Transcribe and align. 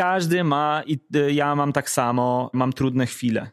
każdy 0.00 0.44
ma, 0.44 0.82
i 0.86 0.98
y, 1.16 1.32
ja 1.32 1.54
mam 1.54 1.72
tak 1.72 1.90
samo, 1.90 2.50
mam 2.52 2.72
trudne 2.72 3.06
chwile. 3.06 3.50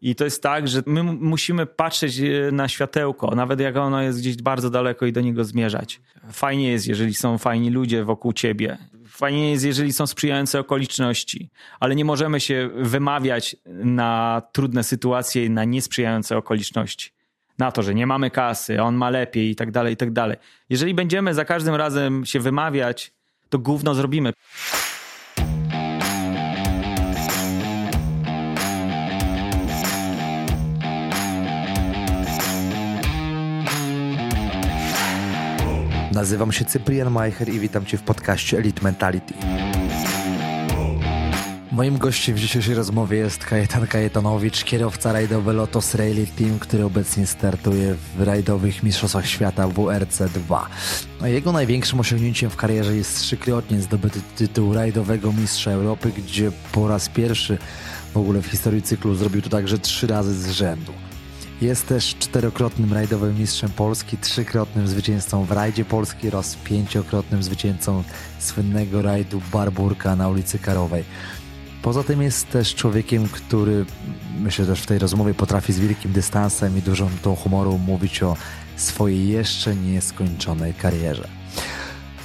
I 0.00 0.14
to 0.14 0.24
jest 0.24 0.42
tak, 0.42 0.68
że 0.68 0.82
my 0.86 1.02
musimy 1.02 1.66
patrzeć 1.66 2.18
y, 2.18 2.50
na 2.52 2.68
światełko, 2.68 3.34
nawet 3.34 3.60
jak 3.60 3.76
ono 3.76 4.02
jest 4.02 4.18
gdzieś 4.18 4.36
bardzo 4.36 4.70
daleko 4.70 5.06
i 5.06 5.12
do 5.12 5.20
niego 5.20 5.44
zmierzać. 5.44 6.00
Fajnie 6.32 6.70
jest, 6.70 6.88
jeżeli 6.88 7.14
są 7.14 7.38
fajni 7.38 7.70
ludzie 7.70 8.04
wokół 8.04 8.32
ciebie. 8.32 8.78
Fajnie 9.08 9.50
jest, 9.50 9.64
jeżeli 9.64 9.92
są 9.92 10.06
sprzyjające 10.06 10.60
okoliczności, 10.60 11.50
ale 11.80 11.94
nie 11.94 12.04
możemy 12.04 12.40
się 12.40 12.70
wymawiać 12.74 13.56
na 13.66 14.42
trudne 14.52 14.84
sytuacje, 14.84 15.50
na 15.50 15.64
niesprzyjające 15.64 16.36
okoliczności. 16.36 17.10
Na 17.58 17.72
to, 17.72 17.82
że 17.82 17.94
nie 17.94 18.06
mamy 18.06 18.30
kasy, 18.30 18.82
on 18.82 18.94
ma 18.94 19.10
lepiej 19.10 19.50
i 19.50 19.56
tak 19.56 19.70
dalej, 19.70 19.94
i 19.94 19.96
tak 19.96 20.12
dalej. 20.12 20.36
Jeżeli 20.70 20.94
będziemy 20.94 21.34
za 21.34 21.44
każdym 21.44 21.74
razem 21.74 22.26
się 22.26 22.40
wymawiać, 22.40 23.12
to 23.48 23.58
gówno 23.58 23.94
zrobimy. 23.94 24.32
Nazywam 36.16 36.52
się 36.52 36.64
Cyprian 36.64 37.10
Majcher 37.10 37.48
i 37.48 37.60
witam 37.60 37.86
Cię 37.86 37.98
w 37.98 38.02
podcaście 38.02 38.58
Elite 38.58 38.82
Mentality. 38.82 39.34
Moim 41.72 41.98
gościem 41.98 42.34
w 42.34 42.38
dzisiejszej 42.38 42.74
rozmowie 42.74 43.18
jest 43.18 43.44
Kajetan 43.44 43.86
Kajetanowicz, 43.86 44.64
kierowca 44.64 45.12
rajdowy 45.12 45.52
Lotus 45.52 45.94
Rally 45.94 46.26
Team, 46.38 46.58
który 46.58 46.84
obecnie 46.84 47.26
startuje 47.26 47.94
w 47.94 48.22
rajdowych 48.22 48.82
Mistrzostwach 48.82 49.26
Świata 49.26 49.68
WRC2. 49.68 50.60
A 51.20 51.28
jego 51.28 51.52
największym 51.52 52.00
osiągnięciem 52.00 52.50
w 52.50 52.56
karierze 52.56 52.96
jest 52.96 53.20
trzykrotnie 53.20 53.80
zdobyty 53.80 54.20
tytuł 54.36 54.74
rajdowego 54.74 55.32
mistrza 55.32 55.70
Europy, 55.70 56.12
gdzie 56.16 56.52
po 56.72 56.88
raz 56.88 57.08
pierwszy 57.08 57.58
w 58.14 58.16
ogóle 58.16 58.42
w 58.42 58.46
historii 58.46 58.82
cyklu 58.82 59.14
zrobił 59.14 59.42
to 59.42 59.50
także 59.50 59.78
trzy 59.78 60.06
razy 60.06 60.34
z 60.34 60.50
rzędu. 60.50 60.92
Jest 61.60 61.86
też 61.86 62.16
czterokrotnym 62.18 62.92
rajdowym 62.92 63.38
mistrzem 63.38 63.70
Polski, 63.70 64.18
trzykrotnym 64.18 64.88
zwycięzcą 64.88 65.44
w 65.44 65.52
rajdzie 65.52 65.84
Polski 65.84 66.28
oraz 66.28 66.56
pięciokrotnym 66.56 67.42
zwycięzcą 67.42 68.02
słynnego 68.38 69.02
rajdu 69.02 69.42
Barburka 69.52 70.16
na 70.16 70.28
ulicy 70.28 70.58
Karowej. 70.58 71.04
Poza 71.82 72.02
tym 72.04 72.22
jest 72.22 72.50
też 72.50 72.74
człowiekiem, 72.74 73.28
który 73.28 73.84
myślę 74.38 74.66
też 74.66 74.82
w 74.82 74.86
tej 74.86 74.98
rozmowie 74.98 75.34
potrafi 75.34 75.72
z 75.72 75.78
wielkim 75.78 76.12
dystansem 76.12 76.78
i 76.78 76.82
dużą 76.82 77.08
tą 77.22 77.36
humoru 77.36 77.78
mówić 77.78 78.22
o 78.22 78.36
swojej 78.76 79.28
jeszcze 79.28 79.76
nieskończonej 79.76 80.74
karierze. 80.74 81.28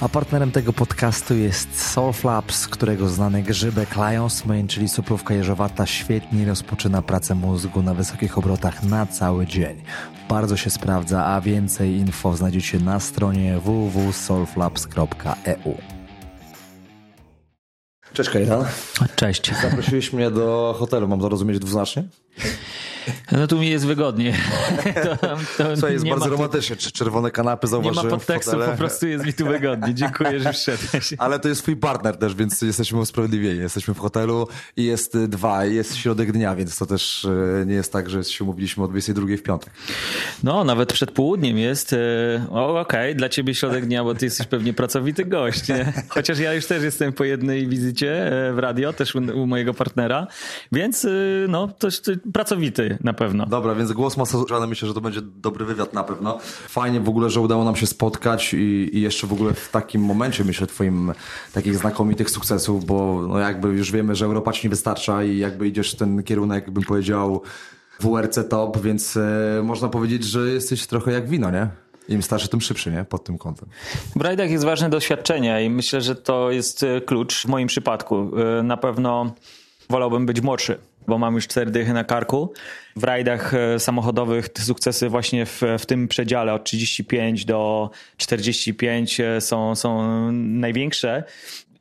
A 0.02 0.08
partnerem 0.08 0.50
tego 0.50 0.72
podcastu 0.72 1.34
jest 1.34 1.92
Soulflaps, 1.92 2.68
którego 2.68 3.08
znany 3.08 3.42
grzybek 3.42 3.96
Lions 3.96 4.44
Mane, 4.44 4.68
czyli 4.68 4.88
suplówka 4.88 5.34
jeżowata, 5.34 5.86
świetnie 5.86 6.46
rozpoczyna 6.46 7.02
pracę 7.02 7.34
mózgu 7.34 7.82
na 7.82 7.94
wysokich 7.94 8.38
obrotach 8.38 8.82
na 8.82 9.06
cały 9.06 9.46
dzień. 9.46 9.82
Bardzo 10.28 10.56
się 10.56 10.70
sprawdza, 10.70 11.26
a 11.26 11.40
więcej 11.40 11.92
info 11.92 12.36
znajdziecie 12.36 12.78
na 12.78 13.00
stronie 13.00 13.58
www.soulflaps.eu. 13.58 15.76
Cześć 18.12 18.30
Kajran. 18.30 18.64
Cześć. 19.16 19.52
Zaprosiłeś 19.62 20.12
mnie 20.12 20.30
do 20.30 20.74
hotelu, 20.78 21.08
mam 21.08 21.20
to 21.20 21.28
rozumieć 21.28 21.58
dwuznacznie? 21.58 22.04
No 23.32 23.46
tu 23.46 23.58
mi 23.58 23.70
jest 23.70 23.86
wygodnie. 23.86 24.34
To, 25.02 25.16
to 25.16 25.76
Słuchaj, 25.76 25.92
jest 25.92 26.08
bardzo 26.08 26.28
romantycznie. 26.28 26.76
Czerwone 26.76 27.30
kanapy 27.30 27.66
zauważyłem 27.66 28.06
Nie 28.06 28.12
ma 28.12 28.18
podtekstu, 28.18 28.56
po 28.70 28.76
prostu 28.76 29.06
jest 29.06 29.26
mi 29.26 29.32
tu 29.32 29.46
wygodnie. 29.46 29.94
Dziękuję, 29.94 30.40
że 30.40 30.52
wszedłeś. 30.52 31.14
Ale 31.18 31.38
to 31.38 31.48
jest 31.48 31.62
twój 31.62 31.76
partner 31.76 32.16
też, 32.16 32.34
więc 32.34 32.62
jesteśmy 32.62 32.98
usprawiedliwieni. 32.98 33.60
Jesteśmy 33.60 33.94
w 33.94 33.98
hotelu 33.98 34.48
i 34.76 34.84
jest 34.84 35.18
dwa, 35.18 35.64
jest 35.64 35.96
środek 35.96 36.32
dnia, 36.32 36.56
więc 36.56 36.78
to 36.78 36.86
też 36.86 37.24
e, 37.24 37.66
nie 37.66 37.74
jest 37.74 37.92
tak, 37.92 38.10
że 38.10 38.24
się 38.24 38.44
umówiliśmy 38.44 38.84
o 38.84 38.88
22 38.88 39.26
w 39.36 39.42
piątek. 39.42 39.70
No, 40.42 40.64
nawet 40.64 40.92
przed 40.92 41.10
południem 41.10 41.58
jest. 41.58 41.92
E, 41.92 41.96
o, 42.50 42.80
okej, 42.80 43.00
okay, 43.00 43.14
dla 43.14 43.28
ciebie 43.28 43.54
środek 43.54 43.86
dnia, 43.86 44.04
bo 44.04 44.14
ty 44.14 44.24
jesteś 44.24 44.46
pewnie 44.46 44.72
pracowity 44.72 45.24
gość, 45.24 45.68
nie? 45.68 45.92
Chociaż 46.08 46.38
ja 46.38 46.54
już 46.54 46.66
też 46.66 46.82
jestem 46.82 47.12
po 47.12 47.24
jednej 47.24 47.68
wizycie 47.68 48.26
e, 48.48 48.52
w 48.52 48.58
radio, 48.58 48.92
też 48.92 49.14
u, 49.14 49.18
u 49.18 49.46
mojego 49.46 49.74
partnera, 49.74 50.26
więc 50.72 51.06
no, 51.48 51.68
to, 51.78 51.88
to 51.90 52.12
pracowity 52.32 52.91
na 53.00 53.12
pewno. 53.12 53.46
Dobra, 53.46 53.74
więc 53.74 53.92
głos 53.92 54.16
masażowany, 54.16 54.66
myślę, 54.66 54.88
że 54.88 54.94
to 54.94 55.00
będzie 55.00 55.20
dobry 55.22 55.64
wywiad 55.64 55.94
na 55.94 56.04
pewno. 56.04 56.38
Fajnie 56.68 57.00
w 57.00 57.08
ogóle, 57.08 57.30
że 57.30 57.40
udało 57.40 57.64
nam 57.64 57.76
się 57.76 57.86
spotkać 57.86 58.54
i, 58.54 58.90
i 58.92 59.00
jeszcze 59.00 59.26
w 59.26 59.32
ogóle 59.32 59.54
w 59.54 59.70
takim 59.70 60.02
momencie, 60.02 60.44
myślę, 60.44 60.66
twoim 60.66 61.12
takich 61.52 61.76
znakomitych 61.76 62.30
sukcesów, 62.30 62.84
bo 62.84 63.22
no 63.28 63.38
jakby 63.38 63.68
już 63.68 63.92
wiemy, 63.92 64.14
że 64.14 64.24
Europa 64.24 64.52
ci 64.52 64.66
nie 64.66 64.70
wystarcza 64.70 65.24
i 65.24 65.38
jakby 65.38 65.68
idziesz 65.68 65.92
w 65.92 65.96
ten 65.96 66.22
kierunek, 66.22 66.70
bym 66.70 66.82
powiedział, 66.82 67.42
WRC 68.00 68.48
top, 68.48 68.80
więc 68.82 69.16
e, 69.16 69.60
można 69.64 69.88
powiedzieć, 69.88 70.24
że 70.24 70.40
jesteś 70.40 70.86
trochę 70.86 71.12
jak 71.12 71.28
wino, 71.28 71.50
nie? 71.50 71.68
Im 72.08 72.22
starszy, 72.22 72.48
tym 72.48 72.60
szybszy, 72.60 72.90
nie? 72.90 73.04
Pod 73.04 73.24
tym 73.24 73.38
kątem. 73.38 73.68
W 74.16 74.20
rajdach 74.20 74.50
jest 74.50 74.64
ważne 74.64 74.90
doświadczenie 74.90 75.64
i 75.64 75.70
myślę, 75.70 76.00
że 76.00 76.14
to 76.14 76.50
jest 76.50 76.82
e, 76.82 77.00
klucz 77.00 77.42
w 77.42 77.48
moim 77.48 77.68
przypadku. 77.68 78.30
E, 78.58 78.62
na 78.62 78.76
pewno 78.76 79.34
wolałbym 79.90 80.26
być 80.26 80.40
młodszy 80.40 80.78
bo 81.06 81.18
mam 81.18 81.34
już 81.34 81.48
cztery 81.48 81.70
dychy 81.70 81.92
na 81.92 82.04
karku. 82.04 82.52
W 82.96 83.04
rajdach 83.04 83.54
e, 83.54 83.78
samochodowych 83.78 84.48
te 84.48 84.62
sukcesy 84.62 85.08
właśnie 85.08 85.46
w, 85.46 85.62
w 85.78 85.86
tym 85.86 86.08
przedziale 86.08 86.54
od 86.54 86.64
35 86.64 87.44
do 87.44 87.90
45 88.16 89.20
e, 89.20 89.40
są, 89.40 89.74
są 89.74 90.32
największe 90.32 91.24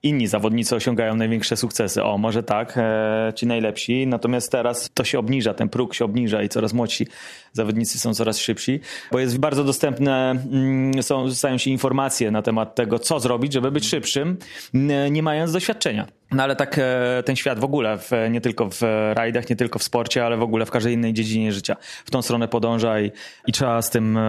inni 0.03 0.27
zawodnicy 0.27 0.75
osiągają 0.75 1.15
największe 1.15 1.57
sukcesy. 1.57 2.03
O, 2.03 2.17
może 2.17 2.43
tak, 2.43 2.73
e, 2.77 3.33
ci 3.35 3.47
najlepsi. 3.47 4.07
Natomiast 4.07 4.51
teraz 4.51 4.89
to 4.93 5.03
się 5.03 5.19
obniża, 5.19 5.53
ten 5.53 5.69
próg 5.69 5.93
się 5.93 6.05
obniża 6.05 6.43
i 6.43 6.49
coraz 6.49 6.73
młodsi 6.73 7.07
zawodnicy 7.53 7.99
są 7.99 8.13
coraz 8.13 8.37
szybsi, 8.37 8.79
bo 9.11 9.19
jest 9.19 9.37
bardzo 9.37 9.63
dostępne, 9.63 10.31
mm, 10.31 11.03
są, 11.03 11.31
stają 11.31 11.57
się 11.57 11.71
informacje 11.71 12.31
na 12.31 12.41
temat 12.41 12.75
tego, 12.75 12.99
co 12.99 13.19
zrobić, 13.19 13.53
żeby 13.53 13.71
być 13.71 13.87
szybszym, 13.87 14.37
nie 15.11 15.23
mając 15.23 15.51
doświadczenia. 15.51 16.20
No 16.31 16.43
ale 16.43 16.55
tak 16.55 16.77
e, 16.77 17.23
ten 17.25 17.35
świat 17.35 17.59
w 17.59 17.63
ogóle, 17.63 17.97
w, 17.97 18.11
nie 18.29 18.41
tylko 18.41 18.69
w 18.69 18.81
rajdach, 19.13 19.49
nie 19.49 19.55
tylko 19.55 19.79
w 19.79 19.83
sporcie, 19.83 20.25
ale 20.25 20.37
w 20.37 20.41
ogóle 20.41 20.65
w 20.65 20.71
każdej 20.71 20.93
innej 20.93 21.13
dziedzinie 21.13 21.53
życia 21.53 21.75
w 22.05 22.11
tą 22.11 22.21
stronę 22.21 22.47
podąża 22.47 22.99
i, 22.99 23.11
i 23.47 23.51
trzeba 23.51 23.81
z 23.81 23.89
tym, 23.89 24.17
e, 24.17 24.21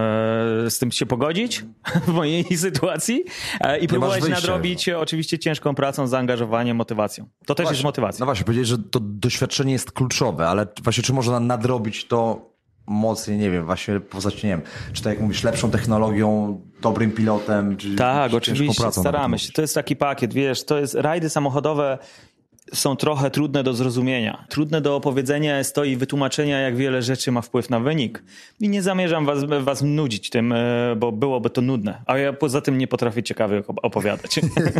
z 0.69 0.79
tym 0.79 0.91
się 0.91 1.05
pogodzić 1.05 1.65
w 2.07 2.13
mojej 2.13 2.57
sytuacji 2.57 3.23
e, 3.61 3.79
i 3.79 3.87
próbować 3.87 4.27
nadrobić 4.27 4.89
oczywiście 4.89 5.39
ciężką 5.39 5.75
pracą, 5.75 6.07
zaangażowaniem, 6.07 6.77
motywacją. 6.77 7.25
To 7.45 7.55
też 7.55 7.63
właśnie, 7.63 7.75
jest 7.75 7.83
motywacja. 7.83 8.19
No 8.19 8.25
właśnie, 8.25 8.45
powiedzieć, 8.45 8.67
że 8.67 8.77
to 8.77 8.99
doświadczenie 8.99 9.73
jest 9.73 9.91
kluczowe, 9.91 10.47
ale 10.47 10.67
właśnie 10.83 11.03
czy 11.03 11.13
można 11.13 11.39
nadrobić 11.39 12.05
to 12.05 12.52
mocniej, 12.87 13.37
nie 13.37 13.51
wiem, 13.51 13.65
właśnie 13.65 13.99
poznać, 13.99 14.43
nie 14.43 14.49
wiem, 14.49 14.61
czy 14.93 15.03
tak 15.03 15.13
jak 15.13 15.21
mówisz, 15.21 15.43
lepszą 15.43 15.71
technologią, 15.71 16.61
dobrym 16.81 17.11
pilotem, 17.11 17.77
czy 17.77 17.95
Tak, 17.95 18.31
czy 18.31 18.37
oczywiście, 18.37 18.91
staramy 18.91 19.39
się. 19.39 19.51
To 19.51 19.61
jest 19.61 19.75
taki 19.75 19.95
pakiet, 19.95 20.33
wiesz, 20.33 20.65
to 20.65 20.79
jest 20.79 20.93
rajdy 20.93 21.29
samochodowe 21.29 21.97
są 22.73 22.95
trochę 22.95 23.31
trudne 23.31 23.63
do 23.63 23.73
zrozumienia. 23.73 24.45
Trudne 24.49 24.81
do 24.81 24.95
opowiedzenia 24.95 25.57
jest 25.57 25.75
to 25.75 25.83
i 25.83 25.95
wytłumaczenia, 25.95 26.59
jak 26.59 26.75
wiele 26.75 27.01
rzeczy 27.01 27.31
ma 27.31 27.41
wpływ 27.41 27.69
na 27.69 27.79
wynik. 27.79 28.23
I 28.59 28.69
nie 28.69 28.81
zamierzam 28.81 29.25
was, 29.25 29.43
was 29.61 29.81
nudzić 29.81 30.29
tym, 30.29 30.51
e, 30.51 30.95
bo 30.97 31.11
byłoby 31.11 31.49
to 31.49 31.61
nudne. 31.61 32.01
A 32.05 32.17
ja 32.17 32.33
poza 32.33 32.61
tym 32.61 32.77
nie 32.77 32.87
potrafię 32.87 33.23
ciekawie 33.23 33.63
opowiadać. 33.67 34.39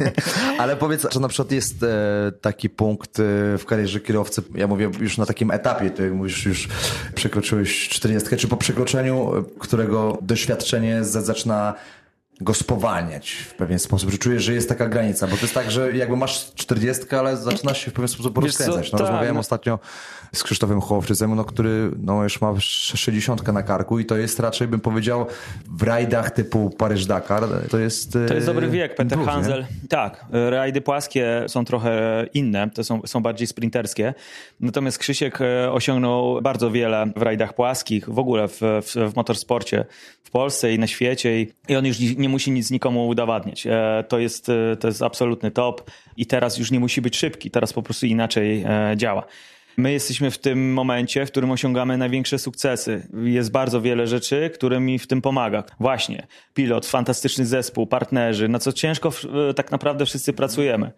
Ale 0.60 0.76
powiedz, 0.76 1.08
czy 1.10 1.20
na 1.20 1.28
przykład 1.28 1.52
jest 1.52 1.84
e, 1.84 2.32
taki 2.42 2.70
punkt 2.70 3.20
e, 3.20 3.24
w 3.58 3.64
karierze 3.66 4.00
kierowcy, 4.00 4.42
ja 4.56 4.68
mówię 4.68 4.92
już 5.00 5.18
na 5.18 5.26
takim 5.26 5.52
etapie, 5.52 5.90
ty 5.90 6.12
mówisz, 6.12 6.46
już 6.46 6.68
przekroczyłeś 7.16 7.90
40, 7.90 8.38
czy 8.38 8.48
po 8.48 8.58
przekroczeniu, 8.58 9.32
którego 9.60 10.18
doświadczenie 10.22 11.04
zaczyna 11.04 11.74
go 12.42 12.54
spowalniać 12.54 13.32
w 13.32 13.54
pewien 13.54 13.80
sposób, 13.80 14.12
że 14.12 14.18
czujesz, 14.18 14.44
że 14.44 14.54
jest 14.54 14.70
taka 14.70 14.90
granica, 14.90 15.28
bo 15.28 15.36
to 15.36 15.42
jest 15.42 15.54
tak, 15.54 15.72
że 15.72 15.98
jakby 15.98 16.18
masz 16.18 16.54
40, 16.56 17.16
ale 17.16 17.38
zaczynasz 17.38 17.86
się 17.86 17.92
w 17.92 17.94
pewien 17.94 18.08
sposób 18.08 18.38
rozkręcać. 18.38 18.92
No, 18.92 18.98
tak, 18.98 19.08
rozmawiałem 19.08 19.38
ostatnio 19.38 19.80
z 20.34 20.44
Krzysztofem 20.44 20.82
Hołowczycem, 20.82 21.36
no, 21.36 21.46
który 21.46 21.92
no, 21.98 22.24
już 22.24 22.42
ma 22.42 22.54
60 22.60 23.48
na 23.48 23.64
karku 23.64 24.00
i 24.00 24.06
to 24.06 24.18
jest 24.18 24.40
raczej, 24.40 24.68
bym 24.68 24.80
powiedział, 24.80 25.26
w 25.78 25.84
rajdach 25.84 26.32
typu 26.32 26.70
Paryż-Dakar, 26.78 27.44
to 27.70 27.80
jest... 27.80 28.18
To 28.28 28.34
jest 28.34 28.48
dobry 28.48 28.68
wiek, 28.68 28.96
Peter 28.96 29.18
improve, 29.18 29.36
Hansel. 29.36 29.60
Nie? 29.60 29.90
Tak, 29.90 30.26
rajdy 30.50 30.82
płaskie 30.82 31.46
są 31.48 31.66
trochę 31.66 32.26
inne, 32.34 32.70
to 32.70 32.84
są, 32.84 33.02
są 33.06 33.22
bardziej 33.22 33.48
sprinterskie, 33.48 34.14
natomiast 34.60 34.98
Krzysiek 34.98 35.42
e, 35.42 35.72
osiągnął 35.72 36.42
bardzo 36.42 36.72
wiele 36.72 37.12
w 37.16 37.22
rajdach 37.22 37.54
płaskich, 37.54 38.10
w 38.10 38.20
ogóle 38.20 38.48
w, 38.48 38.62
w, 38.62 39.12
w 39.12 39.16
motorsporcie 39.16 39.86
w 40.24 40.32
Polsce 40.32 40.74
i 40.74 40.80
na 40.80 40.88
świecie 40.88 41.42
i 41.42 41.76
on 41.76 41.86
już 41.86 41.98
nie 42.24 42.30
musi 42.30 42.52
nic 42.52 42.72
nikomu 42.72 43.08
udowadniać. 43.08 43.68
E, 43.68 44.04
to 44.08 44.20
jest, 44.20 44.50
e, 44.50 44.78
to 44.80 44.88
jest 44.88 45.02
absolutny 45.02 45.52
top 45.52 45.92
i 46.18 46.26
teraz 46.26 46.58
już 46.58 46.72
nie 46.72 46.80
musi 46.80 47.02
być 47.02 47.18
szybki, 47.18 47.52
teraz 47.52 47.74
po 47.74 47.82
prostu 47.82 48.06
inaczej 48.06 48.64
e, 48.64 48.94
działa. 48.98 49.24
My 49.78 49.92
jesteśmy 49.92 50.32
w 50.32 50.38
tym 50.38 50.74
momencie, 50.74 51.26
w 51.26 51.32
którym 51.32 51.52
osiągamy 51.52 51.98
największe 51.98 52.40
sukcesy. 52.40 53.08
Jest 53.24 53.52
bardzo 53.52 53.82
wiele 53.82 54.08
rzeczy, 54.08 54.52
które 54.54 54.80
mi 54.80 55.00
w 55.00 55.08
tym 55.08 55.22
pomaga. 55.22 55.64
Właśnie, 55.80 56.28
pilot, 56.54 56.86
fantastyczny 56.86 57.46
zespół, 57.46 57.88
partnerzy, 57.88 58.48
na 58.48 58.60
co 58.60 58.74
ciężko 58.74 59.12
tak 59.56 59.72
naprawdę 59.72 60.06
wszyscy 60.06 60.34
pracujemy. 60.34 60.92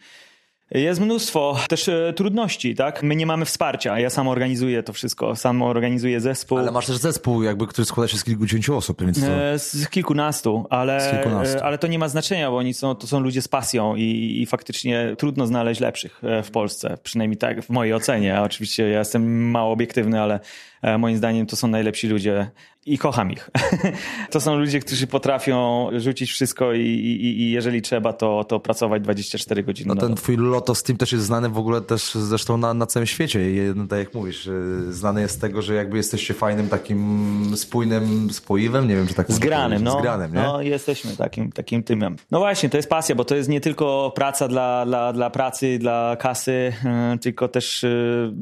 Jest 0.71 1.01
mnóstwo 1.01 1.57
też 1.69 1.89
e, 1.89 2.13
trudności, 2.15 2.75
tak? 2.75 3.03
My 3.03 3.15
nie 3.15 3.25
mamy 3.25 3.45
wsparcia. 3.45 3.99
Ja 3.99 4.09
sam 4.09 4.27
organizuję 4.27 4.83
to 4.83 4.93
wszystko, 4.93 5.35
sam 5.35 5.61
organizuję 5.61 6.19
zespół. 6.19 6.57
Ale 6.57 6.71
masz 6.71 6.85
też 6.85 6.97
zespół, 6.97 7.43
jakby, 7.43 7.67
który 7.67 7.85
składa 7.85 8.07
się 8.07 8.17
z 8.17 8.23
kilkudziesięciu 8.23 8.77
osób, 8.77 9.01
więc 9.01 9.21
to... 9.21 9.27
E, 9.27 9.59
Z 9.59 9.89
kilkunastu, 9.89 10.65
ale, 10.69 11.01
Z 11.01 11.11
kilkunastu. 11.11 11.57
e, 11.57 11.63
ale 11.63 11.77
to 11.77 11.87
nie 11.87 11.99
ma 11.99 12.07
znaczenia, 12.09 12.51
bo 12.51 12.57
oni 12.57 12.73
są, 12.73 12.95
to 12.95 13.07
są 13.07 13.19
ludzie 13.19 13.41
z 13.41 13.47
pasją 13.47 13.95
i, 13.95 14.37
i 14.41 14.45
faktycznie 14.45 15.15
trudno 15.17 15.47
znaleźć 15.47 15.81
lepszych 15.81 16.21
e, 16.23 16.43
w 16.43 16.51
Polsce, 16.51 16.97
przynajmniej 17.03 17.37
tak 17.37 17.61
w 17.63 17.69
mojej 17.69 17.93
ocenie. 17.93 18.41
Oczywiście 18.41 18.89
ja 18.89 18.99
jestem 18.99 19.51
mało 19.51 19.71
obiektywny, 19.73 20.21
ale 20.21 20.39
e, 20.81 20.97
moim 20.97 21.17
zdaniem 21.17 21.45
to 21.45 21.55
są 21.55 21.67
najlepsi 21.67 22.07
ludzie 22.07 22.51
i 22.85 22.97
kocham 22.97 23.31
ich. 23.31 23.49
to 24.31 24.41
są 24.41 24.57
ludzie, 24.57 24.79
którzy 24.79 25.07
potrafią 25.07 25.89
rzucić 25.97 26.31
wszystko 26.31 26.73
i, 26.73 26.81
i, 26.81 27.41
i 27.41 27.51
jeżeli 27.51 27.81
trzeba, 27.81 28.13
to, 28.13 28.43
to 28.43 28.59
pracować 28.59 29.03
24 29.03 29.63
godziny. 29.63 29.87
No 29.87 29.95
ten 29.95 30.09
dobę. 30.09 30.21
twój 30.21 30.37
Lotos 30.37 30.83
Team 30.83 30.97
też 30.97 31.11
jest 31.11 31.25
znany 31.25 31.49
w 31.49 31.57
ogóle 31.57 31.81
też 31.81 32.15
zresztą 32.15 32.57
na, 32.57 32.73
na 32.73 32.85
całym 32.85 33.07
świecie. 33.07 33.51
I, 33.51 33.73
no, 33.75 33.87
tak 33.87 33.99
jak 33.99 34.13
mówisz, 34.13 34.49
znany 34.89 35.21
jest 35.21 35.35
z 35.35 35.37
tego, 35.37 35.61
że 35.61 35.73
jakby 35.73 35.97
jesteście 35.97 36.33
fajnym 36.33 36.69
takim 36.69 37.51
spójnym 37.55 38.33
spoiwem, 38.33 38.87
nie 38.87 38.95
wiem, 38.95 39.07
czy 39.07 39.13
tak 39.13 39.31
Zgranym, 39.31 39.83
no. 39.83 39.99
Zgranym, 39.99 40.33
nie? 40.33 40.41
no 40.41 40.61
jesteśmy 40.61 41.17
takim, 41.17 41.51
takim 41.51 41.83
tymem. 41.83 42.15
No 42.31 42.39
właśnie, 42.39 42.69
to 42.69 42.77
jest 42.77 42.89
pasja, 42.89 43.15
bo 43.15 43.25
to 43.25 43.35
jest 43.35 43.49
nie 43.49 43.61
tylko 43.61 44.11
praca 44.15 44.47
dla, 44.47 44.85
dla, 44.85 45.13
dla 45.13 45.29
pracy, 45.29 45.77
dla 45.79 46.15
kasy, 46.19 46.73
e, 46.85 47.17
tylko 47.21 47.47
też 47.47 47.83
e, 47.83 47.89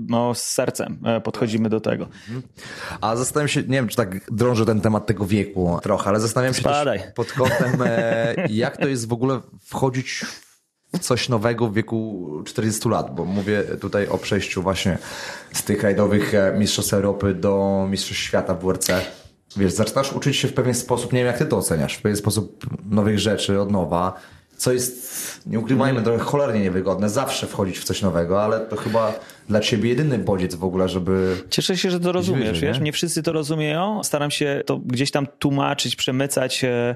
no, 0.07 0.33
z 0.33 0.43
sercem 0.43 0.97
e, 1.05 1.21
podchodzimy 1.21 1.69
do 1.69 1.79
tego. 1.79 2.07
A 3.01 3.15
zastanawiam 3.15 3.47
się, 3.47 3.61
nie 3.61 3.67
wiem, 3.67 3.87
czy 3.87 3.95
tak 3.95 4.32
drążę 4.35 4.65
ten 4.65 4.81
temat 4.81 5.05
tego 5.05 5.25
wieku 5.25 5.79
trochę, 5.83 6.09
ale 6.09 6.19
zastanawiam 6.19 6.53
się 6.53 6.61
Spadaj. 6.61 6.99
też 6.99 7.11
pod 7.15 7.31
kątem, 7.31 7.81
e, 7.85 8.35
jak 8.49 8.77
to 8.77 8.87
jest 8.87 9.07
w 9.07 9.13
ogóle 9.13 9.39
wchodzić 9.65 10.25
w 10.93 10.99
coś 10.99 11.29
nowego 11.29 11.67
w 11.67 11.73
wieku 11.73 12.29
40 12.45 12.89
lat, 12.89 13.15
bo 13.15 13.25
mówię 13.25 13.63
tutaj 13.63 14.07
o 14.07 14.17
przejściu 14.17 14.61
właśnie 14.61 14.97
z 15.53 15.63
tych 15.63 15.83
rajdowych 15.83 16.33
e, 16.33 16.53
mistrzostw 16.57 16.93
Europy 16.93 17.33
do 17.33 17.85
mistrzostw 17.89 18.23
świata 18.23 18.53
w 18.53 18.63
WRC. 18.63 18.87
Wiesz, 19.57 19.73
zaczynasz 19.73 20.13
uczyć 20.13 20.35
się 20.35 20.47
w 20.47 20.53
pewien 20.53 20.73
sposób, 20.73 21.13
nie 21.13 21.19
wiem 21.19 21.27
jak 21.27 21.37
ty 21.37 21.45
to 21.45 21.57
oceniasz, 21.57 21.95
w 21.95 22.01
pewien 22.01 22.17
sposób 22.17 22.65
nowych 22.89 23.19
rzeczy 23.19 23.61
od 23.61 23.71
nowa, 23.71 24.13
co 24.57 24.73
jest, 24.73 25.41
nie 25.45 25.59
ukrywajmy, 25.59 26.01
trochę 26.01 26.19
cholernie 26.19 26.59
niewygodne, 26.59 27.09
zawsze 27.09 27.47
wchodzić 27.47 27.79
w 27.79 27.83
coś 27.83 28.01
nowego, 28.01 28.43
ale 28.43 28.59
to 28.59 28.75
chyba 28.75 29.13
dla 29.49 29.59
ciebie 29.59 29.89
jedyny 29.89 30.19
bodziec 30.19 30.55
w 30.55 30.63
ogóle, 30.63 30.89
żeby 30.89 31.35
Cieszę 31.49 31.77
się, 31.77 31.91
że 31.91 31.99
to 31.99 32.11
rozumiesz, 32.11 32.49
wyżej, 32.49 32.69
wiesz? 32.69 32.77
nie? 32.77 32.83
Nie 32.83 32.91
wszyscy 32.91 33.23
to 33.23 33.31
rozumieją. 33.31 34.03
Staram 34.03 34.31
się 34.31 34.61
to 34.65 34.77
gdzieś 34.77 35.11
tam 35.11 35.27
tłumaczyć, 35.39 35.95
przemycać, 35.95 36.63
e, 36.63 36.95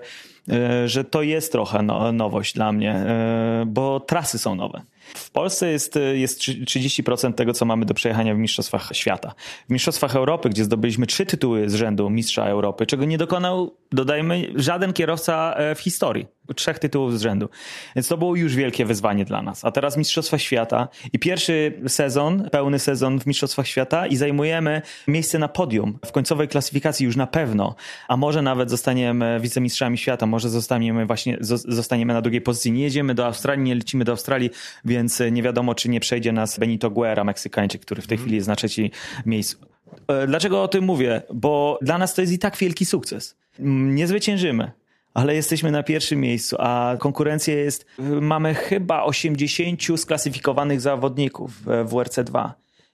e, 0.52 0.88
że 0.88 1.04
to 1.04 1.22
jest 1.22 1.52
trochę 1.52 1.84
no, 1.84 2.12
nowość 2.12 2.54
dla 2.54 2.72
mnie, 2.72 2.92
e, 2.92 3.64
bo 3.68 4.00
trasy 4.00 4.38
są 4.40 4.56
nowe. 4.56 4.82
W 5.16 5.32
Polsce 5.32 5.72
jest, 5.72 6.00
jest 6.14 6.40
trzy- 6.40 6.66
30% 6.66 7.34
tego, 7.34 7.54
co 7.54 7.66
mamy 7.66 7.86
do 7.86 7.94
przejechania 7.94 8.36
w 8.36 8.38
Mistrzostwach 8.38 8.90
Świata. 8.94 9.34
W 9.68 9.74
Mistrzostwach 9.74 10.16
Europy, 10.16 10.50
gdzie 10.50 10.64
zdobyliśmy 10.64 11.08
trzy 11.08 11.26
tytuły 11.26 11.70
z 11.70 11.76
rzędu 11.76 12.10
Mistrza 12.10 12.46
Europy, 12.46 12.86
czego 12.86 13.06
nie 13.06 13.18
dokonał, 13.18 13.76
dodajmy, 13.92 14.52
żaden 14.56 14.94
kierowca 14.94 15.56
w 15.76 15.80
historii. 15.80 16.28
Trzech 16.56 16.80
tytułów 16.80 17.20
z 17.20 17.22
rzędu. 17.22 17.50
Więc 17.96 18.08
to 18.08 18.18
było 18.18 18.36
już 18.36 18.56
wielkie 18.56 18.86
wyzwanie 18.86 19.26
dla 19.26 19.42
nas. 19.42 19.66
A 19.66 19.72
teraz 19.72 19.98
Mistrzostwa 19.98 20.38
Świata 20.38 20.88
i 21.14 21.20
pierwszy 21.20 21.82
sezon, 21.88 22.50
pełny 22.52 22.80
sezon 22.80 23.20
w 23.20 23.26
Mistrzostwach 23.26 23.68
Świata 23.68 24.08
i 24.08 24.16
zajmujemy 24.16 24.82
miejsce 25.08 25.40
na 25.40 25.48
podium 25.48 26.00
w 26.06 26.12
końcowej 26.12 26.48
klasyfikacji 26.48 27.06
już 27.06 27.16
na 27.16 27.28
pewno. 27.28 27.76
A 28.08 28.18
może 28.18 28.42
nawet 28.42 28.70
zostaniemy 28.70 29.40
wicemistrzami 29.42 29.98
świata, 29.98 30.26
może 30.26 30.50
zostaniemy 30.50 31.06
właśnie, 31.06 31.38
zo- 31.38 31.72
zostaniemy 31.74 32.14
na 32.14 32.22
drugiej 32.22 32.42
pozycji. 32.42 32.72
Nie 32.72 32.84
jedziemy 32.84 33.16
do 33.16 33.26
Australii, 33.26 33.64
nie 33.64 33.76
lecimy 33.76 34.06
do 34.06 34.12
Australii, 34.12 34.50
więc 34.86 35.22
nie 35.32 35.44
wiadomo, 35.44 35.76
czy 35.76 35.90
nie 35.90 36.00
przejdzie 36.00 36.32
nas 36.32 36.60
Benito 36.60 36.90
Guerra, 36.90 37.24
Meksykańczyk, 37.24 37.82
który 37.82 38.02
w 38.02 38.08
tej 38.08 38.18
chwili 38.18 38.36
jest 38.36 38.48
na 38.48 38.56
trzeciej 38.56 38.92
miejscu. 39.26 39.58
E, 40.08 40.28
Dlaczego 40.28 40.64
o 40.64 40.68
tym 40.68 40.84
mówię? 40.84 41.22
Bo 41.34 41.80
dla 41.82 41.98
nas 41.98 42.14
to 42.14 42.22
jest 42.22 42.34
i 42.34 42.40
tak 42.40 42.58
wielki 42.58 42.86
sukces. 42.86 43.36
Mm, 43.60 43.96
Nie 43.96 44.08
zwyciężymy 44.08 44.72
ale 45.18 45.36
jesteśmy 45.36 45.72
na 45.72 45.84
pierwszym 45.84 46.20
miejscu, 46.20 46.56
a 46.60 46.96
konkurencja 47.00 47.56
jest, 47.56 47.86
mamy 48.22 48.56
chyba 48.56 49.04
80 49.04 49.82
sklasyfikowanych 49.96 50.82
zawodników 50.82 51.52
w 51.62 51.66
WRC2 51.66 52.50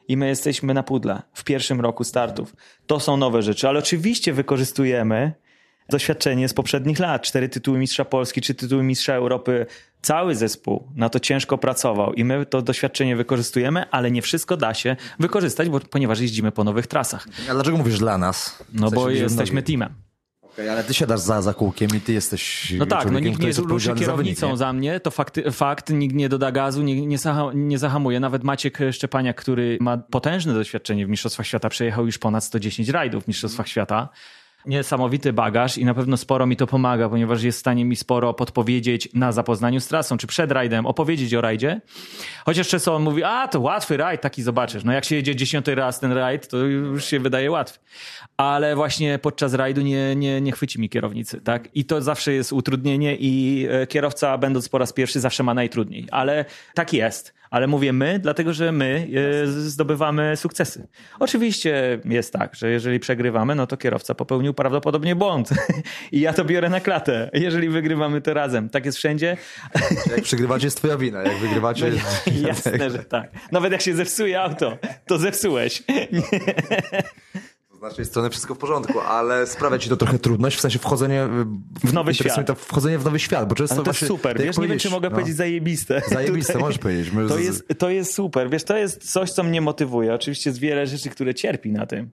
i 0.08 0.18
my 0.18 0.28
jesteśmy 0.28 0.74
na 0.74 0.84
pudle 0.84 1.22
w 1.34 1.44
pierwszym 1.44 1.82
roku 1.82 2.04
startów. 2.04 2.56
To 2.88 3.00
są 3.00 3.18
nowe 3.18 3.42
rzeczy, 3.42 3.70
ale 3.70 3.80
oczywiście 3.80 4.34
wykorzystujemy 4.34 5.34
doświadczenie 5.90 6.50
z 6.50 6.54
poprzednich 6.54 7.00
lat. 7.00 7.22
Cztery 7.22 7.50
tytuły 7.50 7.80
mistrza 7.80 8.06
Polski, 8.06 8.42
trzy 8.42 8.54
tytuły 8.56 8.84
mistrza 8.84 9.14
Europy. 9.14 9.66
Cały 10.02 10.36
zespół 10.36 10.88
na 10.96 11.10
to 11.10 11.20
ciężko 11.20 11.58
pracował 11.58 12.14
i 12.14 12.24
my 12.24 12.46
to 12.46 12.62
doświadczenie 12.62 13.16
wykorzystujemy, 13.16 13.90
ale 13.92 14.12
nie 14.12 14.22
wszystko 14.22 14.58
da 14.58 14.74
się 14.74 14.96
wykorzystać, 15.20 15.70
bo, 15.70 15.80
ponieważ 15.80 16.20
jeździmy 16.20 16.52
po 16.52 16.64
nowych 16.64 16.88
trasach. 16.88 17.28
A 17.50 17.54
dlaczego 17.54 17.78
mówisz 17.78 18.00
dla 18.00 18.18
nas? 18.18 18.64
No 18.74 18.90
W 18.90 18.94
bo 18.94 19.02
sensie, 19.04 19.18
że 19.18 19.24
jesteśmy 19.24 19.56
nogi. 19.56 19.68
teamem. 19.68 20.03
Okej, 20.54 20.70
ale 20.70 20.84
ty 20.84 20.94
siadasz 20.94 21.20
za, 21.20 21.42
za 21.42 21.54
kółkiem 21.54 21.90
i 21.98 22.02
ty 22.02 22.14
jesteś 22.14 22.74
No 22.78 22.86
tak, 22.86 23.12
no 23.12 23.20
nikt 23.20 23.40
nie 23.40 23.48
jest 23.48 23.60
ruszy 23.60 23.66
odpowiedzialny 23.66 24.06
za 24.06 24.16
wynik, 24.16 24.36
kierownicą 24.36 24.58
za 24.58 24.74
mnie, 24.74 25.00
to 25.00 25.12
fakt, 25.12 25.40
fakt, 25.52 25.90
nikt 25.90 26.16
nie 26.16 26.30
doda 26.30 26.52
gazu, 26.52 26.82
nie, 26.82 27.06
nie, 27.06 27.18
zaha, 27.18 27.52
nie 27.54 27.80
zahamuje. 27.80 28.20
Nawet 28.20 28.44
Maciek 28.44 28.80
Szczepaniak, 28.92 29.42
który 29.42 29.78
ma 29.82 29.98
potężne 29.98 30.54
doświadczenie 30.54 31.06
w 31.06 31.10
Mistrzostwach 31.10 31.48
Świata, 31.48 31.70
przejechał 31.70 32.06
już 32.06 32.18
ponad 32.18 32.44
110 32.44 32.90
rajdów 32.90 33.24
w 33.24 33.28
Mistrzostwach 33.28 33.68
Świata. 33.68 34.10
Niesamowity 34.66 35.34
bagaż 35.34 35.78
i 35.78 35.86
na 35.86 35.94
pewno 35.94 36.18
sporo 36.18 36.46
mi 36.46 36.56
to 36.56 36.68
pomaga, 36.68 37.10
ponieważ 37.10 37.44
jest 37.44 37.58
w 37.58 37.60
stanie 37.60 37.86
mi 37.86 37.96
sporo 37.96 38.34
podpowiedzieć 38.34 39.10
na 39.14 39.32
zapoznaniu 39.32 39.80
z 39.80 39.88
trasą, 39.88 40.18
czy 40.18 40.28
przed 40.28 40.52
rajdem, 40.52 40.86
opowiedzieć 40.86 41.34
o 41.36 41.42
rajdzie. 41.42 41.82
Chociaż 42.46 42.68
często 42.68 42.96
on 42.96 43.04
mówi, 43.04 43.24
a 43.24 43.48
to 43.48 43.60
łatwy 43.60 43.98
rajd, 43.98 44.22
taki 44.22 44.44
zobaczysz. 44.44 44.84
No 44.84 44.94
jak 44.94 45.06
się 45.06 45.16
jedzie 45.16 45.36
dziesiąty 45.36 45.76
raz 45.76 46.00
ten 46.00 46.12
rajd, 46.12 46.48
to 46.48 46.58
już 46.58 47.06
się 47.06 47.20
wydaje 47.20 47.52
łatwy. 47.52 47.80
Ale 48.38 48.76
właśnie 48.76 49.20
podczas 49.20 49.54
rajdu 49.54 49.82
nie, 49.82 50.16
nie, 50.16 50.42
nie 50.42 50.52
chwyci 50.52 50.82
mi 50.82 50.90
kierownicy, 50.90 51.42
tak? 51.42 51.70
I 51.74 51.86
to 51.86 52.02
zawsze 52.02 52.34
jest 52.34 52.54
utrudnienie 52.54 53.16
i 53.16 53.66
e, 53.70 53.88
kierowca 53.88 54.38
będąc 54.38 54.70
po 54.70 54.78
raz 54.78 54.94
pierwszy 54.94 55.20
zawsze 55.20 55.44
ma 55.44 55.54
najtrudniej. 55.54 56.08
Ale 56.12 56.46
tak 56.74 56.94
jest. 56.94 57.34
Ale 57.54 57.68
mówię 57.68 57.94
my, 57.94 58.20
dlatego 58.20 58.54
że 58.54 58.72
my 58.72 59.08
e, 59.44 59.48
zdobywamy 59.48 60.38
sukcesy. 60.38 60.88
Oczywiście 61.20 62.00
jest 62.06 62.34
tak, 62.34 62.56
że 62.56 62.72
jeżeli 62.72 63.00
przegrywamy, 63.00 63.56
no 63.56 63.68
to 63.68 63.78
kierowca 63.78 64.16
popełnił 64.16 64.54
prawdopodobnie 64.54 65.16
błąd. 65.16 65.50
I 66.12 66.20
ja 66.20 66.34
to 66.34 66.46
biorę 66.46 66.70
na 66.70 66.80
klatę. 66.80 67.30
Jeżeli 67.34 67.70
wygrywamy, 67.70 68.22
to 68.22 68.34
razem. 68.34 68.70
Tak 68.70 68.86
jest 68.86 68.98
wszędzie. 68.98 69.38
Jak 70.12 70.22
przegrywacie, 70.22 70.68
jest 70.68 70.78
twoja 70.78 70.98
wina. 70.98 71.24
Jak 71.24 71.38
wygrywacie... 71.38 71.92
Jasne, 72.48 72.90
że 72.90 73.04
tak. 73.04 73.32
Nawet 73.52 73.72
jak 73.72 73.82
się 73.82 73.96
zepsuje 73.96 74.42
auto, 74.42 74.78
to 75.08 75.18
zepsułeś. 75.18 75.84
Z 77.34 77.53
naszej 77.84 78.06
strony 78.06 78.30
wszystko 78.30 78.56
w 78.56 78.58
porządku, 78.58 79.00
ale 79.00 79.48
sprawia 79.48 79.78
ci 79.78 79.90
to 79.90 79.98
trochę 79.98 80.20
trudność, 80.20 80.58
w 80.58 80.62
sensie 80.62 80.80
wchodzenie 80.80 81.28
W 81.84 81.94
nowy 81.94 82.14
świat. 82.14 82.48
To 82.48 82.56
wchodzenie 82.56 82.98
w 82.98 83.06
nowy 83.06 83.20
świat, 83.20 83.50
bo 83.50 83.56
często 83.56 83.76
Ale 83.76 83.84
to 83.84 83.92
właśnie, 83.92 84.06
jest 84.06 84.18
super. 84.18 84.38
tak 84.38 84.46
Wiesz, 84.46 84.58
nie 84.58 84.68
wiem, 84.68 84.80
czy 84.80 84.90
mogę 84.90 85.10
no, 85.10 85.16
powiedzieć 85.16 85.36
zajebiste. 85.36 86.02
Zajebiste, 86.12 86.58
możesz 86.60 86.78
powiedzieć. 86.78 87.14
To 87.28 87.40
jest, 87.40 87.64
to 87.78 87.90
jest 87.90 88.14
super. 88.14 88.50
Wiesz, 88.50 88.64
to 88.64 88.78
jest 88.78 89.12
coś, 89.12 89.32
co 89.32 89.44
mnie 89.44 89.62
motywuje. 89.62 90.14
Oczywiście 90.14 90.50
jest 90.50 90.60
wiele 90.60 90.88
rzeczy, 90.88 91.10
które 91.10 91.34
cierpi 91.34 91.72
na 91.72 91.86
tym. 91.86 92.12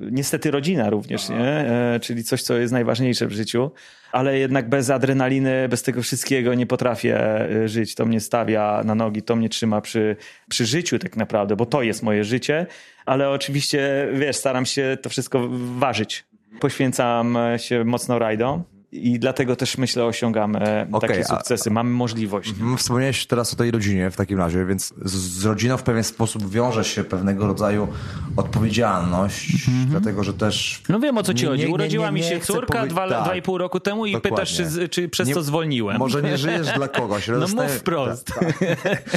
Niestety 0.00 0.50
rodzina 0.50 0.90
również, 0.90 1.28
nie? 1.28 1.36
E, 1.36 2.00
czyli 2.00 2.24
coś, 2.24 2.42
co 2.42 2.56
jest 2.56 2.72
najważniejsze 2.72 3.26
w 3.26 3.32
życiu. 3.32 3.70
Ale 4.12 4.38
jednak 4.38 4.68
bez 4.68 4.90
adrenaliny, 4.90 5.68
bez 5.68 5.82
tego 5.82 6.02
wszystkiego 6.02 6.54
nie 6.54 6.66
potrafię 6.66 7.16
e, 7.50 7.68
żyć. 7.68 7.94
To 7.94 8.06
mnie 8.06 8.20
stawia 8.20 8.82
na 8.84 8.94
nogi, 8.94 9.22
to 9.22 9.36
mnie 9.36 9.48
trzyma 9.48 9.80
przy, 9.80 10.16
przy 10.48 10.66
życiu 10.66 10.98
tak 10.98 11.16
naprawdę, 11.16 11.56
bo 11.56 11.66
to 11.66 11.82
jest 11.82 12.02
moje 12.02 12.24
życie. 12.24 12.66
Ale 13.06 13.30
oczywiście, 13.30 14.08
wiesz, 14.14 14.36
staram 14.36 14.66
się 14.66 14.98
to 15.02 15.10
wszystko 15.10 15.48
ważyć. 15.78 16.24
Poświęcam 16.60 17.38
się 17.56 17.84
mocno 17.84 18.18
rajdom. 18.18 18.71
I 18.92 19.18
dlatego 19.18 19.56
też 19.56 19.78
myślę, 19.78 20.04
osiągamy 20.04 20.86
Okej, 20.92 21.08
takie 21.10 21.20
a- 21.24 21.36
sukcesy. 21.36 21.70
Mamy 21.70 21.90
możliwość. 21.90 22.54
Mm, 22.60 22.76
Wspomniałeś 22.78 23.26
teraz 23.26 23.52
o 23.52 23.56
tej 23.56 23.70
rodzinie 23.70 24.10
w 24.10 24.16
takim 24.16 24.38
razie, 24.38 24.66
więc 24.66 24.94
z, 25.04 25.12
z 25.12 25.44
rodziną 25.44 25.76
w 25.76 25.82
pewien 25.82 26.04
sposób 26.04 26.50
wiąże 26.50 26.84
się 26.84 27.04
pewnego 27.04 27.46
rodzaju 27.46 27.88
odpowiedzialność, 28.36 29.52
dlatego 29.86 30.24
że 30.24 30.34
też... 30.34 30.82
No 30.88 31.00
wiem 31.00 31.18
o 31.18 31.22
co 31.22 31.34
ci 31.34 31.42
Nie, 31.44 31.48
chodzi. 31.50 31.62
nie, 31.62 31.68
nie, 31.68 31.74
Urodziła 31.74 32.06
nie, 32.06 32.12
mi 32.12 32.22
się 32.22 32.40
córka 32.40 32.78
powie- 32.78 32.88
dwa, 32.90 33.08
tak. 33.08 33.24
dwa 33.24 33.34
i 33.36 33.42
pół 33.42 33.58
roku 33.58 33.80
temu 33.80 34.06
i 34.06 34.12
Dokładnie. 34.12 34.36
pytasz, 34.36 34.56
czy, 34.80 34.88
czy 34.88 35.08
przez 35.08 35.28
Nie- 35.28 35.34
to 35.34 35.42
zwolniłem. 35.42 35.98
Może 35.98 36.22
nie 36.22 36.38
żyjesz 36.38 36.72
dla 36.76 36.88
kogoś. 36.88 37.28
No 37.28 37.40
zostaje- 37.40 37.68
mów 37.68 37.78
wprost. 37.78 38.26
Tak, 38.26 38.58
tak. 38.82 39.10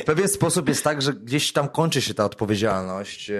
W 0.00 0.04
pewien 0.04 0.28
sposób 0.28 0.68
jest 0.68 0.84
tak, 0.84 1.02
że 1.02 1.12
gdzieś 1.12 1.52
tam 1.52 1.68
kończy 1.68 2.02
się 2.02 2.14
ta 2.14 2.24
odpowiedzialność. 2.24 3.30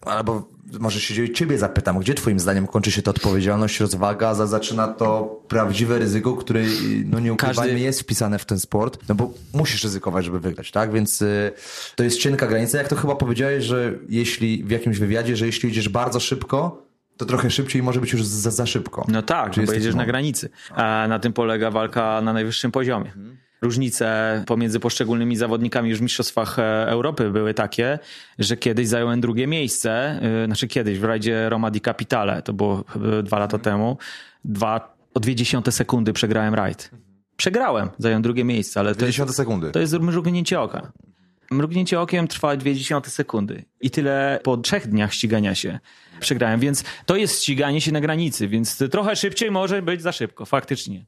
Albo 0.00 0.48
może 0.80 1.00
się 1.00 1.32
ciebie 1.32 1.58
zapytam, 1.58 1.98
gdzie 1.98 2.14
twoim 2.14 2.40
zdaniem 2.40 2.66
kończy 2.66 2.90
się 2.90 3.02
ta 3.02 3.10
odpowiedzialność, 3.10 3.80
rozwaga, 3.80 4.34
za, 4.34 4.46
zaczyna 4.46 4.88
to 4.88 5.40
prawdziwe 5.48 5.98
ryzyko, 5.98 6.36
które, 6.36 6.60
no 7.04 7.20
nie 7.20 7.32
ukrywajmy, 7.32 7.72
Każdy- 7.72 7.84
jest 7.84 8.00
wpisane 8.00 8.38
w 8.38 8.44
ten 8.44 8.60
sport, 8.60 8.98
no 9.08 9.14
bo 9.14 9.30
musisz 9.54 9.84
ryzykować, 9.84 10.24
żeby 10.24 10.40
wygrać, 10.40 10.70
tak? 10.70 10.92
Więc 10.92 11.22
y, 11.22 11.52
to 11.96 12.04
jest 12.04 12.18
cienka 12.18 12.46
granica. 12.46 12.78
Jak 12.78 12.88
to 12.88 12.96
chyba 12.96 13.16
powiedziałeś, 13.16 13.64
że 13.64 13.92
jeśli 14.08 14.64
w 14.64 14.70
jakimś 14.70 14.98
wywiadzie, 14.98 15.36
że 15.36 15.46
jeśli 15.46 15.68
idziesz 15.68 15.88
bardzo 15.88 16.20
szybko, 16.20 16.88
to 17.16 17.26
trochę 17.26 17.50
szybciej 17.50 17.82
może 17.82 18.00
być 18.00 18.12
już 18.12 18.24
za, 18.24 18.50
za 18.50 18.66
szybko. 18.66 19.04
No 19.08 19.22
tak, 19.22 19.52
Czy 19.52 19.60
no 19.60 19.66
bo 19.66 19.72
jedziesz 19.72 19.94
na 19.94 20.06
granicy. 20.06 20.48
A 20.70 21.06
na 21.08 21.18
tym 21.18 21.32
polega 21.32 21.70
walka 21.70 22.20
na 22.20 22.32
najwyższym 22.32 22.72
poziomie. 22.72 23.12
Różnice 23.62 24.44
pomiędzy 24.46 24.80
poszczególnymi 24.80 25.36
zawodnikami 25.36 25.90
już 25.90 25.98
w 25.98 26.02
Mistrzostwach 26.02 26.58
e, 26.58 26.88
Europy 26.88 27.30
były 27.30 27.54
takie, 27.54 27.98
że 28.38 28.56
kiedyś 28.56 28.88
zająłem 28.88 29.20
drugie 29.20 29.46
miejsce, 29.46 30.20
e, 30.42 30.46
znaczy 30.46 30.68
kiedyś 30.68 30.98
w 30.98 31.04
rajdzie 31.04 31.48
Roma 31.48 31.70
di 31.70 31.80
Capitale, 31.80 32.42
to 32.42 32.52
było 32.52 32.84
dwa 33.22 33.38
lata 33.38 33.58
temu, 33.58 33.98
dwa, 34.44 34.96
o 35.14 35.20
dwie 35.20 35.34
dziesiąte 35.34 35.72
sekundy 35.72 36.12
przegrałem 36.12 36.54
rajd. 36.54 36.90
Przegrałem, 37.36 37.88
zająłem 37.98 38.22
drugie 38.22 38.44
miejsce, 38.44 38.80
ale 38.80 38.94
to 38.94 39.06
jest, 39.06 39.36
sekundy. 39.36 39.70
to 39.70 39.80
jest 39.80 39.92
mrugnięcie 39.92 40.60
oka. 40.60 40.92
Mrugnięcie 41.50 42.00
okiem 42.00 42.28
trwa 42.28 42.56
dwie 42.56 42.74
dziesiąte 42.74 43.10
sekundy 43.10 43.64
i 43.80 43.90
tyle 43.90 44.40
po 44.42 44.56
trzech 44.56 44.86
dniach 44.86 45.14
ścigania 45.14 45.54
się 45.54 45.78
przegrałem, 46.20 46.60
więc 46.60 46.84
to 47.06 47.16
jest 47.16 47.42
ściganie 47.42 47.80
się 47.80 47.92
na 47.92 48.00
granicy, 48.00 48.48
więc 48.48 48.84
trochę 48.90 49.16
szybciej 49.16 49.50
może 49.50 49.82
być 49.82 50.02
za 50.02 50.12
szybko, 50.12 50.46
faktycznie 50.46 51.06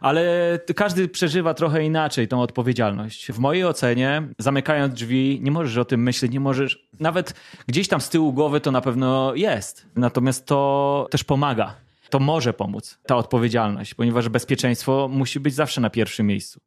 ale 0.00 0.58
każdy 0.76 1.08
przeżywa 1.08 1.54
trochę 1.54 1.84
inaczej 1.84 2.28
tą 2.28 2.42
odpowiedzialność. 2.42 3.32
W 3.32 3.38
mojej 3.38 3.64
ocenie, 3.64 4.22
zamykając 4.38 4.94
drzwi, 4.94 5.40
nie 5.42 5.50
możesz 5.50 5.76
o 5.76 5.84
tym 5.84 6.02
myśleć, 6.02 6.32
nie 6.32 6.40
możesz, 6.40 6.88
nawet 7.00 7.34
gdzieś 7.66 7.88
tam 7.88 8.00
z 8.00 8.08
tyłu 8.08 8.32
głowy 8.32 8.60
to 8.60 8.70
na 8.70 8.80
pewno 8.80 9.34
jest. 9.34 9.86
Natomiast 9.96 10.46
to 10.46 11.08
też 11.10 11.24
pomaga. 11.24 11.74
To 12.10 12.18
może 12.18 12.52
pomóc, 12.52 12.98
ta 13.06 13.16
odpowiedzialność, 13.16 13.94
ponieważ 13.94 14.28
bezpieczeństwo 14.28 15.08
musi 15.12 15.40
być 15.40 15.54
zawsze 15.54 15.80
na 15.80 15.90
pierwszym 15.90 16.26
miejscu 16.26 16.60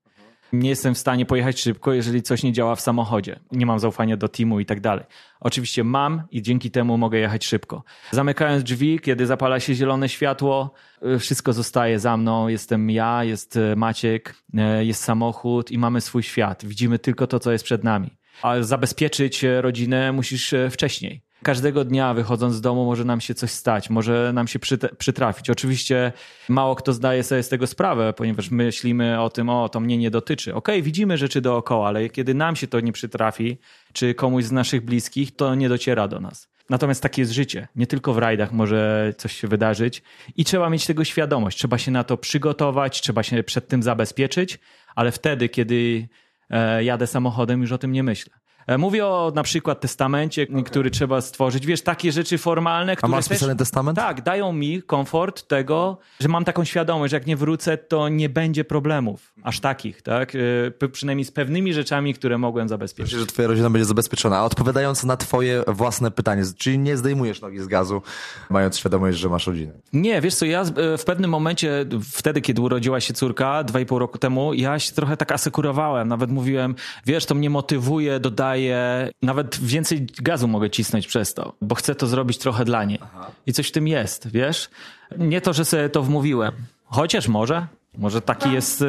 nie 0.54 0.70
jestem 0.70 0.96
w 0.96 0.98
stanie 0.98 1.26
pojechać 1.26 1.60
szybko, 1.60 1.94
jeżeli 1.94 2.22
coś 2.22 2.44
nie 2.44 2.54
działa 2.54 2.76
w 2.76 2.82
samochodzie. 2.82 3.40
Nie 3.52 3.66
mam 3.66 3.80
zaufania 3.80 4.18
do 4.18 4.28
teamu 4.28 4.60
i 4.60 4.66
tak 4.66 4.82
dalej. 4.82 5.06
Oczywiście 5.40 5.84
mam 5.84 6.24
i 6.32 6.42
dzięki 6.42 6.72
temu 6.72 6.98
mogę 6.98 7.20
jechać 7.20 7.46
szybko. 7.46 7.84
Zamykając 8.12 8.64
drzwi, 8.64 9.00
kiedy 9.00 9.26
zapala 9.26 9.60
się 9.60 9.74
zielone 9.74 10.10
światło, 10.10 10.74
y, 11.16 11.20
wszystko 11.20 11.54
zostaje 11.54 12.00
za 12.00 12.18
mną. 12.18 12.48
Jestem 12.48 12.90
ja, 12.90 13.24
jest 13.24 13.56
y, 13.56 13.76
Maciek, 13.76 14.36
y, 14.80 14.86
jest 14.86 15.04
samochód 15.04 15.72
i 15.72 15.78
mamy 15.78 16.02
swój 16.02 16.24
świat. 16.24 16.66
Widzimy 16.66 17.00
tylko 17.00 17.28
to, 17.28 17.40
co 17.40 17.52
jest 17.52 17.64
przed 17.64 17.84
nami. 17.84 18.18
A 18.42 18.62
zabezpieczyć 18.62 19.46
rodzinę 19.62 20.12
musisz 20.12 20.54
wcześniej 20.72 21.22
każdego 21.44 21.86
dnia 21.86 22.14
wychodząc 22.14 22.56
z 22.56 22.62
domu 22.62 22.86
może 22.86 23.06
nam 23.06 23.22
się 23.22 23.34
coś 23.34 23.52
stać, 23.52 23.90
może 23.90 24.32
nam 24.34 24.48
się 24.48 24.60
przytrafić. 24.98 25.50
Oczywiście 25.50 26.12
mało 26.50 26.76
kto 26.76 26.94
zdaje 26.94 27.24
sobie 27.24 27.44
z 27.44 27.50
tego 27.50 27.68
sprawę, 27.68 28.14
ponieważ 28.14 28.52
myślimy 28.52 29.22
o 29.22 29.30
tym, 29.30 29.50
o 29.50 29.70
to 29.70 29.80
mnie 29.80 29.98
nie 29.98 30.12
dotyczy. 30.12 30.56
Okej, 30.56 30.76
okay, 30.76 30.82
widzimy 30.82 31.18
rzeczy 31.18 31.42
dookoła, 31.42 31.88
ale 31.88 32.10
kiedy 32.10 32.34
nam 32.34 32.56
się 32.56 32.68
to 32.68 32.80
nie 32.80 32.92
przytrafi, 32.92 33.58
czy 33.94 34.14
komuś 34.14 34.44
z 34.44 34.52
naszych 34.52 34.86
bliskich, 34.86 35.36
to 35.36 35.56
nie 35.56 35.70
dociera 35.70 36.08
do 36.08 36.20
nas. 36.20 36.52
Natomiast 36.70 37.04
takie 37.04 37.22
jest 37.22 37.32
życie. 37.32 37.68
Nie 37.76 37.88
tylko 37.88 38.14
w 38.14 38.18
rajdach 38.18 38.52
może 38.52 39.14
coś 39.18 39.36
się 39.36 39.48
wydarzyć 39.48 40.04
i 40.36 40.46
trzeba 40.46 40.70
mieć 40.70 40.86
tego 40.86 41.04
świadomość. 41.04 41.58
Trzeba 41.58 41.78
się 41.78 41.92
na 41.92 42.04
to 42.04 42.18
przygotować, 42.18 43.02
trzeba 43.02 43.24
się 43.24 43.44
przed 43.44 43.68
tym 43.68 43.84
zabezpieczyć, 43.84 44.60
ale 44.96 45.12
wtedy, 45.12 45.50
kiedy 45.50 46.08
e, 46.50 46.84
jadę 46.84 47.08
samochodem, 47.08 47.62
już 47.62 47.72
o 47.72 47.78
tym 47.78 47.92
nie 47.92 48.04
myślę. 48.04 48.41
E, 48.68 48.78
mówię 48.78 49.06
o 49.06 49.32
na 49.36 49.44
przykład 49.44 49.82
testamencie, 49.82 50.48
który 50.66 50.92
trzeba 50.92 51.22
stworzyć. 51.22 51.66
Wiesz, 51.66 51.82
takie 51.82 52.12
rzeczy 52.12 52.38
formalne, 52.38 52.96
które. 52.96 53.14
A 53.14 53.16
masz 53.16 53.26
spisany 53.26 53.56
testament? 53.56 53.98
Tak, 53.98 54.22
dają 54.22 54.54
mi 54.54 54.82
komfort 54.84 55.48
tego, 55.48 55.98
że 56.20 56.28
mam 56.28 56.46
taką 56.46 56.64
świadomość, 56.64 57.12
że 57.12 57.18
jak 57.18 57.28
nie 57.28 57.38
wrócę, 57.38 57.78
to 57.78 58.10
nie 58.10 58.30
będzie 58.30 58.64
problemów 58.64 59.34
aż 59.44 59.60
takich, 59.60 60.02
tak? 60.02 60.34
E, 60.82 60.88
przynajmniej 60.88 61.26
z 61.26 61.32
pewnymi 61.32 61.74
rzeczami, 61.74 62.14
które 62.14 62.38
mogłem 62.38 62.70
zabezpieczyć. 62.70 63.14
Myślę, 63.14 63.20
że 63.20 63.26
twoja 63.26 63.48
rodzina 63.48 63.70
będzie 63.70 63.86
zabezpieczona. 63.86 64.38
A 64.38 64.44
odpowiadając 64.44 65.04
na 65.04 65.18
twoje 65.18 65.64
własne 65.68 66.12
pytanie, 66.12 66.44
czyli 66.58 66.80
nie 66.80 66.98
zdejmujesz 66.98 67.42
nogi 67.42 67.60
z 67.60 67.68
gazu, 67.68 68.02
mając 68.50 68.78
świadomość, 68.78 69.18
że 69.18 69.30
masz 69.30 69.48
rodzinę? 69.48 69.74
Nie, 69.94 70.22
wiesz 70.22 70.36
co, 70.36 70.46
ja 70.46 70.62
e, 70.62 70.98
w 70.98 71.06
pewnym 71.06 71.32
momencie, 71.32 71.86
wtedy, 72.12 72.42
kiedy 72.42 72.62
urodziła 72.62 73.00
się 73.00 73.14
córka, 73.14 73.64
dwa 73.64 73.80
i 73.80 73.86
pół 73.86 74.00
roku 74.00 74.18
temu, 74.18 74.54
ja 74.54 74.80
się 74.80 74.94
trochę 74.94 75.18
tak 75.18 75.32
asekurowałem. 75.32 76.08
Nawet 76.08 76.32
mówiłem, 76.32 76.76
wiesz, 77.06 77.26
to 77.26 77.36
mnie 77.36 77.50
motywuje, 77.50 78.20
dodaje 78.20 78.51
daje, 78.52 79.10
nawet 79.22 79.60
więcej 79.60 80.08
gazu 80.22 80.48
mogę 80.48 80.70
cisnąć 80.70 81.08
przez 81.08 81.34
to, 81.34 81.54
bo 81.62 81.76
chcę 81.76 81.96
to 81.96 82.08
zrobić 82.08 82.38
trochę 82.38 82.66
dla 82.66 82.84
niej. 82.84 83.00
Aha. 83.02 83.32
I 83.46 83.54
coś 83.54 83.68
w 83.68 83.72
tym 83.72 83.88
jest, 83.88 84.28
wiesz? 84.32 84.70
Nie 85.18 85.42
to, 85.42 85.54
że 85.54 85.66
sobie 85.66 85.90
to 85.90 86.04
wmówiłem. 86.04 86.54
Chociaż 86.86 87.28
może, 87.28 87.68
może 87.98 88.22
taki 88.22 88.52
jest, 88.52 88.82
y, 88.82 88.86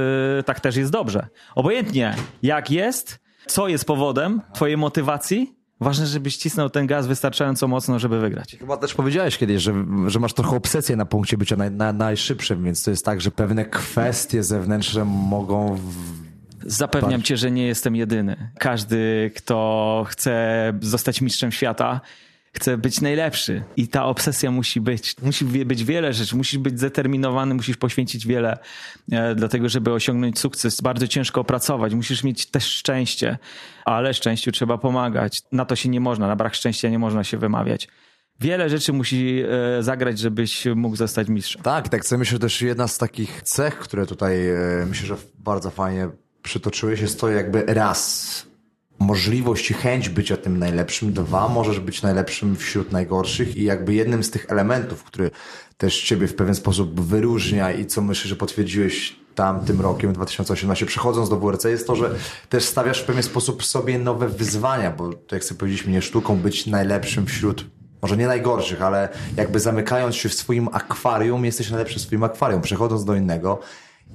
tak 0.47 0.61
też 0.61 0.77
jest 0.77 0.93
dobrze. 0.93 1.27
Obojętnie, 1.55 2.15
jak 2.43 2.71
jest, 2.71 3.19
co 3.47 3.69
jest 3.69 3.85
powodem 3.85 4.41
twojej 4.55 4.77
motywacji, 4.77 5.55
Ważne, 5.81 6.07
żebyś 6.07 6.37
cisnął 6.37 6.71
ten 6.71 6.87
gaz 6.87 7.07
wystarczająco 7.07 7.69
mocno, 7.69 7.99
żeby 7.99 8.21
wygrać. 8.21 8.57
Chyba 8.59 8.77
też 8.77 8.95
powiedziałeś 8.95 9.39
kiedyś, 9.39 9.63
że, 9.63 9.75
że 10.07 10.21
masz 10.21 10.33
trochę 10.33 10.57
obsesję 10.57 10.97
na 10.97 11.07
punkcie 11.07 11.37
bycia 11.37 11.57
naj, 11.57 11.71
na, 11.71 11.93
najszybszym, 11.93 12.65
więc 12.65 12.83
to 12.83 12.91
jest 12.91 13.05
tak, 13.05 13.21
że 13.21 13.31
pewne 13.31 13.65
kwestie 13.65 14.43
zewnętrzne 14.43 15.05
mogą 15.05 15.79
Zapewniam 16.67 17.23
cię, 17.23 17.37
że 17.37 17.51
nie 17.51 17.67
jestem 17.67 17.97
jedyny. 17.97 18.51
Każdy, 18.59 19.31
kto 19.37 20.07
chce 20.09 20.73
zostać 20.81 21.21
mistrzem 21.21 21.53
świata, 21.53 22.01
chce 22.53 22.79
być 22.79 23.01
najlepszy. 23.01 23.63
I 23.77 23.89
ta 23.89 24.05
obsesja 24.05 24.51
musi 24.51 24.81
być. 24.81 25.17
Musi 25.23 25.45
być 25.45 25.85
wiele 25.85 26.13
rzeczy. 26.13 26.37
Musisz 26.37 26.59
być 26.59 26.79
zdeterminowany, 26.79 27.55
musisz 27.55 27.77
poświęcić 27.77 28.27
wiele 28.27 28.59
e, 29.13 29.35
dlatego, 29.35 29.69
żeby 29.69 29.93
osiągnąć 29.93 30.39
sukces. 30.39 30.81
Bardzo 30.81 31.09
ciężko 31.09 31.45
pracować. 31.45 31.95
Musisz 31.95 32.25
mieć 32.25 32.47
też 32.47 32.65
szczęście, 32.65 33.39
ale 33.85 34.15
szczęściu 34.15 34.53
trzeba 34.53 34.79
pomagać. 34.79 35.43
Na 35.53 35.65
to 35.65 35.77
się 35.77 35.89
nie 35.89 36.01
można, 36.01 36.27
na 36.27 36.37
brak 36.37 36.55
szczęścia 36.55 36.89
nie 36.89 36.99
można 36.99 37.25
się 37.25 37.39
wymawiać 37.39 37.89
wiele 38.43 38.71
rzeczy 38.71 38.93
musi 38.93 39.43
e, 39.79 39.83
zagrać, 39.83 40.19
żebyś 40.19 40.67
mógł 40.77 40.97
zostać 40.97 41.29
mistrzem. 41.29 41.63
Tak, 41.63 41.89
tak. 41.89 42.03
Myślę, 42.11 42.25
że 42.25 42.39
też 42.39 42.63
jedna 42.63 42.89
z 42.89 42.99
takich 42.99 43.43
cech, 43.43 43.79
które 43.79 44.07
tutaj 44.07 44.49
e, 44.49 44.87
myślę, 44.89 45.07
że 45.07 45.17
bardzo 45.39 45.71
fajnie 45.71 46.09
przytoczyłeś, 46.43 47.01
jest 47.01 47.21
to 47.21 47.29
jakby 47.29 47.65
raz 47.67 48.53
możliwość 48.99 49.71
i 49.71 49.75
chęć 49.75 50.09
bycia 50.09 50.37
tym 50.37 50.59
najlepszym, 50.59 51.13
dwa 51.13 51.49
możesz 51.49 51.81
być 51.81 52.03
najlepszym 52.03 52.57
wśród 52.57 52.93
najgorszych 52.93 53.57
i 53.57 53.65
jakby 53.65 53.95
jednym 53.95 54.25
z 54.25 54.31
tych 54.31 54.47
elementów, 54.49 55.05
który 55.05 55.31
też 55.77 56.03
ciebie 56.03 56.27
w 56.27 56.35
pewien 56.35 56.55
sposób 56.55 57.01
wyróżnia 57.01 57.73
i 57.73 57.87
co 57.87 58.03
myślę, 58.03 58.29
że 58.29 58.37
potwierdziłeś 58.37 59.17
tamtym 59.35 59.81
rokiem, 59.81 60.13
2018, 60.13 60.87
przechodząc 60.87 61.29
do 61.29 61.37
WRC, 61.37 61.65
jest 61.65 61.87
to, 61.87 61.97
że 61.97 62.15
też 62.49 62.65
stawiasz 62.65 63.03
w 63.03 63.05
pewien 63.05 63.23
sposób 63.23 63.65
sobie 63.65 63.99
nowe 63.99 64.29
wyzwania, 64.29 64.91
bo 64.91 65.13
to 65.13 65.37
jak 65.37 65.45
sobie 65.45 65.59
powiedzieliśmy, 65.59 65.93
nie 65.93 66.03
sztuką 66.03 66.37
być 66.37 66.67
najlepszym 66.67 67.27
wśród 67.27 67.65
może 68.03 68.17
nie 68.17 68.27
najgorszych, 68.27 68.83
ale 68.83 69.09
jakby 69.37 69.61
zamykając 69.61 70.17
się 70.17 70.29
w 70.29 70.35
swoim 70.35 70.69
akwarium, 70.73 71.45
jesteś 71.45 71.71
najlepszy 71.71 71.99
w 71.99 72.03
swoim 72.03 72.25
akwarium. 72.25 72.63
Przechodząc 72.63 73.05
do 73.05 73.15
innego, 73.15 73.61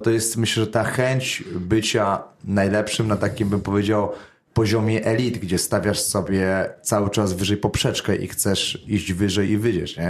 to 0.03 0.09
jest 0.09 0.37
myślę, 0.37 0.63
że 0.63 0.71
ta 0.71 0.83
chęć 0.83 1.43
bycia 1.55 2.23
najlepszym 2.43 3.07
na 3.07 3.15
takim 3.15 3.49
bym 3.49 3.61
powiedział 3.61 4.11
poziomie 4.57 5.05
elit, 5.05 5.37
gdzie 5.37 5.57
stawiasz 5.57 5.99
sobie 5.99 6.69
cały 6.81 7.09
czas 7.09 7.33
wyżej 7.33 7.57
poprzeczkę 7.57 8.15
i 8.15 8.27
chcesz 8.27 8.83
iść 8.87 9.13
wyżej 9.13 9.49
i 9.49 9.57
wyjdziesz, 9.57 9.97
nie? 9.97 10.09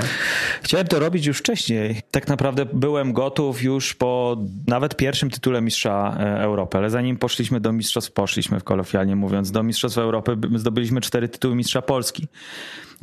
Chciałem 0.63 0.87
to 0.87 0.99
robić 0.99 1.25
już 1.25 1.37
wcześniej. 1.37 2.01
Tak 2.11 2.27
naprawdę 2.27 2.65
byłem 2.65 3.13
gotów 3.13 3.63
już 3.63 3.93
po 3.93 4.37
nawet 4.67 4.95
pierwszym 4.95 5.29
tytule 5.29 5.61
mistrza 5.61 6.17
e, 6.19 6.41
Europy, 6.41 6.77
ale 6.77 6.89
zanim 6.89 7.17
poszliśmy 7.17 7.59
do 7.59 7.73
mistrzostw, 7.73 8.11
poszliśmy 8.11 8.61
kolokwialnie 8.61 9.15
mówiąc, 9.15 9.51
do 9.51 9.63
mistrzostw 9.63 9.97
Europy 9.97 10.37
zdobyliśmy 10.55 11.01
cztery 11.01 11.29
tytuły 11.29 11.55
mistrza 11.55 11.81
Polski. 11.81 12.27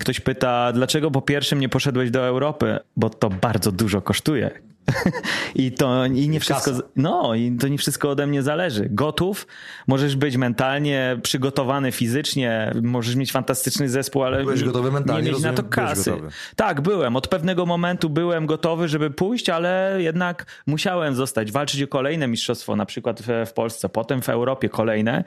Ktoś 0.01 0.21
pyta, 0.21 0.73
dlaczego 0.73 1.11
po 1.11 1.23
pierwszym 1.23 1.61
nie 1.61 1.69
poszedłeś 1.69 2.11
do 2.11 2.27
Europy? 2.27 2.79
Bo 2.97 3.11
to 3.11 3.31
bardzo 3.31 3.73
dużo 3.73 4.03
kosztuje. 4.03 4.74
I 5.55 5.73
to 5.73 6.07
i 6.07 6.29
nie 6.29 6.41
wszystko, 6.41 6.71
no 6.97 7.35
i 7.35 7.57
to 7.57 7.69
nie 7.69 7.79
wszystko 7.79 8.11
ode 8.11 8.27
mnie 8.27 8.43
zależy. 8.43 8.89
Gotów, 8.91 9.47
możesz 9.87 10.17
być 10.17 10.37
mentalnie 10.37 11.19
przygotowany 11.23 11.93
fizycznie, 11.93 12.73
możesz 12.83 13.17
mieć 13.17 13.33
fantastyczny 13.33 13.89
zespół, 13.89 14.23
ale 14.23 14.39
Byłeś 14.43 14.65
gotowy 14.65 14.93
mentalnie, 14.93 15.23
nie 15.23 15.27
mieć 15.27 15.33
rozumiem, 15.33 15.55
na 15.55 15.63
to 15.63 15.69
kasy. 15.69 16.13
Tak, 16.57 16.81
byłem. 16.81 17.17
Od 17.17 17.29
pewnego 17.29 17.67
momentu 17.67 18.11
byłem 18.11 18.47
gotowy, 18.47 18.89
żeby 18.89 19.11
pójść, 19.11 19.49
ale 19.49 19.97
jednak 19.99 20.63
musiałem 20.67 21.15
zostać, 21.15 21.53
walczyć 21.53 21.83
o 21.83 21.89
kolejne 21.89 22.29
mistrzostwo, 22.29 22.77
na 22.77 22.87
przykład 22.87 23.23
w, 23.47 23.53
Polsce, 23.53 23.89
potem 23.89 24.23
w 24.23 24.29
Europie 24.29 24.69
kolejne 24.69 25.25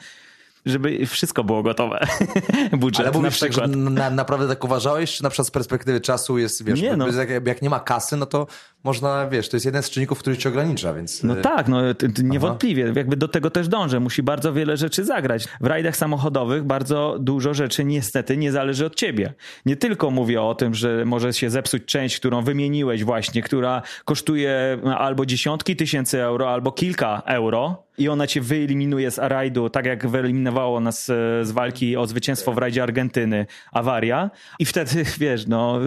żeby 0.70 1.06
wszystko 1.06 1.44
było 1.44 1.64
gotowe. 1.64 2.08
Budżet 2.72 3.08
Ale 3.08 3.18
mówisz 3.18 3.42
na 3.42 3.48
tak, 3.48 3.54
że 3.54 3.68
na, 3.68 4.10
naprawdę 4.10 4.48
tak 4.48 4.64
uważałeś, 4.64 5.18
czy 5.18 5.24
na 5.24 5.30
przykład 5.30 5.48
z 5.48 5.52
perspektywy 5.52 6.02
czasu 6.02 6.38
jest, 6.38 6.64
wiesz, 6.64 6.82
nie, 6.82 6.98
no. 6.98 7.08
jak, 7.08 7.48
jak, 7.48 7.62
nie 7.62 7.70
ma 7.70 7.80
kasy, 7.80 8.18
no 8.18 8.26
to 8.26 8.48
można, 8.88 9.28
wiesz, 9.28 9.50
to 9.50 9.56
jest 9.56 9.66
jeden 9.66 9.84
z 9.84 9.90
czynników, 9.90 10.20
który 10.20 10.38
cię 10.38 10.50
ogranicza, 10.50 10.94
więc... 10.94 11.24
No 11.24 11.40
y, 11.40 11.42
tak, 11.42 11.68
no 11.68 11.82
niewątpliwie, 12.24 12.94
jakby 12.96 13.18
do 13.18 13.28
tego 13.28 13.50
też 13.50 13.68
dążę, 13.68 14.00
musi 14.00 14.24
bardzo 14.24 14.54
wiele 14.54 14.78
rzeczy 14.78 15.06
zagrać. 15.06 15.48
W 15.62 15.66
rajdach 15.66 15.98
samochodowych 15.98 16.64
bardzo 16.64 17.18
dużo 17.20 17.54
rzeczy 17.54 17.84
niestety 17.84 18.38
nie 18.38 18.52
zależy 18.52 18.86
od 18.86 18.96
ciebie. 18.96 19.34
Nie 19.66 19.76
tylko 19.76 20.12
mówię 20.12 20.42
o 20.42 20.56
tym, 20.56 20.74
że 20.76 21.06
może 21.06 21.34
się 21.34 21.50
zepsuć 21.50 21.86
część, 21.86 22.20
którą 22.20 22.42
wymieniłeś 22.42 23.04
właśnie, 23.04 23.42
która 23.42 23.82
kosztuje 24.06 24.80
albo 24.98 25.26
dziesiątki 25.26 25.76
tysięcy 25.76 26.24
euro, 26.24 26.54
albo 26.54 26.72
kilka 26.72 27.22
euro, 27.26 27.88
i 27.98 28.10
ona 28.10 28.28
cię 28.28 28.42
wyeliminuje 28.42 29.12
z 29.12 29.18
rajdu, 29.18 29.70
tak 29.70 29.86
jak 29.86 30.08
wyeliminowało 30.08 30.80
nas 30.80 31.10
e, 31.10 31.14
z 31.46 31.52
walki 31.52 31.98
o 31.98 32.08
zwycięstwo 32.08 32.54
w 32.54 32.58
rajdzie 32.58 32.84
Argentyny 32.84 33.46
awaria. 33.72 34.30
I 34.60 34.66
wtedy, 34.66 35.06
wiesz, 35.20 35.48
no, 35.48 35.80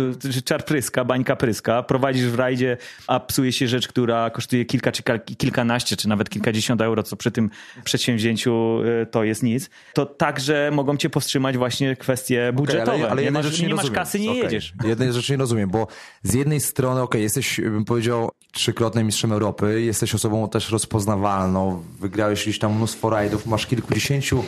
czar 0.44 0.64
pryska, 0.64 1.04
bańka 1.04 1.36
pryska, 1.36 1.82
prowadzisz 1.82 2.26
w 2.26 2.34
rajdzie 2.34 2.76
a 3.06 3.20
psuje 3.20 3.52
się 3.52 3.68
rzecz, 3.68 3.88
która 3.88 4.30
kosztuje 4.30 4.64
kilka 4.64 4.92
czy 4.92 5.02
kilkanaście, 5.38 5.96
czy 5.96 6.08
nawet 6.08 6.30
kilkadziesiąt 6.30 6.80
euro, 6.80 7.02
co 7.02 7.16
przy 7.16 7.30
tym 7.30 7.50
przedsięwzięciu 7.84 8.80
y, 9.02 9.06
to 9.06 9.24
jest 9.24 9.42
nic, 9.42 9.70
to 9.94 10.06
także 10.06 10.70
mogą 10.72 10.96
cię 10.96 11.10
powstrzymać 11.10 11.58
właśnie 11.58 11.96
kwestie 11.96 12.52
budżetowe. 12.52 12.92
Okay, 12.92 13.02
ale, 13.02 13.10
ale 13.10 13.22
nie, 13.22 13.30
masz, 13.30 13.60
nie, 13.60 13.68
nie 13.68 13.74
masz 13.74 13.90
kasy, 13.90 14.20
nie 14.20 14.30
okay. 14.30 14.42
jedziesz. 14.42 14.72
Jednej 14.84 15.12
rzeczy 15.12 15.32
nie 15.32 15.38
rozumiem, 15.38 15.70
bo 15.70 15.86
z 16.22 16.34
jednej 16.34 16.60
strony, 16.60 17.00
okej, 17.00 17.04
okay, 17.04 17.20
jesteś, 17.20 17.60
bym 17.60 17.84
powiedział, 17.84 18.30
trzykrotnym 18.52 19.06
mistrzem 19.06 19.32
Europy, 19.32 19.82
jesteś 19.82 20.14
osobą 20.14 20.48
też 20.48 20.70
rozpoznawalną, 20.70 21.82
wygrałeś 22.00 22.42
gdzieś 22.42 22.58
tam 22.58 22.76
mnóstwo 22.76 23.10
rajdów, 23.10 23.46
masz 23.46 23.66
kilkudziesięciu 23.66 24.44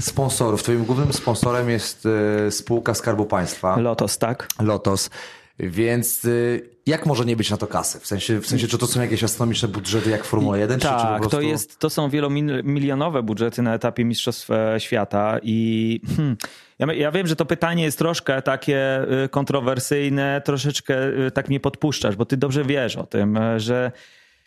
sponsorów. 0.00 0.62
Twoim 0.62 0.84
głównym 0.84 1.12
sponsorem 1.12 1.70
jest 1.70 2.06
e, 2.46 2.50
spółka 2.50 2.94
Skarbu 2.94 3.26
Państwa. 3.26 3.76
Lotos, 3.76 4.18
tak? 4.18 4.48
Lotos. 4.60 5.10
Więc 5.58 6.24
y, 6.24 6.73
jak 6.86 7.06
może 7.06 7.24
nie 7.24 7.36
być 7.36 7.50
na 7.50 7.56
to 7.56 7.66
kasy? 7.66 8.00
W 8.00 8.06
sensie, 8.06 8.40
w 8.40 8.46
sensie 8.46 8.68
czy 8.68 8.78
to 8.78 8.86
są 8.86 9.00
jakieś 9.00 9.24
astronomiczne 9.24 9.68
budżety 9.68 10.10
jak 10.10 10.24
Formuła 10.24 10.58
1? 10.58 10.80
Tak, 10.80 11.00
czy, 11.00 11.06
czy 11.06 11.18
prostu... 11.18 11.30
to, 11.30 11.40
jest, 11.40 11.78
to 11.78 11.90
są 11.90 12.10
wielomilionowe 12.10 13.22
budżety 13.22 13.62
na 13.62 13.74
etapie 13.74 14.04
Mistrzostw 14.04 14.50
e, 14.50 14.80
Świata 14.80 15.38
i 15.42 16.00
hmm, 16.16 16.36
ja, 16.78 16.92
ja, 16.92 17.10
wiem, 17.10 17.26
że 17.26 17.36
to 17.36 17.44
pytanie 17.44 17.84
jest 17.84 17.98
troszkę 17.98 18.42
takie 18.42 19.06
y, 19.24 19.28
kontrowersyjne, 19.28 20.42
troszeczkę 20.44 21.08
y, 21.26 21.30
tak 21.30 21.48
mnie 21.48 21.60
podpuszczasz, 21.60 22.16
bo 22.16 22.24
ty 22.24 22.36
dobrze 22.36 22.64
wiesz 22.64 22.96
o 22.96 23.06
tym, 23.06 23.36
e, 23.36 23.60
że 23.60 23.92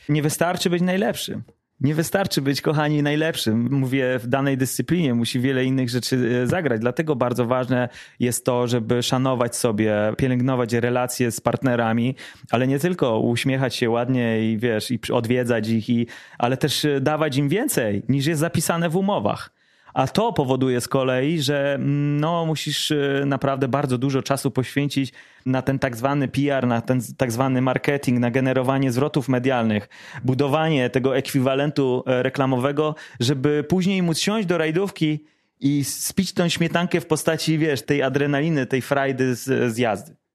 nie 0.09 0.21
wystarczy 0.21 0.69
być 0.69 0.81
najlepszym. 0.81 1.43
Nie 1.81 1.95
wystarczy 1.95 2.41
być, 2.41 2.61
kochani, 2.61 3.03
najlepszym. 3.03 3.71
Mówię 3.71 4.19
w 4.19 4.27
danej 4.27 4.57
dyscyplinie, 4.57 5.13
musi 5.13 5.39
wiele 5.39 5.65
innych 5.65 5.89
rzeczy 5.89 6.41
e, 6.43 6.47
zagrać. 6.47 6.81
Dlatego 6.81 7.15
bardzo 7.15 7.45
ważne 7.45 7.89
jest 8.19 8.45
to, 8.45 8.67
żeby 8.67 9.03
szanować 9.03 9.55
sobie, 9.55 9.95
pielęgnować 10.17 10.73
relacje 10.73 11.31
z 11.31 11.41
partnerami, 11.41 12.15
ale 12.51 12.67
nie 12.67 12.79
tylko 12.79 13.19
uśmiechać 13.19 13.75
się 13.75 13.89
ładnie 13.89 14.51
i 14.51 14.57
wiesz, 14.57 14.91
i 14.91 14.99
odwiedzać 15.11 15.69
ich, 15.69 15.89
i, 15.89 16.07
ale 16.37 16.57
też 16.57 16.85
e, 16.85 17.01
dawać 17.01 17.37
im 17.37 17.49
więcej 17.49 18.03
niż 18.09 18.25
jest 18.25 18.39
zapisane 18.41 18.89
w 18.89 18.95
umowach. 18.95 19.56
A 19.97 20.07
to 20.07 20.33
powoduje 20.33 20.81
z 20.81 20.87
kolei, 20.87 21.41
że 21.41 21.73
mm, 21.73 22.19
no, 22.19 22.45
musisz 22.45 22.91
y, 22.91 23.23
naprawdę 23.25 23.67
bardzo 23.67 23.97
dużo 23.97 24.21
czasu 24.23 24.51
poświęcić 24.51 25.13
na 25.45 25.61
ten 25.61 25.79
tak 25.79 25.95
zwany 25.95 26.27
PR, 26.27 26.67
na 26.67 26.81
ten 26.81 27.01
tak 27.17 27.31
zwany 27.31 27.61
marketing, 27.61 28.19
na 28.19 28.31
generowanie 28.31 28.91
zwrotów 28.91 29.29
medialnych, 29.29 29.89
budowanie 30.23 30.89
tego 30.89 31.17
ekwiwalentu 31.17 32.03
e, 32.05 32.23
reklamowego, 32.23 32.95
żeby 33.19 33.63
później 33.63 34.03
móc 34.03 34.19
siąść 34.19 34.47
do 34.47 34.57
rajdówki 34.57 35.25
i 35.59 35.83
spić 35.83 36.33
tą 36.33 36.49
śmietankę 36.49 37.01
w 37.01 37.05
postaci, 37.05 37.57
wiesz, 37.57 37.81
tej 37.81 38.03
adrenaliny, 38.03 38.65
tej 38.65 38.81
frajdy 38.81 39.35
z, 39.35 39.73
z 39.73 39.77
jazdy. 39.77 40.26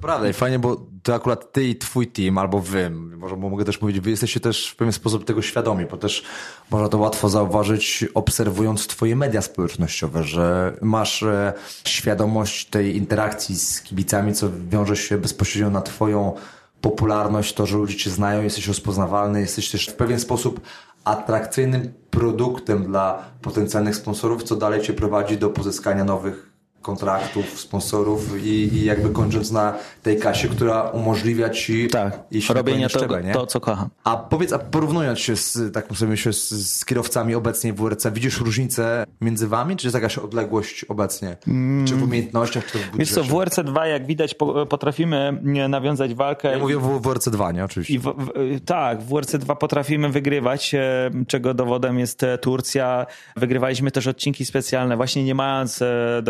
Prawda 0.00 0.28
i 0.28 0.32
fajnie, 0.32 0.58
bo 0.58 0.86
to 1.02 1.14
akurat 1.14 1.52
ty 1.52 1.64
i 1.64 1.76
twój 1.76 2.06
team, 2.06 2.38
albo 2.38 2.60
wy, 2.60 2.90
może 2.90 3.36
mogę 3.36 3.64
też 3.64 3.78
powiedzieć, 3.78 4.04
wy 4.04 4.10
jesteście 4.10 4.40
też 4.40 4.70
w 4.70 4.76
pewien 4.76 4.92
sposób 4.92 5.24
tego 5.24 5.42
świadomi, 5.42 5.86
bo 5.90 5.96
też 5.96 6.24
można 6.70 6.88
to 6.88 6.98
łatwo 6.98 7.28
zauważyć 7.28 8.04
obserwując 8.14 8.86
twoje 8.86 9.16
media 9.16 9.42
społecznościowe, 9.42 10.24
że 10.24 10.76
masz 10.82 11.22
e, 11.22 11.52
świadomość 11.84 12.66
tej 12.66 12.96
interakcji 12.96 13.56
z 13.56 13.82
kibicami, 13.82 14.34
co 14.34 14.48
wiąże 14.70 14.96
się 14.96 15.18
bezpośrednio 15.18 15.70
na 15.70 15.82
twoją 15.82 16.34
popularność, 16.80 17.54
to, 17.54 17.66
że 17.66 17.76
ludzie 17.76 17.96
cię 17.96 18.10
znają, 18.10 18.42
jesteś 18.42 18.68
rozpoznawalny, 18.68 19.40
jesteś 19.40 19.70
też 19.70 19.86
w 19.86 19.94
pewien 19.94 20.20
sposób 20.20 20.60
atrakcyjnym 21.04 21.92
produktem 22.10 22.84
dla 22.84 23.24
potencjalnych 23.42 23.96
sponsorów, 23.96 24.42
co 24.42 24.56
dalej 24.56 24.82
cię 24.82 24.92
prowadzi 24.92 25.38
do 25.38 25.50
pozyskania 25.50 26.04
nowych 26.04 26.45
kontraktów, 26.86 27.60
sponsorów 27.60 28.44
i, 28.44 28.48
i, 28.48 28.84
jakby 28.84 29.10
kończąc 29.10 29.50
na 29.50 29.74
tej 30.02 30.18
kasie, 30.18 30.48
która 30.48 30.82
umożliwia 30.82 31.50
ci 31.50 31.88
tak, 31.88 32.18
robienie 32.54 32.88
to, 32.88 32.98
szczebel, 32.98 33.24
to, 33.32 33.46
co 33.46 33.60
kocham. 33.60 33.88
A 34.04 34.16
powiedz, 34.16 34.52
a 34.52 34.58
porównując 34.58 35.18
się 35.18 35.36
z, 35.36 35.72
tak 35.72 35.86
sobie 35.94 36.16
się 36.16 36.32
z, 36.32 36.50
z 36.50 36.84
kierowcami 36.84 37.34
obecnie 37.34 37.72
w 37.72 37.76
WRC, 37.76 38.06
widzisz 38.12 38.40
różnicę 38.40 39.04
między 39.20 39.48
wami, 39.48 39.76
czy 39.76 39.86
jest 39.86 39.94
jakaś 39.94 40.18
odległość 40.18 40.84
obecnie? 40.84 41.36
Mm. 41.48 41.86
Czy 41.86 41.94
w 41.96 42.02
umiejętnościach, 42.02 42.66
czy 42.66 42.78
w 42.78 42.90
budżecie? 42.90 42.98
Wiesz 42.98 43.12
co, 43.12 43.24
w 43.24 43.28
WRC 43.28 43.58
2 43.64 43.86
jak 43.86 44.06
widać 44.06 44.34
potrafimy 44.68 45.40
nawiązać 45.68 46.14
walkę. 46.14 46.50
Ja 46.50 46.58
mówię 46.58 46.78
w 46.78 47.00
WRC 47.02 47.28
2, 47.28 47.52
nie? 47.52 47.64
Oczywiście. 47.64 47.98
W, 47.98 48.14
w, 48.16 48.64
tak, 48.64 49.02
w 49.02 49.08
WRC 49.08 49.36
2 49.38 49.54
potrafimy 49.54 50.08
wygrywać, 50.08 50.74
e, 50.74 51.10
czego 51.28 51.54
dowodem 51.54 51.98
jest 51.98 52.22
e, 52.22 52.38
Turcja. 52.38 53.06
Wygrywaliśmy 53.36 53.90
też 53.90 54.06
odcinki 54.06 54.44
specjalne, 54.44 54.96
właśnie 54.96 55.24
nie 55.24 55.34
mając 55.34 55.82
e, 55.82 56.20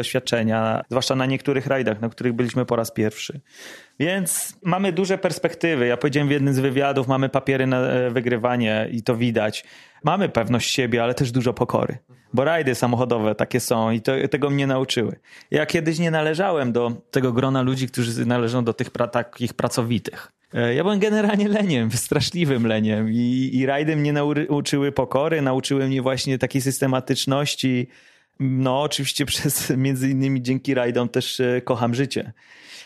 zwłaszcza 0.90 1.14
na 1.14 1.26
niektórych 1.26 1.66
rajdach, 1.66 2.00
na 2.00 2.08
których 2.08 2.32
byliśmy 2.32 2.64
po 2.64 2.76
raz 2.76 2.90
pierwszy. 2.90 3.40
Więc 4.00 4.58
mamy 4.62 4.92
duże 4.92 5.18
perspektywy. 5.18 5.86
Ja 5.86 5.96
powiedziałem 5.96 6.28
w 6.28 6.30
jednym 6.30 6.54
z 6.54 6.58
wywiadów, 6.58 7.08
mamy 7.08 7.28
papiery 7.28 7.66
na 7.66 7.80
e, 7.80 8.10
wygrywanie 8.10 8.88
i 8.92 9.02
to 9.02 9.16
widać. 9.16 9.64
Mamy 10.04 10.28
pewność 10.28 10.70
siebie, 10.70 11.02
ale 11.02 11.14
też 11.14 11.32
dużo 11.32 11.52
pokory. 11.52 11.98
Bo 12.32 12.44
rajdy 12.44 12.74
samochodowe 12.74 13.34
takie 13.34 13.60
są 13.60 13.90
i 13.90 14.00
to, 14.00 14.12
tego 14.30 14.50
mnie 14.50 14.66
nauczyły. 14.66 15.16
Ja 15.50 15.66
kiedyś 15.66 15.98
nie 15.98 16.10
należałem 16.10 16.72
do 16.72 16.92
tego 17.10 17.32
grona 17.32 17.62
ludzi, 17.62 17.88
którzy 17.88 18.26
należą 18.26 18.64
do 18.64 18.72
tych 18.72 18.90
pra, 18.90 19.08
takich 19.08 19.54
pracowitych. 19.54 20.32
E, 20.54 20.74
ja 20.74 20.82
byłem 20.82 20.98
generalnie 20.98 21.48
leniem, 21.48 21.90
straszliwym 21.90 22.66
leniem 22.66 23.12
i, 23.12 23.50
i 23.52 23.66
rajdy 23.66 23.96
mnie 23.96 24.12
nauczyły 24.12 24.92
pokory, 24.92 25.42
nauczyły 25.42 25.86
mnie 25.86 26.02
właśnie 26.02 26.38
takiej 26.38 26.62
systematyczności, 26.62 27.88
no, 28.40 28.82
oczywiście 28.82 29.26
przez, 29.32 29.70
między 29.76 30.10
innymi 30.10 30.42
dzięki 30.42 30.74
rajdom 30.74 31.08
też 31.08 31.40
e, 31.40 31.60
kocham 31.60 31.94
życie. 31.94 32.32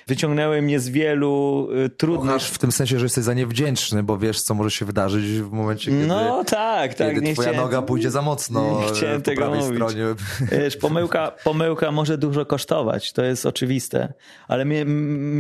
Wyciągnęły 0.06 0.62
mnie 0.62 0.80
z 0.80 0.88
wielu 0.88 1.68
e, 1.84 1.88
trudnych... 1.88 2.26
Kochasz 2.26 2.50
w 2.50 2.58
tym 2.58 2.72
sensie, 2.72 2.98
że 2.98 3.04
jesteś 3.04 3.24
za 3.24 3.34
nie 3.34 3.46
wdzięczny, 3.46 4.02
bo 4.02 4.18
wiesz, 4.18 4.42
co 4.42 4.54
może 4.54 4.70
się 4.70 4.84
wydarzyć 4.84 5.24
w 5.24 5.50
momencie, 5.50 5.90
kiedy, 5.90 6.06
no, 6.06 6.44
tak, 6.44 6.94
tak, 6.94 7.08
kiedy 7.08 7.20
nie 7.20 7.32
twoja 7.32 7.48
chciałem, 7.48 7.66
noga 7.66 7.82
pójdzie 7.82 8.10
za 8.10 8.22
mocno 8.22 8.70
nie 8.80 8.94
chciałem 8.94 9.22
po 9.22 9.30
tego 9.30 9.50
mówić. 9.50 9.74
stronie. 9.74 10.04
Wiesz, 10.52 10.76
pomyłka, 10.76 11.32
pomyłka 11.44 11.92
może 11.92 12.18
dużo 12.18 12.46
kosztować, 12.46 13.12
to 13.12 13.24
jest 13.24 13.46
oczywiste, 13.46 14.12
ale 14.48 14.64
my, 14.64 14.84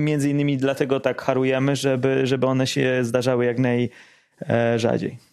między 0.04 0.30
innymi 0.30 0.56
dlatego 0.56 1.00
tak 1.00 1.22
harujemy, 1.22 1.76
żeby, 1.76 2.26
żeby 2.26 2.46
one 2.46 2.66
się 2.66 2.98
zdarzały 3.02 3.44
jak 3.44 3.56
najrzadziej. 3.58 5.29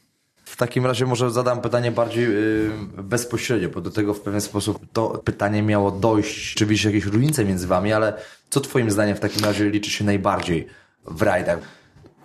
W 0.47 0.55
takim 0.57 0.85
razie 0.85 1.05
może 1.05 1.31
zadam 1.31 1.61
pytanie 1.61 1.91
bardziej 1.91 2.23
yy, 2.23 3.03
bezpośrednio, 3.03 3.69
bo 3.69 3.81
do 3.81 3.91
tego 3.91 4.13
w 4.13 4.21
pewien 4.21 4.41
sposób 4.41 4.79
to 4.93 5.09
pytanie 5.09 5.63
miało 5.63 5.91
dojść. 5.91 6.55
Czy 6.55 6.65
widzisz 6.65 6.85
jakieś 6.85 7.05
różnice 7.05 7.45
między 7.45 7.67
wami, 7.67 7.93
ale 7.93 8.13
co 8.49 8.61
twoim 8.61 8.91
zdaniem 8.91 9.15
w 9.15 9.19
takim 9.19 9.45
razie 9.45 9.69
liczy 9.69 9.91
się 9.91 10.05
najbardziej 10.05 10.67
w 11.05 11.21
rajdach? 11.21 11.59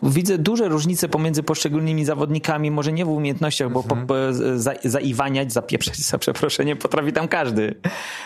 Widzę 0.02 0.38
duże 0.38 0.68
różnice 0.68 1.08
pomiędzy 1.08 1.42
poszczególnymi 1.42 2.04
zawodnikami, 2.04 2.70
może 2.70 2.92
nie 2.92 3.04
w 3.04 3.08
umiejętnościach, 3.08 3.70
bo 3.70 3.80
mhm. 3.80 4.06
po, 4.06 4.14
za, 4.54 4.74
zaiwaniać, 4.84 5.52
zapieprzać 5.52 5.96
za 6.10 6.18
przeproszeniem 6.18 6.78
potrafi 6.78 7.12
tam 7.12 7.28
każdy. 7.28 7.74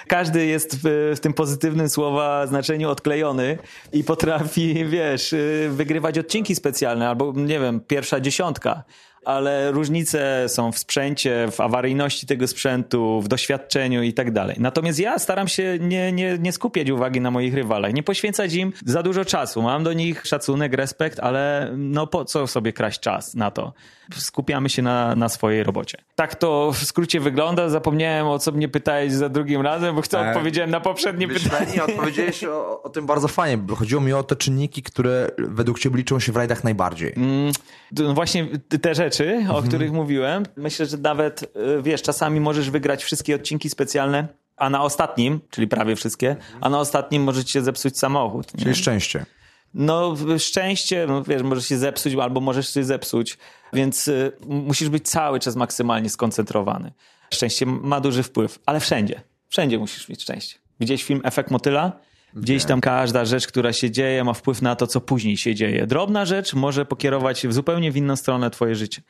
Każdy 0.07 0.47
jest 0.47 0.77
w, 0.83 1.13
w, 1.17 1.21
tym 1.21 1.33
pozytywnym 1.33 1.89
słowa 1.89 2.47
znaczeniu 2.47 2.91
odklejony 2.91 3.59
i 3.93 4.05
potrafi, 4.05 4.85
wiesz, 4.95 5.33
y, 5.33 5.69
wygrywać 5.73 6.19
odcinki 6.19 6.55
specjalne 6.55 7.09
albo, 7.09 7.33
nie 7.37 7.61
wiem, 7.61 7.81
pierwsza 7.81 8.21
dziesiątka 8.21 8.85
ale 9.27 9.73
różnice 9.73 10.45
są 10.49 10.73
w 10.73 10.79
sprzęcie, 10.79 11.49
w 11.51 11.61
awaryjności 11.61 12.27
tego 12.27 12.49
sprzętu, 12.49 13.21
w 13.21 13.29
doświadczeniu 13.29 14.03
i 14.03 14.13
tak 14.13 14.31
dalej. 14.31 14.57
Natomiast 14.59 14.99
ja 14.99 15.19
staram 15.19 15.49
się 15.49 15.79
nie, 15.81 16.13
nie, 16.13 16.39
nie 16.39 16.53
skupiać 16.53 16.91
uwagi 16.91 17.21
na 17.21 17.31
moich 17.31 17.55
rywalach, 17.55 17.95
nie 17.95 18.03
poświęcać 18.03 18.55
im 18.55 18.73
za 18.85 19.03
dużo 19.03 19.25
czasu. 19.25 19.63
Mam 19.63 19.85
do 19.85 19.93
nich 19.93 20.27
szacunek, 20.27 20.75
respekt, 20.75 21.21
ale 21.21 21.73
no 21.77 22.07
po 22.07 22.25
co 22.25 22.47
sobie 22.47 22.73
kraść 22.73 23.01
czas 23.01 23.35
na 23.35 23.51
to? 23.51 23.73
skupiamy 24.15 24.69
się 24.69 24.83
na, 24.83 25.17
na 25.17 25.29
swojej 25.29 25.65
robocie. 25.65 25.99
Tak 26.15 26.35
to 26.35 26.73
w 26.73 26.79
skrócie 26.79 27.21
wygląda. 27.21 27.69
Zapomniałem 27.69 28.27
o 28.27 28.39
co 28.39 28.53
mnie 28.53 28.69
pytałeś 28.69 29.13
za 29.13 29.29
drugim 29.29 29.61
razem, 29.61 29.95
bo 29.95 30.03
chcę 30.03 30.21
e, 30.21 30.29
odpowiedziałem 30.29 30.71
na 30.71 30.81
poprzednie 30.81 31.29
pytanie. 31.29 31.67
Nie, 31.75 31.85
odpowiedziałeś 31.85 32.45
o, 32.45 32.83
o, 32.83 32.89
tym 32.89 33.07
bardzo 33.07 33.29
fajnie, 33.29 33.59
bo 33.59 33.75
chodziło 33.75 34.01
mi 34.01 34.13
o 34.13 34.23
te 34.23 34.37
czynniki, 34.37 34.83
które 34.83 35.31
według 35.39 35.79
ciebie 35.79 35.97
liczą 35.97 36.21
się 36.21 36.33
w 36.33 36.37
rajdach 36.37 36.65
najbardziej. 36.65 37.13
Mm, 37.17 37.53
no 37.93 38.15
właśnie 38.15 38.47
te 38.83 38.95
rzeczy, 38.95 39.16
mhm. 39.25 39.57
o 39.57 39.63
których 39.63 39.93
mówiłem. 39.93 40.43
Myślę, 40.57 40.87
że 40.87 40.97
nawet, 40.97 41.43
y, 41.43 41.83
wiesz, 41.83 42.03
czasami 42.03 42.41
możesz 42.41 42.71
wygrać 42.71 43.05
wszystkie 43.05 43.35
odcinki 43.35 43.71
specjalne, 43.71 44.29
a 44.57 44.71
na 44.71 44.83
ostatnim, 44.83 45.41
czyli 45.51 45.69
prawie 45.69 45.97
wszystkie, 45.97 46.37
a 46.61 46.69
na 46.69 46.79
ostatnim 46.79 47.23
możecie 47.23 47.63
zepsuć 47.63 47.99
samochód. 47.99 48.47
Czyli 48.53 48.67
nie? 48.67 48.75
szczęście. 48.75 49.27
No, 49.75 50.17
szczęście, 50.39 51.07
no 51.09 51.23
wiesz, 51.23 51.43
możesz 51.43 51.67
się 51.67 51.79
zepsuć 51.79 52.15
albo 52.15 52.41
możesz 52.41 52.75
się 52.75 52.85
zepsuć, 52.85 53.39
więc 53.73 54.09
y, 54.09 54.33
musisz 54.47 54.89
być 54.89 55.09
cały 55.09 55.41
czas 55.41 55.57
maksymalnie 55.57 56.11
skoncentrowany. 56.11 56.93
Szczęście 57.31 57.67
ma 57.67 58.01
duży 58.01 58.23
wpływ, 58.23 58.59
ale 58.67 58.81
wszędzie. 58.81 59.21
Wszędzie 59.49 59.79
musisz 59.79 60.09
mieć 60.09 60.23
szczęście. 60.23 60.59
Widziałeś 60.81 61.05
film 61.05 61.21
Efekt 61.25 61.51
Motyla? 61.51 61.93
Gdzieś 62.35 62.65
tam 62.65 62.81
każda 62.81 63.25
rzecz, 63.25 63.47
która 63.47 63.73
się 63.73 63.91
dzieje, 63.91 64.25
ma 64.25 64.33
wpływ 64.33 64.63
na 64.63 64.77
to, 64.77 64.87
co 64.87 65.01
później 65.01 65.37
się 65.37 65.55
dzieje. 65.55 65.87
Drobna 65.87 66.25
rzecz 66.25 66.55
może 66.55 66.87
pokierować 66.87 67.47
w 67.47 67.53
zupełnie 67.53 67.93
w 67.93 67.97
inną 67.97 68.17
stronę 68.17 68.51
twoje 68.51 68.75
życie. 68.75 69.03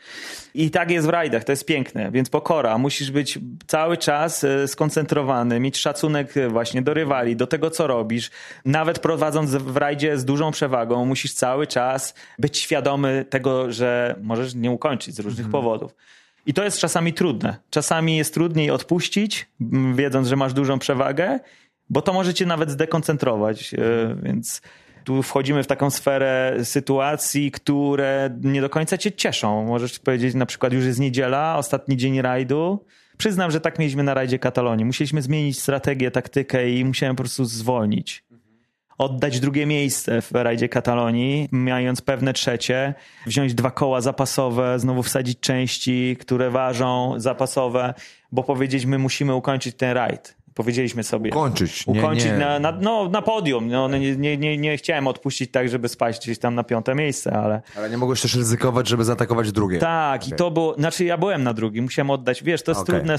I 0.55 0.71
tak 0.71 0.91
jest 0.91 1.07
w 1.07 1.11
rajdach, 1.11 1.45
to 1.45 1.53
jest 1.53 1.67
piękne. 1.67 2.11
Więc 2.11 2.31
pokora, 2.31 2.79
musisz 2.79 3.11
być 3.11 3.39
cały 3.67 3.97
czas 3.97 4.45
e, 4.45 4.69
skoncentrowany, 4.69 5.61
mieć 5.61 5.79
szacunek 5.79 6.37
e, 6.37 6.49
właśnie 6.49 6.83
do 6.83 6.95
rywali, 6.95 7.37
do 7.37 7.47
tego, 7.47 7.71
co 7.71 7.87
robisz. 7.87 8.31
Nawet 8.65 8.99
prowadząc 8.99 9.51
w 9.51 9.77
rajdzie 9.77 10.19
z 10.19 10.25
dużą 10.25 10.51
przewagą, 10.51 11.07
musisz 11.07 11.35
cały 11.35 11.67
czas 11.67 12.15
być 12.39 12.59
świadomy 12.59 13.25
tego, 13.31 13.73
że 13.73 14.17
możesz 14.23 14.55
nie 14.55 14.71
ukończyć 14.71 15.15
z 15.15 15.19
różnych 15.19 15.47
mhm. 15.47 15.53
powodów. 15.53 15.95
I 16.47 16.55
to 16.55 16.65
jest 16.65 16.79
czasami 16.79 17.13
trudne. 17.13 17.57
Czasami 17.71 18.17
jest 18.17 18.35
trudniej 18.35 18.71
odpuścić, 18.71 19.47
wiedząc, 19.95 20.29
że 20.29 20.37
masz 20.37 20.53
dużą 20.53 20.79
przewagę, 20.79 21.41
bo 21.91 22.03
to 22.03 22.13
może 22.13 22.35
cię 22.35 22.47
nawet 22.47 22.71
zdekoncentrować, 22.71 23.75
e, 23.75 23.79
więc 24.23 24.63
tu 25.05 25.23
wchodzimy 25.23 25.63
w 25.63 25.67
taką 25.67 25.91
sferę 25.91 26.57
sytuacji, 26.63 27.51
które 27.51 28.39
nie 28.43 28.61
do 28.61 28.71
końca 28.71 28.99
cię 28.99 29.13
cieszą. 29.13 29.65
Możesz 29.65 29.99
powiedzieć, 29.99 30.35
na 30.35 30.47
przykład 30.47 30.73
już 30.73 30.85
jest 30.85 31.01
niedziela, 31.01 31.57
ostatni 31.59 31.97
dzień 31.97 32.23
rajdu. 32.23 32.85
Przyznam, 33.19 33.51
że 33.51 33.61
tak 33.61 33.79
mieliśmy 33.79 34.03
na 34.03 34.15
rajdzie 34.15 34.39
Katalonii. 34.39 34.85
Musieliśmy 34.85 35.23
zmienić 35.23 35.61
strategię, 35.61 36.11
taktykę 36.11 36.71
i 36.71 36.85
musiałem 36.85 37.17
po 37.17 37.23
prostu 37.23 37.45
zwolnić. 37.45 38.25
Oddać 38.99 39.41
drugie 39.41 39.67
miejsce 39.67 40.23
w 40.23 40.33
rajdzie 40.33 40.69
Katalonii, 40.69 41.49
mając 41.51 42.01
pewne 42.01 42.33
trzecie, 42.33 42.95
wziąć 43.27 43.55
dwa 43.55 43.71
koła 43.71 44.01
zapasowe, 44.01 44.79
znowu 44.79 45.03
wsadzić 45.03 45.41
części, 45.41 46.17
które 46.21 46.51
ważą 46.51 47.15
zapasowe, 47.17 47.95
bo 48.33 48.43
powiedzieliśmy, 48.43 48.99
musimy 48.99 49.35
ukończyć 49.35 49.77
ten 49.77 49.93
rajd 49.93 50.37
powiedzieliśmy 50.57 51.03
sobie. 51.03 51.31
Ukończyć. 51.31 51.85
Ukończyć 51.87 52.25
nie. 52.27 52.39
Na, 52.39 52.59
na, 52.59 52.73
no, 52.73 53.09
na 53.09 53.23
podium. 53.23 53.69
No, 53.69 53.89
nie, 53.89 54.17
nie, 54.17 54.37
nie, 54.37 54.59
nie 54.59 54.77
chciałem 54.77 55.07
odpuścić 55.07 55.51
tak, 55.51 55.69
żeby 55.69 55.89
spaść 55.89 56.23
gdzieś 56.23 56.39
tam 56.39 56.55
na 56.55 56.65
piąte 56.65 56.95
miejsce, 56.95 57.33
ale... 57.33 57.63
Ale 57.77 57.91
nie 57.91 57.99
mogłeś 57.99 58.21
też 58.23 58.35
ryzykować, 58.35 58.89
żeby 58.89 59.05
zaatakować 59.05 59.53
drugie. 59.53 59.79
Tak, 59.79 60.23
okay. 60.23 60.35
i 60.35 60.39
to 60.39 60.51
było... 60.51 60.75
Znaczy 60.75 61.05
ja 61.05 61.19
byłem 61.19 61.43
na 61.43 61.55
drugim, 61.55 61.85
musiałem 61.85 62.11
oddać. 62.11 62.43
Wiesz, 62.43 62.63
to 62.63 62.71
jest 62.71 62.81
okay. 62.81 62.95
trudne, 62.95 63.17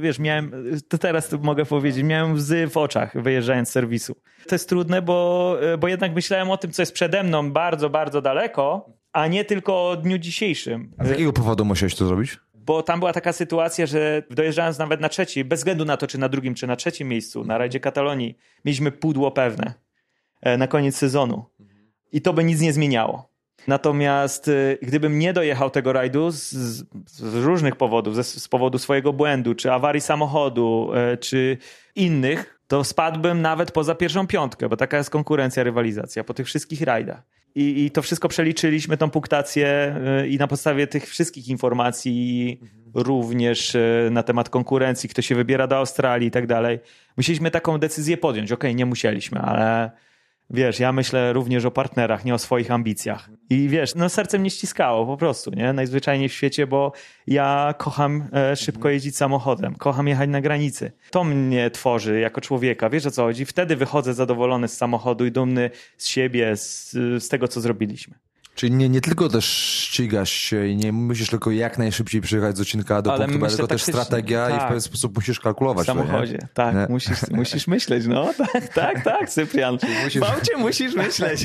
wiesz, 0.00 0.18
miałem... 0.18 0.52
To 0.88 0.98
teraz 0.98 1.32
mogę 1.32 1.64
powiedzieć, 1.64 2.04
miałem 2.04 2.34
łzy 2.34 2.68
w 2.68 2.76
oczach 2.76 3.22
wyjeżdżając 3.22 3.68
z 3.68 3.72
serwisu. 3.72 4.16
To 4.48 4.54
jest 4.54 4.68
trudne, 4.68 5.02
bo, 5.02 5.56
bo 5.78 5.88
jednak 5.88 6.14
myślałem 6.14 6.50
o 6.50 6.56
tym, 6.56 6.70
co 6.70 6.82
jest 6.82 6.92
przede 6.92 7.22
mną 7.22 7.52
bardzo, 7.52 7.90
bardzo 7.90 8.22
daleko, 8.22 8.90
a 9.12 9.26
nie 9.26 9.44
tylko 9.44 9.88
o 9.88 9.96
dniu 9.96 10.18
dzisiejszym. 10.18 10.92
A 10.98 11.04
z 11.04 11.10
jakiego 11.10 11.32
powodu 11.32 11.64
musiałeś 11.64 11.94
to 11.94 12.06
zrobić? 12.06 12.38
Bo 12.66 12.82
tam 12.82 12.98
była 12.98 13.12
taka 13.12 13.32
sytuacja, 13.32 13.86
że 13.86 14.22
dojeżdżając 14.30 14.78
nawet 14.78 15.00
na 15.00 15.08
trzeci, 15.08 15.44
bez 15.44 15.60
względu 15.60 15.84
na 15.84 15.96
to, 15.96 16.06
czy 16.06 16.18
na 16.18 16.28
drugim, 16.28 16.54
czy 16.54 16.66
na 16.66 16.76
trzecim 16.76 17.08
miejscu, 17.08 17.44
na 17.44 17.58
rajdzie 17.58 17.80
Katalonii, 17.80 18.38
mieliśmy 18.64 18.92
pudło 18.92 19.30
pewne 19.30 19.74
e, 20.40 20.56
na 20.56 20.66
koniec 20.66 20.96
sezonu. 20.96 21.44
I 22.12 22.22
to 22.22 22.32
by 22.32 22.44
nic 22.44 22.60
nie 22.60 22.72
zmieniało. 22.72 23.32
Natomiast 23.66 24.48
e, 24.48 24.52
gdybym 24.82 25.18
nie 25.18 25.32
dojechał 25.32 25.70
tego 25.70 25.92
rajdu 25.92 26.30
z, 26.30 26.50
z 27.06 27.34
różnych 27.34 27.76
powodów, 27.76 28.24
z, 28.24 28.42
z, 28.42 28.48
powodu 28.48 28.78
swojego 28.78 29.12
błędu, 29.12 29.54
czy 29.54 29.72
awarii 29.72 30.00
samochodu, 30.00 30.90
e, 30.94 31.16
czy 31.16 31.58
innych, 31.94 32.58
to 32.66 32.84
spadłbym 32.84 33.42
nawet 33.42 33.72
poza 33.72 33.94
pierwszą 33.94 34.26
piątkę, 34.26 34.68
bo 34.68 34.76
taka 34.76 34.96
jest 34.96 35.10
konkurencja, 35.10 35.62
rywalizacja 35.62 36.24
po 36.24 36.34
tych 36.34 36.46
wszystkich 36.46 36.82
rajdach. 36.82 37.22
I, 37.54 37.84
I, 37.84 37.90
to 37.90 38.02
wszystko 38.02 38.28
przeliczyliśmy, 38.28 38.96
tą 38.96 39.10
punktację 39.10 39.96
y, 40.22 40.28
i 40.28 40.38
na 40.38 40.46
podstawie 40.48 40.86
tych 40.86 41.08
wszystkich 41.08 41.48
informacji, 41.48 42.58
mhm. 42.62 42.82
również 42.94 43.74
y, 43.74 44.08
na 44.10 44.22
temat 44.22 44.48
konkurencji, 44.48 45.08
kto 45.08 45.22
się 45.22 45.34
wybiera 45.34 45.66
do 45.66 45.76
Australii 45.76 46.28
i 46.28 46.30
tak 46.30 46.46
dalej, 46.46 46.80
musieliśmy 47.16 47.50
taką 47.50 47.78
decyzję 47.78 48.16
podjąć. 48.16 48.52
Okej, 48.52 48.70
okay, 48.70 48.74
nie 48.74 48.86
musieliśmy, 48.86 49.40
ale 49.40 49.90
Wiesz, 50.52 50.80
ja 50.80 50.92
myślę 50.92 51.32
również 51.32 51.64
o 51.64 51.70
partnerach, 51.70 52.24
nie 52.24 52.34
o 52.34 52.38
swoich 52.38 52.70
ambicjach. 52.70 53.30
I 53.50 53.68
wiesz, 53.68 53.94
no 53.94 54.08
serce 54.08 54.38
mnie 54.38 54.50
ściskało 54.50 55.06
po 55.06 55.16
prostu, 55.16 55.50
nie? 55.50 55.72
Najzwyczajniej 55.72 56.28
w 56.28 56.32
świecie, 56.32 56.66
bo 56.66 56.92
ja 57.26 57.74
kocham 57.78 58.28
e, 58.32 58.56
szybko 58.56 58.88
jeździć 58.88 59.16
samochodem, 59.16 59.74
kocham 59.74 60.08
jechać 60.08 60.30
na 60.30 60.40
granicy. 60.40 60.92
To 61.10 61.24
mnie 61.24 61.70
tworzy 61.70 62.20
jako 62.20 62.40
człowieka, 62.40 62.90
wiesz 62.90 63.06
o 63.06 63.10
co 63.10 63.22
chodzi? 63.22 63.44
Wtedy 63.44 63.76
wychodzę 63.76 64.14
zadowolony 64.14 64.68
z 64.68 64.76
samochodu 64.76 65.26
i 65.26 65.32
dumny 65.32 65.70
z 65.96 66.06
siebie, 66.06 66.56
z, 66.56 66.90
z 67.24 67.28
tego, 67.28 67.48
co 67.48 67.60
zrobiliśmy. 67.60 68.14
Czyli 68.54 68.72
nie, 68.72 68.88
nie 68.88 69.00
tylko 69.00 69.28
też 69.28 69.44
ścigasz 69.44 70.30
się 70.30 70.66
i 70.66 70.76
nie 70.76 70.92
musisz 70.92 71.30
tylko 71.30 71.50
jak 71.50 71.78
najszybciej 71.78 72.20
przyjechać 72.20 72.56
z 72.56 72.60
odcinka 72.60 73.02
do 73.02 73.12
ale 73.12 73.26
punktu, 73.26 73.44
ale 73.44 73.56
tylko 73.56 73.66
też 73.66 73.82
strategia 73.82 74.46
tak. 74.46 74.56
i 74.56 74.60
w 74.60 74.66
pewien 74.66 74.80
sposób 74.80 75.16
musisz 75.16 75.40
kalkulować. 75.40 75.84
W 75.84 75.86
samochodzie, 75.86 76.38
to, 76.38 76.46
tak. 76.54 76.88
Musisz, 76.88 77.30
musisz 77.30 77.66
myśleć, 77.66 78.06
no 78.06 78.32
tak, 78.52 78.68
tak, 78.68 79.04
tak, 79.04 79.30
Cyprian. 79.30 79.78
Musisz... 80.04 80.20
Bałcie 80.20 80.56
musisz 80.56 80.94
myśleć. 80.94 81.44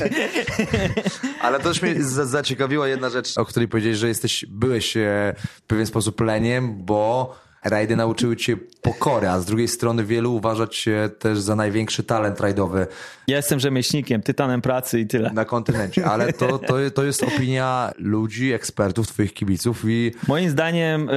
ale 1.42 1.58
to 1.58 1.64
też 1.64 1.82
mnie 1.82 1.94
zaciekawiła 2.04 2.88
jedna 2.88 3.10
rzecz, 3.10 3.38
o 3.38 3.44
której 3.44 3.68
powiedziałeś, 3.68 3.98
że 3.98 4.08
jesteś, 4.08 4.44
byłeś 4.48 4.96
e, 4.96 5.34
w 5.38 5.62
pewien 5.62 5.86
sposób 5.86 6.20
leniem, 6.20 6.84
bo 6.84 7.34
rajdy 7.68 7.96
nauczyły 7.96 8.36
cię 8.36 8.56
pokory, 8.82 9.28
a 9.28 9.40
z 9.40 9.46
drugiej 9.46 9.68
strony 9.68 10.04
wielu 10.04 10.34
uważać 10.34 10.76
się 10.76 11.10
też 11.18 11.40
za 11.40 11.56
największy 11.56 12.02
talent 12.02 12.40
rajdowy. 12.40 12.86
Ja 13.28 13.36
jestem 13.36 13.60
rzemieślnikiem, 13.60 14.22
tytanem 14.22 14.62
pracy 14.62 15.00
i 15.00 15.06
tyle. 15.06 15.30
Na 15.30 15.44
kontynencie, 15.44 16.04
ale 16.06 16.32
to, 16.32 16.58
to, 16.58 16.74
to 16.94 17.04
jest 17.04 17.22
opinia 17.22 17.92
ludzi, 17.98 18.52
ekspertów, 18.52 19.08
twoich 19.08 19.34
kibiców 19.34 19.84
i... 19.86 20.12
Moim 20.28 20.50
zdaniem, 20.50 21.08
e, 21.10 21.12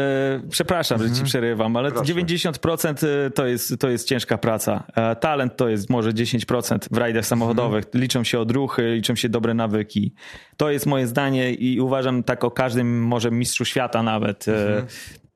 przepraszam, 0.49 0.97
że 0.97 1.05
ci 1.05 1.09
mhm. 1.09 1.25
przerywam, 1.25 1.75
ale 1.75 1.91
Proszę. 1.91 2.13
90% 2.13 3.07
e, 3.07 3.31
to 3.31 3.45
jest, 3.45 3.77
to 3.79 3.89
jest 3.89 4.07
ciężka 4.07 4.37
praca. 4.37 4.83
E, 4.95 5.15
talent 5.15 5.57
to 5.57 5.69
jest 5.69 5.89
może 5.89 6.11
10% 6.11 6.77
w 6.91 6.97
rajdach 6.97 7.25
samochodowych. 7.25 7.85
Mhm. 7.85 8.01
Liczą 8.01 8.23
się 8.23 8.39
odruchy, 8.39 8.93
liczą 8.95 9.15
się 9.15 9.29
dobre 9.29 9.53
nawyki. 9.53 10.13
To 10.57 10.71
jest 10.71 10.85
moje 10.85 11.07
zdanie 11.07 11.53
i 11.53 11.79
uważam 11.79 12.23
tak 12.23 12.43
o 12.43 12.51
każdym 12.51 13.03
może 13.03 13.31
mistrzu 13.31 13.65
świata 13.65 14.03
nawet. 14.03 14.47
Mhm 14.47 14.87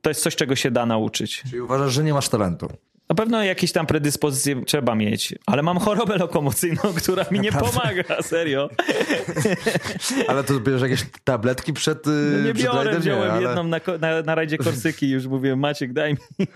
to 0.05 0.09
jest 0.09 0.21
coś, 0.21 0.35
czego 0.35 0.55
się 0.55 0.71
da 0.71 0.85
nauczyć. 0.85 1.41
Czyli 1.49 1.61
uważasz, 1.61 1.93
że 1.93 2.03
nie 2.03 2.13
masz 2.13 2.29
talentu? 2.29 2.67
Na 3.09 3.15
pewno 3.15 3.43
jakieś 3.43 3.71
tam 3.71 3.85
predyspozycje 3.85 4.65
trzeba 4.65 4.95
mieć, 4.95 5.35
ale 5.45 5.63
mam 5.63 5.79
chorobę 5.79 6.17
lokomocyjną, 6.17 6.81
która 7.03 7.25
mi 7.31 7.39
nie 7.39 7.51
pomaga, 7.51 8.21
serio. 8.21 8.69
ale 10.27 10.43
to 10.43 10.59
bierzesz 10.59 10.81
jakieś 10.81 11.05
tabletki 11.23 11.73
przed 11.73 12.05
no 12.05 12.39
Nie 12.47 12.53
przed 12.53 12.65
biorę, 12.65 12.99
wziąłem 12.99 13.31
ale... 13.31 13.41
jedną 13.41 13.63
na, 13.63 13.79
na, 13.99 14.21
na 14.21 14.35
rajdzie 14.35 14.57
Korsyki 14.57 15.09
już 15.09 15.27
mówię, 15.27 15.55
Maciek 15.55 15.93
daj 15.93 16.13
mi 16.13 16.47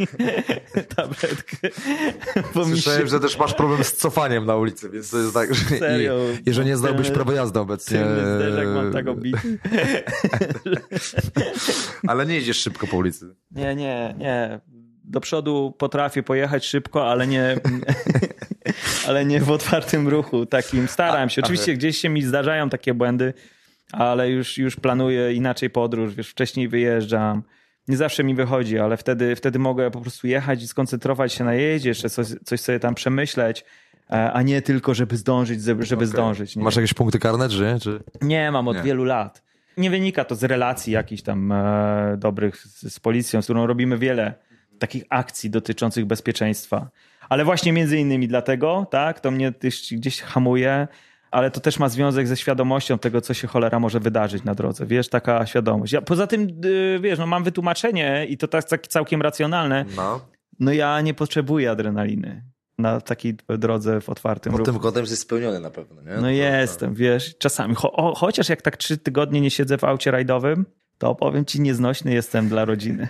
tabletkę. 0.96 1.58
Słyszałem, 2.54 3.02
się... 3.02 3.08
że 3.08 3.20
też 3.20 3.38
masz 3.38 3.54
problem 3.54 3.84
z 3.84 3.94
cofaniem 3.94 4.46
na 4.46 4.56
ulicy, 4.56 4.90
więc 4.90 5.10
to 5.10 5.18
jest 5.18 5.34
tak, 5.34 5.56
że 5.56 5.78
serio? 5.78 6.20
jeżeli 6.46 6.68
nie 6.68 6.78
zdałbyś 6.78 7.12
prawo 7.12 7.32
jazdy 7.32 7.60
obecnie. 7.60 8.00
jak 8.58 8.68
mam 8.68 8.94
tak 8.94 9.08
obity. 9.08 9.60
ale 12.08 12.26
nie 12.26 12.36
jedziesz 12.36 12.58
szybko 12.58 12.88
po 12.88 12.98
ulicy. 12.98 13.36
Nie, 13.52 13.76
nie, 13.76 14.16
nie 14.18 14.60
do 15.10 15.20
przodu 15.22 15.74
potrafię 15.78 16.24
pojechać 16.24 16.66
szybko, 16.66 17.12
ale 17.12 17.28
nie, 17.28 17.56
ale 19.08 19.26
nie 19.26 19.42
w 19.42 19.52
otwartym 19.52 20.08
ruchu. 20.08 20.46
Takim 20.46 20.88
staram 20.88 21.30
się. 21.30 21.42
Oczywiście 21.42 21.74
gdzieś 21.74 21.98
się 21.98 22.10
mi 22.10 22.22
zdarzają 22.22 22.70
takie 22.70 22.94
błędy, 22.94 23.34
ale 23.92 24.30
już, 24.30 24.58
już 24.58 24.76
planuję 24.76 25.34
inaczej 25.34 25.70
podróż. 25.70 26.16
Wiesz, 26.16 26.30
wcześniej 26.30 26.68
wyjeżdżam. 26.68 27.44
Nie 27.88 27.98
zawsze 27.98 28.24
mi 28.24 28.36
wychodzi, 28.36 28.80
ale 28.80 28.98
wtedy, 28.98 29.36
wtedy 29.36 29.60
mogę 29.60 29.92
po 29.92 30.02
prostu 30.02 30.28
jechać 30.28 30.64
i 30.64 30.68
skoncentrować 30.68 31.34
się 31.34 31.44
na 31.44 31.54
jeździe, 31.54 31.90
jeszcze 31.90 32.10
coś, 32.10 32.28
coś 32.46 32.60
sobie 32.60 32.80
tam 32.80 32.96
przemyśleć 32.96 33.66
e, 34.10 34.32
a 34.32 34.42
nie 34.42 34.62
tylko, 34.62 34.94
żeby 34.94 35.18
zdążyć, 35.18 35.64
żeby 35.64 35.84
okay. 35.96 36.08
zdążyć. 36.08 36.56
Nie? 36.56 36.64
Masz 36.64 36.76
jakieś 36.76 36.94
punkty 36.94 37.20
karne, 37.20 37.50
czy 37.50 37.62
nie? 37.62 37.80
Czy... 37.80 38.00
Nie, 38.22 38.52
mam 38.52 38.68
od 38.68 38.78
nie. 38.78 38.84
wielu 38.84 39.04
lat. 39.04 39.44
Nie 39.78 39.90
wynika 39.90 40.26
to 40.26 40.36
z 40.36 40.44
relacji 40.44 40.94
jakichś 40.94 41.22
tam 41.22 41.52
e, 41.52 42.16
dobrych 42.18 42.58
z, 42.58 42.94
z 42.94 43.00
policją, 43.00 43.42
z 43.42 43.46
którą 43.46 43.68
robimy 43.68 43.98
wiele 43.98 44.49
takich 44.80 45.04
akcji 45.10 45.50
dotyczących 45.50 46.06
bezpieczeństwa. 46.06 46.90
Ale 47.30 47.46
właśnie 47.46 47.74
między 47.74 47.98
innymi 47.98 48.28
dlatego, 48.28 48.88
tak, 48.92 49.20
to 49.20 49.32
mnie 49.32 49.54
gdzieś, 49.92 50.22
hamuje, 50.22 50.88
ale 51.32 51.52
to 51.52 51.60
też 51.60 51.80
ma 51.80 51.90
związek 51.90 52.28
ze 52.28 52.38
świadomością 52.38 53.00
tego, 53.00 53.22
co 53.22 53.34
się 53.34 53.48
cholera 53.48 53.80
może 53.80 54.00
wydarzyć 54.00 54.44
na 54.44 54.56
drodze. 54.56 54.86
Wiesz, 54.86 55.10
taka 55.10 55.46
świadomość. 55.46 55.94
Ja, 55.94 56.02
poza 56.02 56.28
tym, 56.28 56.48
yy, 56.64 57.00
wiesz, 57.00 57.20
no 57.20 57.28
mam 57.28 57.44
wytłumaczenie 57.44 58.26
i 58.30 58.38
to 58.38 58.48
tak 58.48 58.88
całkiem 58.88 59.22
racjonalne. 59.22 59.86
No. 59.96 60.22
no 60.60 60.74
ja 60.74 61.02
nie 61.02 61.14
potrzebuję 61.14 61.72
adrenaliny 61.72 62.44
na 62.78 63.02
takiej 63.02 63.38
drodze 63.50 64.02
w 64.02 64.10
otwartym 64.10 64.52
Pod 64.52 64.60
ruchu. 64.60 64.72
tym 64.72 64.82
kątem 64.82 65.02
jesteś 65.02 65.20
spełniony 65.20 65.60
na 65.60 65.70
pewno, 65.70 66.02
nie? 66.02 66.12
No, 66.12 66.22
no 66.22 66.30
jestem, 66.30 66.94
wiesz, 66.94 67.38
czasami. 67.38 67.76
Cho 67.76 68.14
chociaż 68.16 68.50
jak 68.50 68.62
tak 68.62 68.78
trzy 68.78 68.98
tygodnie 68.98 69.42
nie 69.42 69.52
siedzę 69.52 69.78
w 69.78 69.84
aucie 69.84 70.12
rajdowym, 70.12 70.66
to 71.00 71.16
powiem 71.16 71.46
ci, 71.46 71.62
nieznośny 71.62 72.14
jestem 72.14 72.50
dla 72.50 72.66
rodziny. 72.66 73.08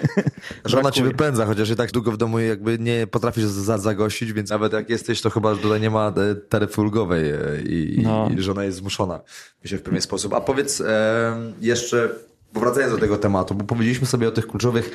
Żona 0.64 0.90
ci 0.90 1.02
wypędza, 1.02 1.46
chociaż 1.46 1.70
i 1.70 1.76
tak 1.76 1.92
długo 1.92 2.12
w 2.12 2.16
domu 2.16 2.38
jakby 2.38 2.78
nie 2.78 3.06
potrafisz 3.06 3.44
zagościć, 3.44 4.32
więc 4.32 4.50
nawet 4.50 4.72
jak 4.72 4.90
jesteś, 4.90 5.20
to 5.20 5.30
chyba 5.30 5.56
tutaj 5.56 5.80
nie 5.80 5.90
ma 5.90 6.08
e, 6.08 6.34
taryfy 6.34 6.80
ulgowej 6.80 7.30
e, 7.30 7.36
i, 7.62 8.02
no. 8.02 8.30
i 8.38 8.42
żona 8.42 8.64
jest 8.64 8.78
zmuszona 8.78 9.20
się 9.64 9.78
w 9.78 9.82
pewien 9.82 10.02
sposób. 10.02 10.34
A 10.34 10.40
powiedz 10.40 10.80
e, 10.80 11.52
jeszcze, 11.60 12.08
wracając 12.54 12.92
do 12.94 13.00
tego 13.00 13.18
tematu, 13.18 13.54
bo 13.54 13.64
powiedzieliśmy 13.64 14.06
sobie 14.06 14.28
o 14.28 14.30
tych 14.30 14.46
kluczowych 14.46 14.90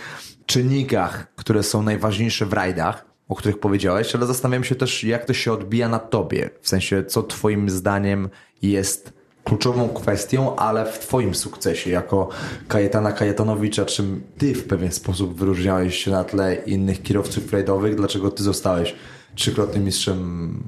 czynnikach, 0.46 1.36
które 1.36 1.63
są 1.63 1.84
najważniejsze 1.84 2.46
w 2.46 2.54
rajdach, 2.54 3.06
o 3.28 3.36
których 3.36 3.60
powiedziałeś, 3.60 4.15
ale 4.15 4.26
zastanawiam 4.26 4.63
się 4.63 4.76
też, 4.76 5.04
jak 5.04 5.26
to 5.26 5.34
się 5.34 5.54
odbija 5.54 5.89
na 5.89 6.00
tobie. 6.00 6.50
W 6.62 6.69
sensie, 6.69 7.04
co 7.04 7.24
twoim 7.24 7.69
zdaniem 7.69 8.30
jest 8.62 9.13
kluczową 9.43 9.89
kwestią, 9.89 10.56
ale 10.56 10.86
w 10.86 10.99
twoim 10.99 11.36
sukcesie 11.36 11.89
jako 11.89 12.29
Kajetana 12.67 13.12
Kajetanowicza, 13.12 13.86
czym 13.86 14.23
ty 14.38 14.56
w 14.56 14.63
pewien 14.63 14.91
sposób 14.91 15.38
wyróżniałeś 15.38 16.03
się 16.03 16.12
na 16.12 16.23
tle 16.23 16.56
innych 16.56 17.03
kierowców 17.03 17.53
rajdowych, 17.53 17.95
dlaczego 17.95 18.32
ty 18.32 18.43
zostałeś 18.43 18.95
trzykrotnym 19.36 19.84
mistrzem 19.84 20.63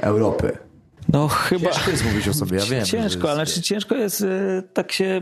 Europy? 0.00 0.58
No 1.12 1.28
chyba... 1.28 1.70
Ciężko 1.70 1.90
jest 1.90 2.04
mówić 2.04 2.28
o 2.28 2.34
sobie, 2.34 2.58
ja 2.58 2.66
wiem. 2.66 2.84
Ciężko, 2.84 3.30
ale 3.30 3.46
czy 3.46 3.62
ciężko 3.62 3.94
jest 3.94 4.20
y, 4.20 4.62
tak 4.72 4.92
się 4.92 5.20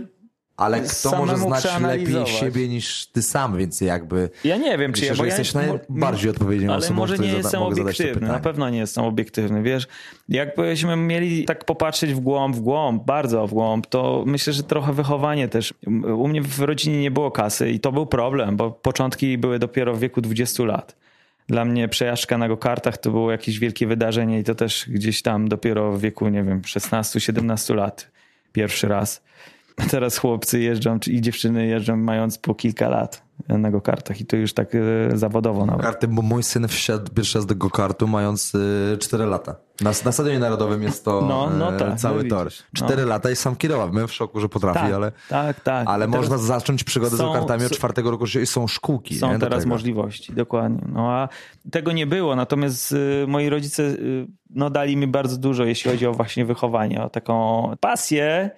ale 0.56 0.80
kto 0.80 1.18
może 1.18 1.36
znać 1.36 1.80
lepiej 1.80 2.26
siebie 2.26 2.68
niż 2.68 3.06
ty 3.06 3.22
sam, 3.22 3.56
więc 3.56 3.80
jakby. 3.80 4.30
Ja 4.44 4.56
nie 4.56 4.78
wiem, 4.78 4.92
czy 4.92 5.00
myślę, 5.00 5.08
ja, 5.08 5.14
że 5.14 5.26
jesteś 5.26 5.54
ja, 5.54 5.60
najbardziej 5.60 6.30
odpowiedzialną 6.30 6.72
ale 6.72 6.84
osobą. 6.84 6.96
może 6.96 7.18
nie 7.18 7.32
jestem 7.32 7.62
obiektywny, 7.62 8.28
na 8.28 8.38
pewno 8.38 8.70
nie 8.70 8.78
jestem 8.78 9.04
obiektywny, 9.04 9.62
wiesz. 9.62 9.86
Jakbyśmy 10.28 10.96
mieli 10.96 11.44
tak 11.44 11.64
popatrzeć 11.64 12.14
w 12.14 12.20
głąb, 12.20 12.56
w 12.56 12.60
głąb, 12.60 13.04
bardzo 13.04 13.46
w 13.46 13.52
głąb, 13.52 13.86
to 13.86 14.24
myślę, 14.26 14.52
że 14.52 14.62
trochę 14.62 14.92
wychowanie 14.92 15.48
też. 15.48 15.74
U 16.16 16.28
mnie 16.28 16.42
w 16.42 16.60
rodzinie 16.60 17.00
nie 17.00 17.10
było 17.10 17.30
kasy 17.30 17.70
i 17.70 17.80
to 17.80 17.92
był 17.92 18.06
problem, 18.06 18.56
bo 18.56 18.70
początki 18.70 19.38
były 19.38 19.58
dopiero 19.58 19.94
w 19.94 20.00
wieku 20.00 20.20
20 20.20 20.64
lat. 20.64 20.96
Dla 21.48 21.64
mnie 21.64 21.88
przejażdżka 21.88 22.38
na 22.38 22.48
go-kartach 22.48 22.98
to 22.98 23.10
było 23.10 23.30
jakieś 23.30 23.58
wielkie 23.58 23.86
wydarzenie 23.86 24.40
i 24.40 24.44
to 24.44 24.54
też 24.54 24.84
gdzieś 24.88 25.22
tam 25.22 25.48
dopiero 25.48 25.92
w 25.92 26.00
wieku, 26.00 26.28
nie 26.28 26.42
wiem, 26.42 26.60
16-17 26.60 27.74
lat 27.74 28.10
pierwszy 28.52 28.88
raz. 28.88 29.22
Teraz 29.90 30.18
chłopcy 30.18 30.60
jeżdżą 30.60 30.98
i 31.06 31.20
dziewczyny 31.20 31.66
jeżdżą 31.66 31.96
mając 31.96 32.38
po 32.38 32.54
kilka 32.54 32.88
lat 32.88 33.26
na 33.48 33.70
go-kartach 33.70 34.20
i 34.20 34.26
to 34.26 34.36
już 34.36 34.52
tak 34.52 34.74
e, 34.74 34.78
zawodowo 35.18 35.66
nawet. 35.66 35.82
Karty, 35.82 36.08
bo 36.08 36.22
mój 36.22 36.42
syn 36.42 36.68
wsiadł 36.68 37.12
pierwszy 37.12 37.38
raz 37.38 37.46
do 37.46 37.54
go-kartu 37.54 38.08
mając 38.08 38.52
4 39.00 39.24
e, 39.24 39.26
lata. 39.26 39.56
Na, 39.80 39.90
na 40.04 40.12
Stadionie 40.12 40.38
Narodowym 40.38 40.82
jest 40.82 41.04
to 41.04 41.22
no, 41.28 41.50
no 41.58 41.74
e, 41.74 41.78
tak, 41.78 41.98
cały 41.98 42.24
no 42.24 42.30
tor. 42.30 42.48
4 42.74 43.02
no. 43.02 43.08
lata 43.08 43.30
i 43.30 43.36
sam 43.36 43.56
kierował. 43.56 43.92
My 43.92 44.06
w 44.06 44.12
szoku, 44.12 44.40
że 44.40 44.48
potrafi, 44.48 44.78
tak, 44.78 44.92
ale, 44.92 45.12
tak, 45.28 45.60
tak. 45.60 45.88
ale 45.88 46.08
można 46.08 46.38
zacząć 46.38 46.84
przygodę 46.84 47.16
są, 47.16 47.16
z 47.16 47.20
go-kartami 47.20 47.64
od 47.64 47.72
czwartego 47.72 48.10
roku 48.10 48.26
życia 48.26 48.40
i 48.40 48.46
są 48.46 48.66
szkółki. 48.66 49.18
Są 49.18 49.32
nie? 49.32 49.38
teraz 49.38 49.66
możliwości, 49.66 50.32
dokładnie. 50.32 50.80
No 50.92 51.12
a 51.12 51.28
tego 51.70 51.92
nie 51.92 52.06
było, 52.06 52.36
natomiast 52.36 52.92
y, 52.92 53.24
moi 53.28 53.48
rodzice 53.48 53.82
y, 53.82 54.26
no, 54.50 54.70
dali 54.70 54.96
mi 54.96 55.06
bardzo 55.06 55.36
dużo, 55.36 55.64
jeśli 55.64 55.90
chodzi 55.90 56.06
o 56.06 56.12
właśnie 56.12 56.44
wychowanie, 56.44 57.02
o 57.02 57.10
taką 57.10 57.70
pasję, 57.80 58.50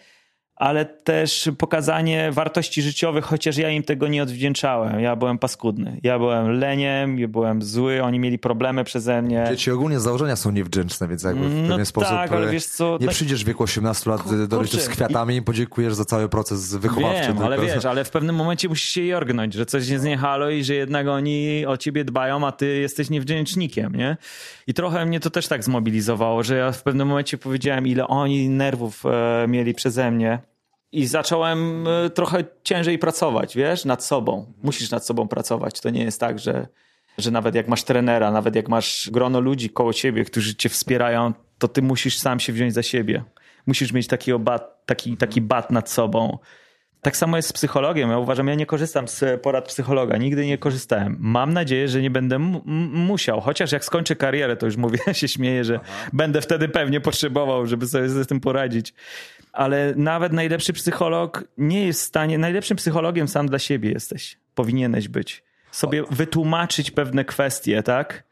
ale 0.59 0.85
też 0.85 1.51
pokazanie 1.59 2.33
wartości 2.33 2.83
życiowych, 2.83 3.25
chociaż 3.25 3.57
ja 3.57 3.71
im 3.71 3.83
tego 3.83 4.09
nie 4.09 4.23
odwdzięczałem. 4.23 5.01
Ja 5.01 5.17
byłem 5.17 5.39
paskudny. 5.39 6.01
Ja 6.03 6.19
byłem 6.19 6.51
leniem, 6.61 7.19
ja 7.19 7.29
byłem 7.29 7.63
zły, 7.63 8.03
oni 8.03 8.19
mieli 8.19 8.39
problemy 8.39 8.85
przeze 8.85 9.23
mnie. 9.23 9.47
Dzieci 9.51 9.71
ogólnie 9.71 10.01
z 10.01 10.03
założenia 10.03 10.37
są 10.37 10.51
niewdzięczne, 10.51 11.09
więc 11.09 11.23
jakby 11.23 11.49
w 11.49 11.63
no 11.63 11.69
pewien 11.69 11.87
sposób 11.87 12.11
tak, 12.11 12.33
ale 12.33 12.51
wiesz 12.51 12.67
co, 12.67 12.99
nie 13.01 13.07
tak... 13.07 13.15
przyjdziesz 13.15 13.45
w 13.45 13.47
wieku 13.47 13.63
18 13.63 14.11
lat 14.11 14.23
Kur, 14.23 14.49
do 14.49 14.59
rodziców 14.59 14.83
z 14.83 14.89
kwiatami 14.89 15.37
i 15.37 15.43
podziękujesz 15.43 15.95
za 15.95 16.05
cały 16.05 16.29
proces 16.29 16.75
wychowawczy. 16.75 17.29
Wiem, 17.29 17.39
ale 17.39 17.59
wiesz, 17.59 17.85
ale 17.85 18.05
w 18.05 18.11
pewnym 18.11 18.37
momencie 18.37 18.69
musisz 18.69 18.91
się 18.91 19.05
jorgnąć, 19.05 19.55
że 19.55 19.67
coś 19.67 19.89
nie 19.89 19.99
zniechalo 19.99 20.51
i 20.51 20.65
że 20.65 20.75
jednak 20.75 21.09
oni 21.09 21.67
o 21.67 21.77
ciebie 21.77 22.05
dbają, 22.05 22.47
a 22.47 22.53
ty 22.53 22.79
jesteś 22.79 23.11
niewdzięcznikiem, 23.11 23.95
nie? 23.97 24.17
I 24.67 24.75
trochę 24.75 25.07
mnie 25.07 25.21
to 25.21 25.31
też 25.31 25.49
tak 25.49 25.65
zmobilizowało, 25.65 26.43
że 26.43 26.57
ja 26.57 26.73
w 26.73 26.83
pewnym 26.83 27.09
momencie 27.09 27.39
powiedziałem, 27.39 27.87
ile 27.87 28.09
oni 28.09 28.49
nerwów 28.49 29.05
e, 29.07 29.47
mieli 29.49 29.75
przeze 29.75 30.11
mnie 30.11 30.48
i 30.93 31.07
zacząłem 31.07 31.89
e, 31.89 32.11
trochę 32.11 32.45
ciężej 32.63 32.99
pracować, 32.99 33.57
wiesz, 33.57 33.85
nad 33.85 34.05
sobą. 34.05 34.53
Musisz 34.63 34.91
nad 34.91 35.07
sobą 35.07 35.29
pracować. 35.29 35.81
To 35.81 35.91
nie 35.91 36.05
jest 36.05 36.21
tak, 36.21 36.39
że, 36.39 36.67
że 37.19 37.31
nawet 37.31 37.55
jak 37.55 37.69
masz 37.69 37.85
trenera, 37.85 38.31
nawet 38.31 38.57
jak 38.57 38.69
masz 38.69 39.11
grono 39.13 39.41
ludzi 39.41 39.71
koło 39.71 39.93
siebie, 39.93 40.25
którzy 40.25 40.57
cię 40.57 40.69
wspierają, 40.69 41.33
to 41.59 41.69
ty 41.69 41.83
musisz 41.83 42.19
sam 42.19 42.41
się 42.41 42.53
wziąć 42.53 42.75
za 42.75 42.83
siebie. 42.83 43.25
Musisz 43.67 43.93
mieć 43.93 44.07
taki, 44.07 44.39
bat, 44.39 44.87
taki, 44.87 45.17
taki 45.17 45.41
bat 45.41 45.71
nad 45.71 45.91
sobą. 45.91 46.39
Tak 47.03 47.17
samo 47.17 47.37
jest 47.37 47.49
z 47.49 47.53
psychologiem. 47.53 48.11
Ja 48.11 48.19
uważam, 48.19 48.49
ja 48.49 48.55
nie 48.55 48.67
korzystam 48.67 49.09
z 49.09 49.43
porad 49.43 49.69
psychologa. 49.69 50.17
Nigdy 50.17 50.47
nie 50.47 50.59
korzystałem. 50.59 51.17
Mam 51.21 51.53
nadzieję, 51.53 51.89
że 51.89 52.03
nie 52.03 52.11
będę 52.11 52.39
musiał. 52.93 53.41
Chociaż 53.41 53.73
jak 53.73 53.85
skończę 53.85 54.17
karierę, 54.17 54.57
to 54.57 54.67
już 54.67 54.77
mówię, 54.77 54.99
się 55.13 55.29
śmieję, 55.29 55.65
że 55.65 55.81
Aha. 55.83 56.11
będę 56.13 56.41
wtedy 56.41 56.69
pewnie 56.69 57.01
potrzebował, 57.01 57.67
żeby 57.67 57.87
sobie 57.87 58.09
z 58.09 58.29
tym 58.29 58.41
poradzić 58.41 58.95
ale 59.53 59.95
nawet 59.97 60.33
najlepszy 60.33 60.73
psycholog 60.73 61.45
nie 61.59 61.87
jest 61.87 62.01
w 62.01 62.05
stanie, 62.05 62.39
najlepszym 62.39 62.77
psychologiem 62.77 63.29
sam 63.29 63.47
dla 63.47 63.59
siebie 63.59 63.91
jesteś. 63.91 64.39
Powinieneś 64.55 65.09
być. 65.09 65.43
Sobie 65.71 66.05
wytłumaczyć 66.11 66.91
pewne 66.91 67.25
kwestie, 67.25 67.83
tak? 67.83 68.25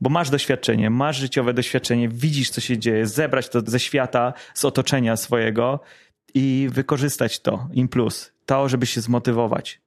Bo 0.00 0.10
masz 0.10 0.30
doświadczenie, 0.30 0.90
masz 0.90 1.16
życiowe 1.16 1.54
doświadczenie, 1.54 2.08
widzisz, 2.08 2.50
co 2.50 2.60
się 2.60 2.78
dzieje, 2.78 3.06
zebrać 3.06 3.48
to 3.48 3.60
ze 3.66 3.80
świata, 3.80 4.32
z 4.54 4.64
otoczenia 4.64 5.16
swojego 5.16 5.80
i 6.34 6.68
wykorzystać 6.72 7.40
to, 7.40 7.68
im 7.72 7.88
plus. 7.88 8.32
To, 8.46 8.68
żeby 8.68 8.86
się 8.86 9.00
zmotywować. 9.00 9.80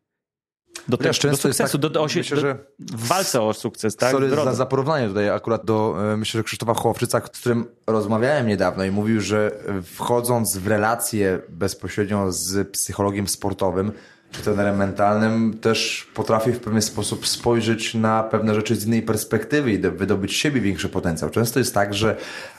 Do, 0.88 0.98
te, 0.98 1.04
do 1.04 1.38
sukcesu, 1.38 1.80
tak, 1.80 1.92
do, 1.92 2.06
myślę, 2.16 2.36
do, 2.36 2.42
że 2.42 2.58
w 2.80 3.08
walce 3.08 3.42
o 3.42 3.54
sukces, 3.54 3.96
tak? 3.96 4.12
Sorry 4.12 4.30
za, 4.30 4.54
za 4.54 4.66
porównanie 4.66 5.08
tutaj 5.08 5.30
akurat 5.30 5.66
do, 5.66 5.96
e, 6.14 6.18
myślę, 6.18 6.38
że 6.40 6.44
Krzysztofa 6.44 6.74
Chłopczyca, 6.74 7.22
z 7.34 7.40
którym 7.40 7.66
rozmawiałem 7.88 8.48
niedawno 8.48 8.84
i 8.84 8.92
mówił, 8.92 9.22
że 9.22 9.52
wchodząc 9.96 10.58
w 10.58 10.68
relację 10.68 11.40
bezpośrednio 11.50 12.32
z 12.32 12.72
psychologiem 12.72 13.28
sportowym, 13.28 13.92
czy 14.32 14.42
trenerem 14.42 14.78
mentalnym, 14.78 15.58
też 15.62 16.08
potrafi 16.14 16.52
w 16.52 16.60
pewien 16.60 16.82
sposób 16.82 17.28
spojrzeć 17.28 17.94
na 17.94 18.24
pewne 18.24 18.56
rzeczy 18.56 18.76
z 18.76 18.86
innej 18.86 19.02
perspektywy 19.02 19.72
i 19.72 19.80
wydobyć 19.80 20.34
siebie 20.34 20.62
większy 20.62 20.90
potencjał. 20.90 21.30
Często 21.30 21.60
jest 21.60 21.74
tak, 21.74 21.94
że 21.94 22.16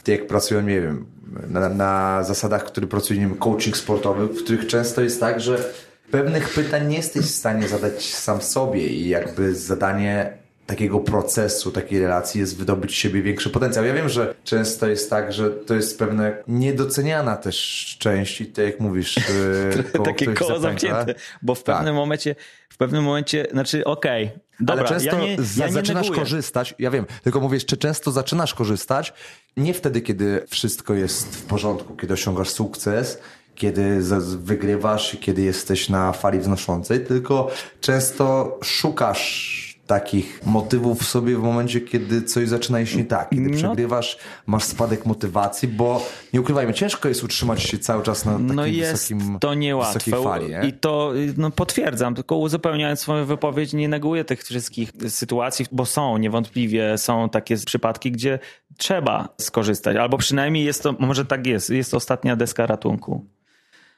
jak 0.07 0.27
pracują, 0.27 0.61
nie 0.61 0.81
wiem, 0.81 1.07
na, 1.49 1.69
na 1.69 2.23
zasadach, 2.25 2.65
które 2.65 2.87
pracują, 2.87 3.21
nie 3.21 3.27
wiem, 3.27 3.37
coaching 3.37 3.77
sportowy, 3.77 4.27
w 4.27 4.45
których 4.45 4.67
często 4.67 5.01
jest 5.01 5.21
tak, 5.21 5.41
że 5.41 5.73
pewnych 6.13 6.55
pytań 6.55 6.89
nie 6.89 6.97
jesteś 6.97 7.27
w 7.27 7.35
stanie 7.35 7.69
zadać 7.69 8.15
sam 8.15 8.43
sobie 8.43 8.87
i 8.87 9.09
jakby 9.09 9.55
zadanie 9.55 10.43
takiego 10.67 11.01
procesu, 11.01 11.73
takiej 11.73 12.01
relacji 12.01 12.41
jest 12.41 12.57
wydobyć 12.57 12.95
siebie 12.95 13.23
większy 13.23 13.51
potencjał. 13.51 13.85
Ja 13.85 13.95
wiem, 13.95 14.09
że 14.09 14.35
często 14.45 14.89
jest 14.89 15.11
tak, 15.11 15.33
że 15.33 15.51
to 15.51 15.75
jest 15.75 15.99
pewne 15.99 16.37
niedoceniana 16.49 17.37
też 17.37 17.97
część 17.99 18.41
i 18.41 18.47
tak 18.47 18.65
jak 18.65 18.81
mówisz... 18.81 19.15
koło 19.93 20.05
Takie 20.05 20.35
koło 20.35 20.61
zamknięte, 20.61 21.15
bo 21.43 21.55
w 21.55 21.63
pewnym 21.63 21.87
tak. 21.87 21.95
momencie 21.95 22.35
w 22.69 22.77
pewnym 22.77 23.05
momencie, 23.05 23.47
znaczy 23.53 23.85
okej, 23.85 24.25
okay, 24.25 24.41
dobra, 24.61 24.85
Ale 24.85 24.89
często 24.89 25.19
ja 25.19 25.25
nie, 25.25 25.37
ja 25.57 25.67
nie 25.67 25.73
zaczynasz 25.73 26.07
neguję. 26.07 26.21
korzystać, 26.21 26.75
ja 26.79 26.91
wiem, 26.91 27.07
tylko 27.23 27.41
mówię, 27.41 27.59
czy 27.59 27.77
często 27.77 28.11
zaczynasz 28.13 28.55
korzystać 28.55 29.13
nie 29.57 29.75
wtedy, 29.75 30.01
kiedy 30.01 30.45
wszystko 30.49 30.95
jest 30.95 31.37
w 31.37 31.45
porządku, 31.45 31.97
kiedy 31.97 32.15
osiągasz 32.15 32.51
sukces, 32.51 33.19
kiedy 33.55 34.01
wygrywasz, 34.37 35.17
kiedy 35.21 35.43
jesteś 35.43 35.89
na 35.89 36.13
fali 36.13 36.39
wznoszącej, 36.39 37.07
tylko 37.07 37.51
często 37.81 38.59
szukasz 38.63 39.73
takich 39.87 40.47
motywów 40.47 41.01
w 41.01 41.09
sobie 41.09 41.37
w 41.37 41.43
momencie, 41.43 41.81
kiedy 41.81 42.23
coś 42.23 42.49
zaczyna 42.49 42.81
iść 42.81 42.97
nie 42.97 43.05
tak. 43.05 43.31
Kiedy 43.31 43.51
no. 43.51 43.57
przegrywasz, 43.57 44.19
masz 44.47 44.65
spadek 44.65 45.07
motywacji, 45.07 45.69
bo 45.69 46.07
nie 46.33 46.41
ukrywajmy, 46.41 46.75
ciężko 46.75 47.09
jest 47.09 47.25
utrzymać 47.25 47.63
się 47.63 47.79
cały 47.79 48.03
czas 48.03 48.25
na 48.25 48.33
takim 48.33 48.55
no 48.55 48.67
jest 48.67 48.93
wysokim, 48.93 49.39
to 49.39 49.55
niełatwe. 49.55 50.23
fali. 50.23 50.51
Nie? 50.51 50.69
I 50.69 50.73
to 50.73 51.13
no, 51.37 51.51
potwierdzam, 51.51 52.15
tylko 52.15 52.37
uzupełniając 52.37 53.01
swoją 53.01 53.25
wypowiedź, 53.25 53.73
nie 53.73 53.89
neguję 53.89 54.25
tych 54.25 54.45
wszystkich 54.45 54.93
sytuacji, 55.09 55.67
bo 55.73 55.87
są 55.87 56.17
niewątpliwie, 56.19 56.99
są 56.99 57.29
takie 57.29 57.57
przypadki, 57.57 58.13
gdzie 58.13 58.39
trzeba 58.79 59.29
skorzystać, 59.41 59.97
albo 59.97 60.19
przynajmniej 60.19 60.65
jest 60.65 60.83
to, 60.83 60.95
może 60.99 61.25
tak 61.25 61.47
jest, 61.47 61.71
jest 61.71 61.95
ostatnia 61.95 62.37
deska 62.37 62.67
ratunku. 62.67 63.27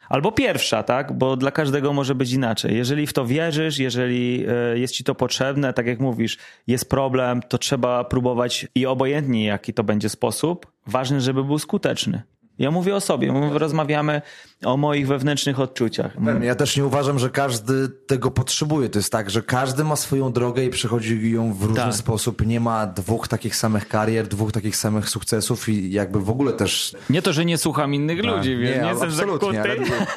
Albo 0.09 0.33
pierwsza, 0.33 0.83
tak? 0.83 1.13
Bo 1.13 1.37
dla 1.37 1.51
każdego 1.51 1.93
może 1.93 2.15
być 2.15 2.33
inaczej. 2.33 2.77
Jeżeli 2.77 3.07
w 3.07 3.13
to 3.13 3.27
wierzysz, 3.27 3.79
jeżeli 3.79 4.47
e, 4.49 4.79
jest 4.79 4.95
ci 4.95 5.05
to 5.05 5.15
potrzebne, 5.15 5.73
tak 5.73 5.87
jak 5.87 6.01
mówisz, 6.01 6.39
jest 6.67 6.91
problem, 6.91 7.43
to 7.43 7.59
trzeba 7.59 8.05
próbować 8.05 8.67
i 8.75 8.87
obojętnie 8.87 9.45
jaki 9.45 9.75
to 9.75 9.85
będzie 9.85 10.09
sposób, 10.09 10.67
ważne, 10.87 11.21
żeby 11.21 11.45
był 11.45 11.59
skuteczny. 11.59 12.23
Ja 12.59 12.71
mówię 12.71 12.97
o 12.97 13.01
sobie, 13.01 13.33
my 13.33 13.59
rozmawiamy 13.59 14.23
o 14.65 14.77
moich 14.77 15.07
wewnętrznych 15.07 15.61
odczuciach. 15.61 16.17
Ja 16.43 16.55
też 16.55 16.77
nie 16.77 16.85
uważam, 16.85 17.19
że 17.19 17.31
każdy 17.31 17.89
tego 17.89 18.31
potrzebuje. 18.31 18.89
To 18.89 18.99
jest 18.99 19.13
tak, 19.13 19.31
że 19.31 19.43
każdy 19.43 19.85
ma 19.85 19.97
swoją 19.97 20.33
drogę 20.33 20.65
i 20.65 20.71
przechodzi 20.71 21.31
ją 21.31 21.53
w 21.53 21.63
różny 21.63 21.77
tak. 21.77 21.95
sposób. 21.95 22.47
Nie 22.47 22.61
ma 22.61 22.87
dwóch 22.87 23.29
takich 23.29 23.57
samych 23.57 23.89
karier, 23.89 24.29
dwóch 24.29 24.53
takich 24.53 24.77
samych 24.77 25.09
sukcesów 25.09 25.69
i 25.69 25.93
jakby 25.93 26.21
w 26.21 26.31
ogóle 26.31 26.53
też... 26.53 26.97
Nie 27.11 27.23
to, 27.23 27.33
że 27.33 27.45
nie 27.45 27.59
słucham 27.59 27.95
innych 27.95 28.23
tak. 28.23 28.27
ludzi, 28.27 28.57
wiesz, 28.57 28.77
nie, 28.77 28.83
nie 28.83 28.89
jestem 28.89 29.09
absolutnie, 29.09 29.63
ale 29.63 29.77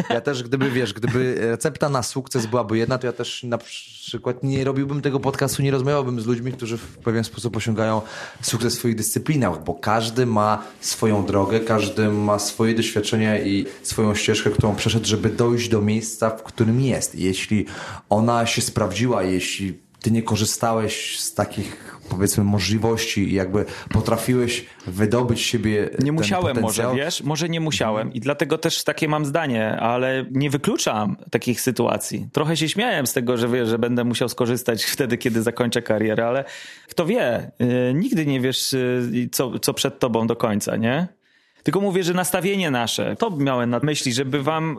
Ja 0.09 0.21
też 0.21 0.43
gdyby, 0.43 0.71
wiesz, 0.71 0.93
gdyby 0.93 1.35
recepta 1.39 1.89
na 1.89 2.03
sukces 2.03 2.45
byłaby 2.45 2.77
jedna, 2.77 2.97
to 2.97 3.07
ja 3.07 3.13
też 3.13 3.43
na 3.43 3.57
przykład 3.57 4.43
nie 4.43 4.63
robiłbym 4.63 5.01
tego 5.01 5.19
podcastu, 5.19 5.61
nie 5.61 5.71
rozmawiałbym 5.71 6.21
z 6.21 6.25
ludźmi, 6.25 6.51
którzy 6.51 6.77
w 6.77 6.97
pewien 6.97 7.23
sposób 7.23 7.57
osiągają 7.57 8.01
sukces 8.41 8.75
w 8.75 8.79
swoich 8.79 8.95
dyscyplinach, 8.95 9.63
bo 9.63 9.73
każdy 9.73 10.25
ma 10.25 10.63
swoją 10.81 11.25
drogę, 11.25 11.59
każdy 11.59 12.09
ma 12.09 12.39
swoje 12.39 12.75
doświadczenia 12.75 13.39
i 13.39 13.65
swoją 13.83 14.15
ścieżkę, 14.15 14.36
którą 14.43 14.75
przeszedł, 14.75 15.05
żeby 15.05 15.29
dojść 15.29 15.69
do 15.69 15.81
miejsca, 15.81 16.29
w 16.29 16.43
którym 16.43 16.81
jest. 16.81 17.15
Jeśli 17.15 17.65
ona 18.09 18.45
się 18.45 18.61
sprawdziła, 18.61 19.23
jeśli 19.23 19.73
ty 20.01 20.11
nie 20.11 20.23
korzystałeś 20.23 21.19
z 21.19 21.33
takich 21.33 21.97
powiedzmy 22.09 22.43
możliwości 22.43 23.29
i 23.29 23.33
jakby 23.33 23.65
potrafiłeś 23.89 24.65
wydobyć 24.87 25.41
siebie 25.41 25.89
Nie 25.99 26.11
musiałem 26.11 26.61
może, 26.61 26.91
wiesz? 26.95 27.23
Może 27.23 27.49
nie 27.49 27.59
musiałem 27.59 28.13
i 28.13 28.19
dlatego 28.19 28.57
też 28.57 28.83
takie 28.83 29.07
mam 29.07 29.25
zdanie, 29.25 29.79
ale 29.79 30.25
nie 30.31 30.49
wykluczam 30.49 31.15
takich 31.31 31.61
sytuacji. 31.61 32.29
Trochę 32.33 32.57
się 32.57 32.69
śmiałem 32.69 33.07
z 33.07 33.13
tego, 33.13 33.37
że 33.37 33.47
wiesz, 33.47 33.69
że 33.69 33.79
będę 33.79 34.03
musiał 34.03 34.29
skorzystać 34.29 34.83
wtedy, 34.93 35.17
kiedy 35.17 35.41
zakończę 35.41 35.81
karierę, 35.81 36.27
ale 36.27 36.45
kto 36.87 37.05
wie, 37.05 37.51
yy, 37.59 37.93
nigdy 37.93 38.25
nie 38.25 38.41
wiesz, 38.41 38.73
yy, 39.11 39.29
co, 39.31 39.59
co 39.59 39.73
przed 39.73 39.99
tobą 39.99 40.27
do 40.27 40.35
końca, 40.35 40.75
nie? 40.75 41.16
Tylko 41.67 41.81
mówię, 41.81 42.03
że 42.03 42.13
nastawienie 42.13 42.71
nasze, 42.71 43.15
to 43.15 43.29
miałem 43.29 43.69
na 43.69 43.79
myśli, 43.83 44.13
żeby 44.13 44.43
wam 44.43 44.77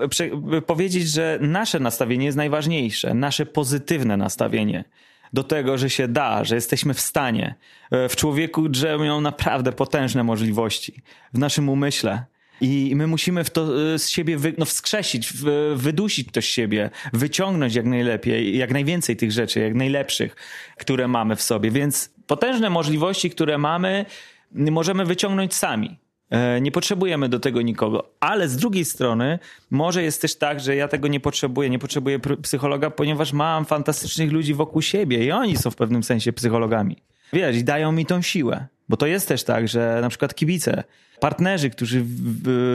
powiedzieć, 0.67 1.09
że 1.09 1.39
nasze 1.41 1.81
nastawienie 1.81 2.27
jest 2.27 2.37
najważniejsze, 2.37 3.15
nasze 3.15 3.47
pozytywne 3.47 4.17
nastawienie 4.17 4.85
do 5.33 5.45
tego, 5.45 5.79
że 5.79 5.91
się 5.91 6.09
da, 6.09 6.45
że 6.45 6.55
jesteśmy 6.55 6.95
w 6.95 7.01
stanie. 7.01 7.55
E, 7.91 8.09
w 8.09 8.17
człowieku 8.17 8.69
drzemią 8.69 9.21
naprawdę 9.21 9.73
potężne 9.73 10.25
możliwości. 10.25 11.03
W 11.33 11.39
naszym 11.39 11.69
umyśle. 11.69 12.25
I 12.61 12.93
my 12.97 13.07
musimy 13.07 13.45
w 13.45 13.51
to 13.51 13.93
e, 13.95 13.99
z 13.99 14.11
siebie 14.11 14.37
wy, 14.37 14.55
no, 14.59 14.65
wskrzesić, 14.65 15.33
wydusić 15.75 16.29
to 16.33 16.43
z 16.43 16.45
siebie, 16.45 16.91
wyciągnąć 17.13 17.75
jak 17.75 17.87
najlepiej, 17.87 18.59
jak 18.59 18.73
najwięcej 18.73 19.17
tych 19.17 19.33
rzeczy, 19.33 19.61
jak 19.61 19.75
najlepszych, 19.75 20.37
które 20.77 21.09
mamy 21.09 21.37
w 21.37 21.43
sobie. 21.43 21.71
Więc 21.71 22.15
potężne 22.27 22.71
możliwości, 22.71 23.31
które 23.31 23.59
mamy, 23.59 24.07
możemy 24.53 25.05
wyciągnąć 25.05 25.55
sami. 25.55 25.99
E, 26.31 26.61
nie 26.61 26.73
potrzebujemy 26.73 27.29
do 27.29 27.41
tego 27.41 27.63
nikogo, 27.63 28.11
ale 28.21 28.49
z 28.49 28.57
drugiej 28.57 28.85
strony 28.85 29.39
może 29.71 30.03
jest 30.03 30.23
też 30.23 30.37
tak, 30.37 30.61
że 30.61 30.77
ja 30.77 30.89
tego 30.89 31.09
nie 31.09 31.21
potrzebuję, 31.21 31.71
nie 31.71 31.79
potrzebuję 31.79 32.21
psychologa, 32.43 32.91
ponieważ 32.91 33.33
mam 33.33 33.65
fantastycznych 33.65 34.33
ludzi 34.33 34.55
wokół 34.55 34.83
siebie 34.83 35.25
i 35.25 35.33
oni 35.33 35.57
są 35.57 35.71
w 35.71 35.77
pewnym 35.77 36.03
sensie 36.03 36.33
psychologami. 36.33 36.97
Wiesz, 37.33 37.57
i 37.57 37.65
dają 37.65 37.93
mi 37.93 38.07
tą 38.07 38.23
siłę, 38.23 38.67
bo 38.89 38.97
to 38.97 39.07
jest 39.07 39.29
też 39.29 39.45
tak, 39.45 39.69
że 39.69 39.99
na 40.03 40.09
przykład 40.09 40.35
kibice, 40.35 40.85
partnerzy, 41.21 41.71
którzy 41.71 42.05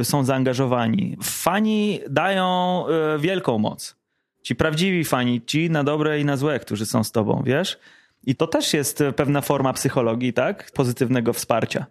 są 0.03 0.23
zaangażowani, 0.23 1.17
fani 1.23 1.99
dają 2.09 2.85
e, 2.87 3.19
wielką 3.19 3.57
moc. 3.57 3.95
Ci 4.41 4.55
prawdziwi 4.55 5.03
fani, 5.03 5.41
ci 5.45 5.69
na 5.69 5.83
dobre 5.83 6.19
i 6.19 6.25
na 6.25 6.37
złe, 6.37 6.59
którzy 6.59 6.85
są 6.85 7.03
z 7.03 7.11
tobą, 7.11 7.43
wiesz? 7.45 7.79
I 8.23 8.35
to 8.35 8.47
też 8.47 8.73
jest 8.73 9.03
pewna 9.15 9.41
forma 9.41 9.73
psychologii, 9.73 10.33
tak? 10.33 10.71
Pozytywnego 10.71 11.33
wsparcia 11.33 11.85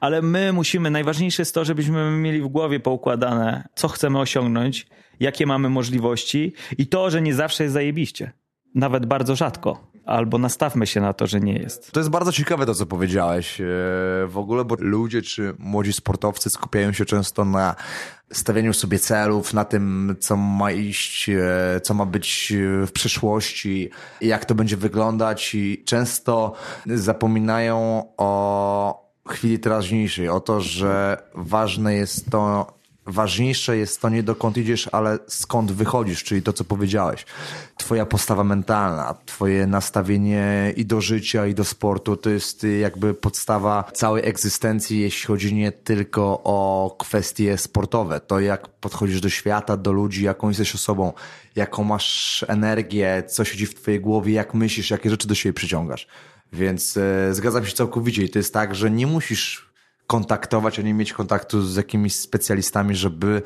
ale 0.00 0.22
my 0.22 0.52
musimy, 0.52 0.90
najważniejsze 0.90 1.42
jest 1.42 1.54
to, 1.54 1.64
żebyśmy 1.64 2.10
mieli 2.10 2.42
w 2.42 2.48
głowie 2.48 2.80
poukładane, 2.80 3.68
co 3.74 3.88
chcemy 3.88 4.18
osiągnąć, 4.18 4.86
jakie 5.20 5.46
mamy 5.46 5.68
możliwości 5.68 6.52
i 6.78 6.86
to, 6.86 7.10
że 7.10 7.22
nie 7.22 7.34
zawsze 7.34 7.62
jest 7.62 7.74
zajebiście. 7.74 8.32
Nawet 8.74 9.06
bardzo 9.06 9.36
rzadko. 9.36 9.90
Albo 10.06 10.38
nastawmy 10.38 10.86
się 10.86 11.00
na 11.00 11.12
to, 11.12 11.26
że 11.26 11.40
nie 11.40 11.52
jest. 11.52 11.92
To 11.92 12.00
jest 12.00 12.10
bardzo 12.10 12.32
ciekawe 12.32 12.66
to, 12.66 12.74
co 12.74 12.86
powiedziałeś 12.86 13.60
e, 13.60 13.64
w 14.26 14.34
ogóle, 14.34 14.64
bo 14.64 14.76
ludzie 14.78 15.22
czy 15.22 15.54
młodzi 15.58 15.92
sportowcy 15.92 16.50
skupiają 16.50 16.92
się 16.92 17.04
często 17.04 17.44
na 17.44 17.74
stawianiu 18.32 18.72
sobie 18.72 18.98
celów, 18.98 19.54
na 19.54 19.64
tym, 19.64 20.16
co 20.20 20.36
ma 20.36 20.72
iść, 20.72 21.28
e, 21.28 21.80
co 21.82 21.94
ma 21.94 22.06
być 22.06 22.52
w 22.86 22.92
przyszłości, 22.92 23.90
jak 24.20 24.44
to 24.44 24.54
będzie 24.54 24.76
wyglądać 24.76 25.54
i 25.54 25.84
często 25.84 26.52
zapominają 26.86 28.04
o 28.16 29.05
chwili 29.32 29.58
teraźniejszej, 29.58 30.28
o 30.28 30.40
to, 30.40 30.60
że 30.60 31.22
ważne 31.34 31.94
jest 31.94 32.30
to, 32.30 32.76
ważniejsze 33.06 33.76
jest 33.76 34.00
to 34.00 34.08
nie 34.08 34.22
dokąd 34.22 34.56
idziesz, 34.56 34.88
ale 34.92 35.18
skąd 35.26 35.72
wychodzisz, 35.72 36.24
czyli 36.24 36.42
to, 36.42 36.52
co 36.52 36.64
powiedziałeś. 36.64 37.26
Twoja 37.76 38.06
postawa 38.06 38.44
mentalna, 38.44 39.14
twoje 39.26 39.66
nastawienie 39.66 40.72
i 40.76 40.86
do 40.86 41.00
życia, 41.00 41.46
i 41.46 41.54
do 41.54 41.64
sportu, 41.64 42.16
to 42.16 42.30
jest 42.30 42.66
jakby 42.80 43.14
podstawa 43.14 43.84
całej 43.92 44.28
egzystencji, 44.28 45.00
jeśli 45.00 45.26
chodzi 45.26 45.54
nie 45.54 45.72
tylko 45.72 46.40
o 46.44 46.96
kwestie 46.98 47.58
sportowe. 47.58 48.20
To 48.20 48.40
jak 48.40 48.68
podchodzisz 48.68 49.20
do 49.20 49.28
świata, 49.28 49.76
do 49.76 49.92
ludzi, 49.92 50.24
jaką 50.24 50.48
jesteś 50.48 50.74
osobą, 50.74 51.12
jaką 51.56 51.84
masz 51.84 52.44
energię, 52.48 53.22
co 53.28 53.44
siedzi 53.44 53.66
w 53.66 53.74
twojej 53.74 54.00
głowie, 54.00 54.32
jak 54.32 54.54
myślisz, 54.54 54.90
jakie 54.90 55.10
rzeczy 55.10 55.28
do 55.28 55.34
siebie 55.34 55.52
przyciągasz. 55.52 56.06
Więc 56.52 56.96
e, 56.96 57.34
zgadzam 57.34 57.66
się 57.66 57.72
całkowicie 57.72 58.22
i 58.22 58.28
to 58.28 58.38
jest 58.38 58.54
tak, 58.54 58.74
że 58.74 58.90
nie 58.90 59.06
musisz 59.06 59.70
kontaktować, 60.06 60.78
ani 60.78 60.94
mieć 60.94 61.12
kontaktu 61.12 61.62
z 61.62 61.76
jakimiś 61.76 62.14
specjalistami, 62.14 62.94
żeby 62.94 63.42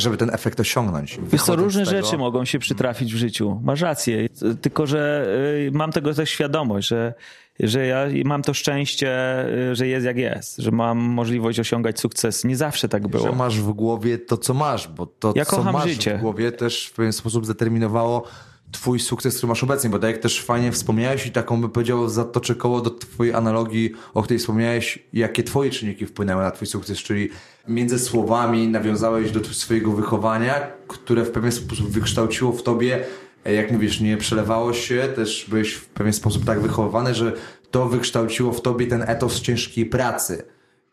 żeby 0.00 0.16
ten 0.16 0.30
efekt 0.30 0.60
osiągnąć. 0.60 1.18
Wiesz 1.32 1.42
co, 1.42 1.56
różne 1.56 1.84
tego... 1.84 1.96
rzeczy 1.96 2.18
mogą 2.18 2.44
się 2.44 2.58
przytrafić 2.58 3.14
w 3.14 3.16
życiu. 3.16 3.60
Masz 3.64 3.80
rację. 3.80 4.28
Tylko, 4.60 4.86
że 4.86 5.26
y, 5.68 5.70
mam 5.72 5.92
tego 5.92 6.14
też 6.14 6.30
świadomość, 6.30 6.88
że, 6.88 7.14
że 7.60 7.86
ja 7.86 8.06
mam 8.24 8.42
to 8.42 8.54
szczęście, 8.54 9.44
y, 9.70 9.74
że 9.74 9.86
jest 9.86 10.06
jak 10.06 10.16
jest, 10.16 10.56
że 10.56 10.70
mam 10.70 10.98
możliwość 10.98 11.60
osiągać 11.60 12.00
sukces. 12.00 12.44
Nie 12.44 12.56
zawsze 12.56 12.88
tak 12.88 13.08
było. 13.08 13.22
Że 13.22 13.32
masz 13.32 13.60
w 13.60 13.72
głowie 13.72 14.18
to, 14.18 14.36
co 14.36 14.54
masz, 14.54 14.88
bo 14.88 15.06
to, 15.06 15.32
ja 15.36 15.44
co 15.44 15.62
masz 15.62 15.90
życie. 15.90 16.18
w 16.18 16.20
głowie 16.20 16.52
też 16.52 16.86
w 16.86 16.92
pewien 16.92 17.12
sposób 17.12 17.44
zdeterminowało 17.44 18.28
twój 18.72 19.00
sukces, 19.00 19.36
który 19.36 19.48
masz 19.48 19.64
obecnie, 19.64 19.90
bo 19.90 19.98
tak 19.98 20.10
jak 20.10 20.20
też 20.20 20.42
fajnie 20.42 20.72
wspomniałeś 20.72 21.26
i 21.26 21.32
taką 21.32 21.60
by 21.60 21.68
powiedział 21.68 22.08
zatoczę 22.08 22.54
koło 22.54 22.80
do 22.80 22.90
twojej 22.90 23.34
analogii, 23.34 23.92
o 24.14 24.22
której 24.22 24.38
wspomniałeś, 24.38 24.98
jakie 25.12 25.42
twoje 25.42 25.70
czynniki 25.70 26.06
wpłynęły 26.06 26.42
na 26.42 26.50
twój 26.50 26.66
sukces, 26.66 26.98
czyli 26.98 27.28
między 27.68 27.98
słowami 27.98 28.68
nawiązałeś 28.68 29.30
do 29.30 29.44
swojego 29.44 29.92
wychowania, 29.92 30.54
które 30.88 31.24
w 31.24 31.30
pewien 31.30 31.52
sposób 31.52 31.90
wykształciło 31.90 32.52
w 32.52 32.62
tobie, 32.62 33.04
jak 33.44 33.72
mówisz, 33.72 34.00
nie 34.00 34.16
przelewało 34.16 34.72
się, 34.72 35.08
też 35.16 35.46
byłeś 35.48 35.74
w 35.74 35.86
pewien 35.86 36.12
sposób 36.12 36.44
tak 36.44 36.60
wychowany, 36.60 37.14
że 37.14 37.32
to 37.70 37.88
wykształciło 37.88 38.52
w 38.52 38.60
tobie 38.60 38.86
ten 38.86 39.02
etos 39.02 39.40
ciężkiej 39.40 39.86
pracy, 39.86 40.42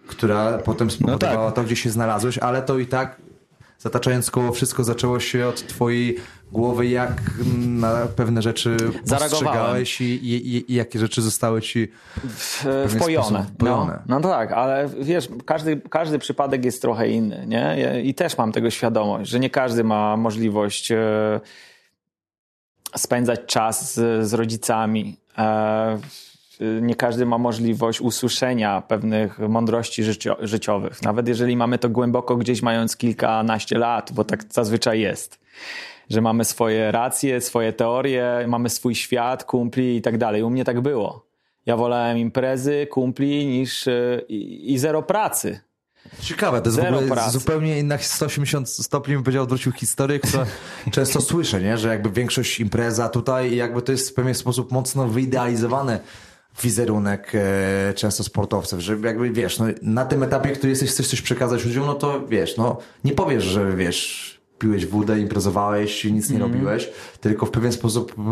która 0.08 0.58
potem 0.58 0.92
spowodowała 0.92 1.40
no 1.40 1.46
tak. 1.46 1.56
to, 1.56 1.64
gdzie 1.64 1.76
się 1.76 1.90
znalazłeś, 1.90 2.38
ale 2.38 2.62
to 2.62 2.80
i 2.80 2.86
tak 2.86 3.22
zataczając 3.84 4.32
koło 4.32 4.52
wszystko 4.52 4.84
zaczęło 4.84 5.20
się 5.20 5.48
od 5.48 5.68
twojej 5.68 6.18
głowy, 6.52 6.88
jak 6.88 7.22
na 7.58 8.08
pewne 8.16 8.42
rzeczy 8.42 8.78
postrzegałeś 9.10 10.02
i, 10.02 10.06
i, 10.06 10.72
i, 10.72 10.74
jakie 10.76 11.00
rzeczy 11.00 11.22
zostały 11.22 11.62
ci 11.62 11.88
w, 12.24 12.66
wpojone. 12.90 13.46
No, 13.60 14.20
no 14.20 14.30
tak, 14.30 14.52
ale 14.52 14.90
wiesz, 15.02 15.30
każdy, 15.46 15.82
każdy 15.90 16.20
przypadek 16.20 16.66
jest 16.66 16.82
trochę 16.82 17.10
inny, 17.10 17.46
nie? 17.48 18.02
I 18.04 18.14
też 18.14 18.38
mam 18.38 18.52
tego 18.52 18.70
świadomość, 18.70 19.32
że 19.32 19.40
nie 19.40 19.50
każdy 19.50 19.84
ma 19.84 20.18
możliwość 20.18 20.92
e, 20.92 21.40
spędzać 22.96 23.40
czas 23.46 23.94
z, 23.94 24.28
z 24.28 24.34
rodzicami. 24.34 25.18
E, 25.38 26.00
nie 26.82 26.96
każdy 26.96 27.26
ma 27.26 27.38
możliwość 27.38 28.02
usłyszenia 28.02 28.82
pewnych 28.82 29.40
mądrości 29.40 30.04
życio 30.04 30.38
życiowych. 30.42 31.02
Nawet 31.02 31.28
jeżeli 31.28 31.58
mamy 31.58 31.78
to 31.78 31.90
głęboko 31.90 32.36
gdzieś 32.36 32.62
mając 32.62 32.98
kilkanaście 32.98 33.78
lat, 33.78 34.12
bo 34.12 34.24
tak 34.24 34.44
zazwyczaj 34.50 35.00
jest. 35.00 35.40
Że 36.10 36.22
mamy 36.22 36.46
swoje 36.46 36.92
racje, 36.92 37.42
swoje 37.42 37.74
teorie, 37.74 38.46
mamy 38.48 38.70
swój 38.70 38.96
świat, 38.96 39.44
kumpli 39.44 39.98
i 39.98 40.02
tak 40.02 40.18
dalej. 40.18 40.44
U 40.44 40.50
mnie 40.50 40.66
tak 40.66 40.82
było. 40.82 41.26
Ja 41.66 41.78
wolałem 41.78 42.18
imprezy, 42.18 42.88
kumpli 42.92 43.46
niż 43.46 43.86
i, 44.30 44.74
i 44.74 44.78
zero 44.80 45.04
pracy. 45.04 45.60
Ciekawe, 46.22 46.62
to 46.62 46.68
jest 46.68 46.76
Zero 46.76 46.92
w 46.92 46.94
ogóle 46.94 47.12
pracy. 47.12 47.32
zupełnie 47.32 47.80
inna 47.80 47.98
180 47.98 48.70
stopni 48.70 49.14
bym 49.14 49.24
powiedział, 49.24 49.44
odwrócił 49.44 49.72
historię, 49.72 50.20
którą 50.20 50.44
często 50.92 51.22
słyszę, 51.22 51.62
nie? 51.62 51.78
że 51.78 51.88
jakby 51.88 52.10
większość 52.10 52.60
impreza 52.60 53.10
tutaj 53.10 53.56
jakby 53.56 53.82
to 53.82 53.92
jest 53.92 54.10
w 54.10 54.14
pewien 54.14 54.36
sposób 54.36 54.72
mocno 54.72 55.08
wyidealizowane 55.08 56.00
wizerunek 56.62 57.32
e, 57.36 57.94
często 57.94 58.24
sportowców, 58.24 58.80
że 58.80 58.98
jakby 59.04 59.30
wiesz, 59.30 59.60
no, 59.60 59.66
na 59.82 60.06
tym 60.06 60.24
etapie, 60.24 60.50
który 60.50 60.70
jesteś, 60.70 60.90
chcesz 60.90 61.08
coś 61.08 61.22
przekazać 61.22 61.66
ludziom, 61.66 61.86
no 61.86 61.94
to 61.94 62.28
wiesz, 62.28 62.58
no 62.58 62.78
nie 63.04 63.12
powiesz, 63.12 63.44
że 63.44 63.76
wiesz, 63.76 64.34
piłeś 64.64 64.86
wódę, 64.86 65.20
imprezowałeś, 65.20 66.06
nic 66.06 66.30
nie 66.30 66.36
mm. 66.36 66.52
robiłeś, 66.52 66.90
tylko 67.22 67.46
w 67.46 67.52
pewien 67.52 67.72
sposób 67.72 68.14
yy, 68.18 68.24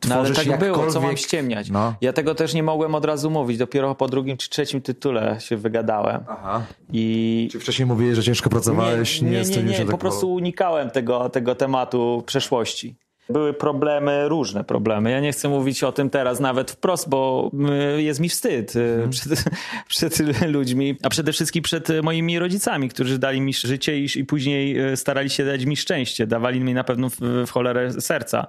tworzysz 0.00 0.08
no, 0.08 0.14
ale 0.16 0.34
tak 0.34 0.46
jakkolwiek... 0.46 0.76
było, 0.76 0.90
co 0.90 1.00
mam 1.00 1.16
ściemniać. 1.16 1.70
No. 1.70 1.94
Ja 2.00 2.12
tego 2.12 2.34
też 2.34 2.54
nie 2.54 2.62
mogłem 2.62 2.94
od 2.94 3.04
razu 3.04 3.30
mówić, 3.30 3.58
dopiero 3.58 3.94
po 3.94 4.08
drugim 4.08 4.36
czy 4.36 4.50
trzecim 4.50 4.80
tytule 4.80 5.36
się 5.40 5.56
wygadałem. 5.56 6.24
Aha. 6.28 6.62
I... 6.92 7.48
Czy 7.52 7.60
wcześniej 7.60 7.86
mówiłeś, 7.86 8.16
że 8.16 8.22
ciężko 8.22 8.50
pracowałeś? 8.50 9.22
Nie, 9.22 9.30
nie, 9.30 9.42
nie, 9.42 9.62
nie, 9.62 9.78
nie. 9.78 9.86
po 9.86 9.98
prostu 9.98 10.32
unikałem 10.32 10.90
tego, 10.90 11.28
tego 11.28 11.54
tematu 11.54 12.22
przeszłości. 12.26 12.96
Były 13.28 13.54
problemy, 13.54 14.28
różne 14.28 14.64
problemy. 14.64 15.10
Ja 15.10 15.20
nie 15.20 15.32
chcę 15.32 15.48
mówić 15.48 15.84
o 15.84 15.92
tym 15.92 16.10
teraz 16.10 16.40
nawet 16.40 16.70
wprost, 16.70 17.08
bo 17.08 17.50
y, 17.96 18.02
jest 18.02 18.20
mi 18.20 18.28
wstyd 18.28 18.72
hmm. 18.72 19.10
przed, 19.10 19.44
przed, 19.88 20.20
ludźmi, 20.48 20.96
a 21.02 21.08
przede 21.08 21.32
wszystkim 21.32 21.62
przed 21.62 21.88
moimi 22.02 22.38
rodzicami, 22.38 22.88
którzy 22.88 23.18
dali 23.18 23.40
mi 23.40 23.54
życie 23.54 23.98
i, 23.98 24.08
i 24.16 24.24
później 24.24 24.92
y, 24.92 24.96
starali 24.96 25.30
się 25.30 25.44
dać 25.44 25.64
mi 25.64 25.76
szczęście. 25.76 26.26
Dawali 26.26 26.60
mi 26.60 26.74
na 26.74 26.84
pewno 26.84 27.10
w, 27.10 27.16
w 27.46 27.50
cholerę 27.50 27.92
serca. 28.00 28.46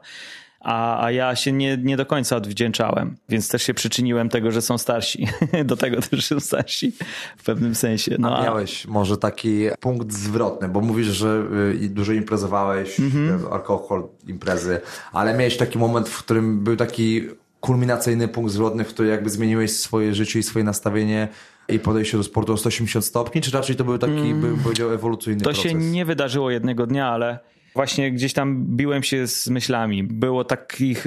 A, 0.59 1.05
a 1.05 1.11
ja 1.11 1.35
się 1.35 1.51
nie, 1.51 1.77
nie 1.77 1.97
do 1.97 2.05
końca 2.05 2.35
odwdzięczałem, 2.35 3.15
więc 3.29 3.49
też 3.49 3.63
się 3.63 3.73
przyczyniłem 3.73 4.29
tego, 4.29 4.51
że 4.51 4.61
są 4.61 4.77
starsi. 4.77 5.27
do 5.65 5.77
tego 5.77 6.01
też 6.01 6.25
są 6.25 6.39
starsi 6.39 6.91
w 7.37 7.43
pewnym 7.43 7.75
sensie. 7.75 8.15
No, 8.19 8.37
a 8.37 8.43
miałeś 8.43 8.85
a... 8.85 8.91
może 8.91 9.17
taki 9.17 9.67
punkt 9.79 10.13
zwrotny, 10.13 10.69
bo 10.69 10.81
mówisz, 10.81 11.07
że 11.07 11.43
y, 11.83 11.89
dużo 11.89 12.13
imprezowałeś, 12.13 12.99
mhm. 12.99 13.53
alkohol, 13.53 14.07
imprezy, 14.27 14.81
ale 15.11 15.37
miałeś 15.37 15.57
taki 15.57 15.77
moment, 15.77 16.09
w 16.09 16.23
którym 16.23 16.63
był 16.63 16.75
taki 16.75 17.21
kulminacyjny 17.59 18.27
punkt 18.27 18.51
zwrotny, 18.51 18.83
w 18.83 18.87
którym 18.87 19.11
jakby 19.11 19.29
zmieniłeś 19.29 19.71
swoje 19.71 20.15
życie 20.15 20.39
i 20.39 20.43
swoje 20.43 20.65
nastawienie 20.65 21.27
i 21.69 21.79
podejście 21.79 22.17
do 22.17 22.23
sportu 22.23 22.53
o 22.53 22.57
180 22.57 23.05
stopni, 23.05 23.41
czy 23.41 23.51
raczej 23.51 23.75
to 23.75 23.83
był 23.83 23.97
taki, 23.97 24.13
mm. 24.13 24.41
bym 24.41 24.57
powiedział, 24.57 24.93
ewolucyjny 24.93 25.41
to 25.41 25.49
proces? 25.49 25.63
To 25.63 25.69
się 25.69 25.75
nie 25.75 26.05
wydarzyło 26.05 26.51
jednego 26.51 26.87
dnia, 26.87 27.09
ale 27.09 27.39
właśnie 27.77 28.11
gdzieś 28.11 28.33
tam 28.33 28.65
biłem 28.75 29.03
się 29.03 29.27
z 29.27 29.47
myślami. 29.49 30.03
Było 30.03 30.43
takich 30.43 31.05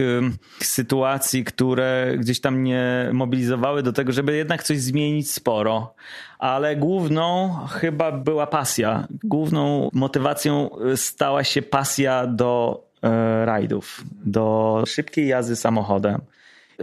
sytuacji, 0.62 1.44
które 1.44 2.14
gdzieś 2.18 2.40
tam 2.40 2.56
mnie 2.56 3.10
mobilizowały 3.12 3.82
do 3.82 3.92
tego, 3.92 4.12
żeby 4.12 4.36
jednak 4.36 4.62
coś 4.62 4.78
zmienić 4.78 5.30
sporo. 5.30 5.94
Ale 6.38 6.76
główną 6.76 7.56
chyba 7.68 8.12
była 8.12 8.46
pasja. 8.46 9.06
Główną 9.24 9.90
motywacją 9.92 10.70
y, 10.92 10.96
stała 10.96 11.44
się 11.44 11.62
pasja 11.62 12.26
do 12.26 12.84
y, 12.96 13.08
rajdów, 13.44 14.04
do 14.24 14.82
szybkiej 14.86 15.26
jazdy 15.28 15.56
samochodem 15.56 16.20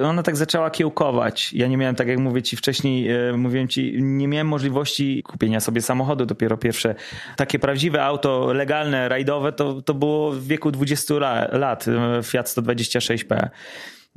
ona 0.03 0.23
tak 0.23 0.37
zaczęła 0.37 0.69
kiełkować. 0.69 1.53
Ja 1.53 1.67
nie 1.67 1.77
miałem, 1.77 1.95
tak 1.95 2.07
jak 2.07 2.19
mówię 2.19 2.41
ci 2.41 2.57
wcześniej, 2.57 3.11
e, 3.11 3.33
mówiłem 3.37 3.67
ci, 3.67 3.97
nie 4.01 4.27
miałem 4.27 4.47
możliwości 4.47 5.23
kupienia 5.23 5.59
sobie 5.59 5.81
samochodu. 5.81 6.25
Dopiero 6.25 6.57
pierwsze 6.57 6.95
takie 7.35 7.59
prawdziwe 7.59 8.03
auto 8.03 8.53
legalne, 8.53 9.09
rajdowe, 9.09 9.51
to, 9.51 9.81
to 9.81 9.93
było 9.93 10.31
w 10.31 10.47
wieku 10.47 10.71
20 10.71 11.13
lat, 11.51 11.85
e, 11.87 12.23
Fiat 12.23 12.47
126P 12.47 13.49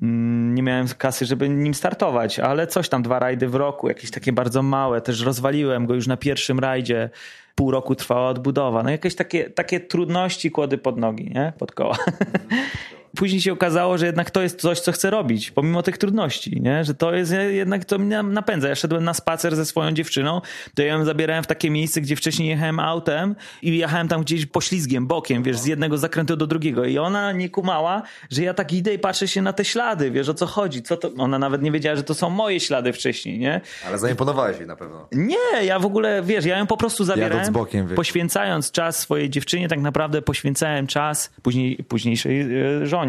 mm, 0.03 0.55
nie 0.55 0.63
miałem 0.63 0.89
kasy, 0.89 1.27
żeby 1.27 1.49
nim 1.49 1.75
startować, 1.75 2.39
ale 2.39 2.67
coś 2.67 2.89
tam, 2.89 3.03
dwa 3.03 3.19
rajdy 3.19 3.49
w 3.49 3.55
roku, 3.55 3.89
jakieś 3.89 4.11
takie 4.11 4.33
bardzo 4.33 4.63
małe, 4.63 5.01
też 5.01 5.21
rozwaliłem 5.21 5.87
go 5.87 5.95
już 5.95 6.07
na 6.07 6.17
pierwszym 6.17 6.59
rajdzie, 6.59 7.11
pół 7.55 7.71
roku 7.71 7.95
trwała 7.95 8.29
odbudowa, 8.29 8.83
no 8.83 8.91
jakieś 8.91 9.15
takie, 9.15 9.51
takie 9.51 9.81
trudności 9.81 10.51
kłody 10.51 10.79
pod 10.79 10.97
nogi, 10.97 11.31
nie? 11.35 11.53
Pod 11.59 11.73
koła. 11.73 11.97
później 13.17 13.41
się 13.41 13.53
okazało, 13.53 13.99
że 13.99 14.07
jednak 14.07 14.31
to 14.31 14.43
jest 14.43 14.61
coś, 14.61 14.81
co 14.81 14.93
chcę 14.93 15.11
robić, 15.11 15.51
pomimo 15.51 15.83
tych 15.83 15.99
trudności, 15.99 16.61
nie? 16.61 16.85
że 16.85 16.95
to 16.95 17.15
jest 17.15 17.35
jednak, 17.51 17.85
to 17.85 17.99
mnie 17.99 18.23
napędza. 18.23 18.69
Ja 18.69 18.75
szedłem 18.75 19.05
na 19.05 19.15
spacer 19.15 19.57
ze 19.57 19.67
swoją 19.67 19.93
dziewczyną, 19.93 20.41
to 20.75 20.83
ja 20.83 20.89
ją 20.89 21.05
zabierałem 21.05 21.45
w 21.45 21.47
takie 21.47 21.71
miejsce, 21.71 22.01
gdzie 22.01 22.17
wcześniej 22.17 22.49
jechałem 22.49 22.81
autem 22.81 23.35
i 23.63 23.79
jechałem 23.79 24.09
tam 24.09 24.21
gdzieś 24.23 24.47
poślizgiem, 24.47 25.07
bokiem, 25.07 25.43
wiesz, 25.43 25.59
z 25.59 25.67
jednego 25.67 25.99
zakrętu 25.99 26.37
do 26.37 26.47
drugiego 26.47 26.85
i 26.85 26.99
ona 26.99 27.33
nie 27.33 27.49
kumała, 27.49 28.03
że 28.31 28.43
ja 28.43 28.55
tak 28.55 28.73
idę 28.73 28.95
i 28.95 28.99
patrzę 28.99 29.29
się 29.29 29.43
na 29.43 29.53
te 29.53 29.65
ślady, 29.65 30.11
wiesz, 30.11 30.29
o 30.29 30.35
co 30.35 30.47
chodzi, 30.47 30.83
co 30.83 30.97
to, 30.97 31.11
ona 31.19 31.39
nawet 31.39 31.63
nie 31.63 31.73
wiedziała, 31.73 31.97
że 31.97 32.03
to 32.03 32.15
są 32.15 32.31
moje 32.31 32.61
ślady 32.61 32.93
wcześniej, 32.93 33.39
nie? 33.39 33.61
Ale 33.87 33.99
zaimponowałeś 33.99 34.59
jej 34.59 34.67
na 34.67 34.77
pewno. 34.77 35.09
Nie, 35.13 35.65
ja 35.65 35.79
w 35.79 35.87
ogóle, 35.87 36.23
wiesz, 36.23 36.45
ja 36.45 36.59
ją 36.59 36.67
po 36.67 36.77
prostu 36.77 37.05
zabierałem, 37.05 37.53
bokiem, 37.53 37.89
poświęcając 37.89 38.71
czas 38.71 38.99
swojej 38.99 39.31
dziewczynie, 39.31 39.69
tak 39.69 39.81
naprawdę 39.81 40.23
poświęcałem 40.23 40.87
czas 40.87 41.31
później, 41.43 41.77
późniejszej 41.89 42.49
żonie 42.83 43.00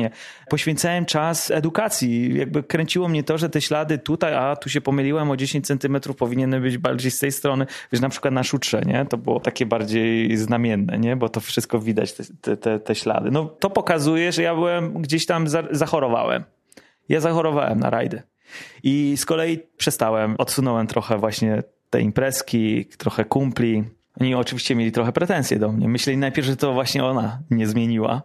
Poświęcałem 0.50 1.06
czas 1.06 1.52
edukacji. 1.52 2.38
Jakby 2.38 2.64
kręciło 2.64 3.08
mnie 3.08 3.24
to, 3.24 3.38
że 3.38 3.50
te 3.50 3.62
ślady 3.62 3.98
tutaj, 3.98 4.34
a 4.34 4.56
tu 4.56 4.70
się 4.70 4.82
pomyliłem 4.82 5.32
o 5.32 5.38
10 5.38 5.68
centymetrów, 5.68 6.16
powinny 6.16 6.60
być 6.60 6.78
bardziej 6.78 7.12
z 7.12 7.20
tej 7.20 7.32
strony. 7.32 7.66
Wiesz, 7.92 8.02
na 8.02 8.10
przykład 8.10 8.34
na 8.34 8.44
szutrze, 8.44 8.82
nie? 8.86 9.06
To 9.06 9.18
było 9.18 9.40
takie 9.40 9.66
bardziej 9.66 10.38
znamienne, 10.38 11.00
nie? 11.00 11.16
Bo 11.16 11.30
to 11.30 11.40
wszystko 11.40 11.80
widać, 11.80 12.14
te, 12.42 12.58
te, 12.58 12.80
te 12.80 12.96
ślady. 12.96 13.32
No 13.32 13.46
to 13.46 13.70
pokazuje, 13.70 14.32
że 14.32 14.44
ja 14.44 14.56
byłem 14.56 14.94
gdzieś 14.94 15.26
tam, 15.26 15.48
za, 15.48 15.64
zachorowałem. 15.72 16.44
Ja 17.10 17.20
zachorowałem 17.20 17.80
na 17.80 17.90
rajdy. 17.90 18.22
I 18.84 19.18
z 19.18 19.26
kolei 19.26 19.60
przestałem, 19.78 20.36
odsunąłem 20.38 20.88
trochę 20.88 21.18
właśnie 21.18 21.64
te 21.90 22.02
imprezki, 22.02 22.86
trochę 22.86 23.26
kumpli. 23.26 23.84
Oni 24.22 24.36
oczywiście 24.36 24.76
mieli 24.76 24.92
trochę 24.92 25.12
pretensje 25.12 25.60
do 25.60 25.72
mnie. 25.72 25.88
Myśleli 25.88 26.18
najpierw, 26.18 26.48
że 26.48 26.58
to 26.58 26.74
właśnie 26.74 27.06
ona 27.06 27.40
nie 27.52 27.68
zmieniła. 27.68 28.22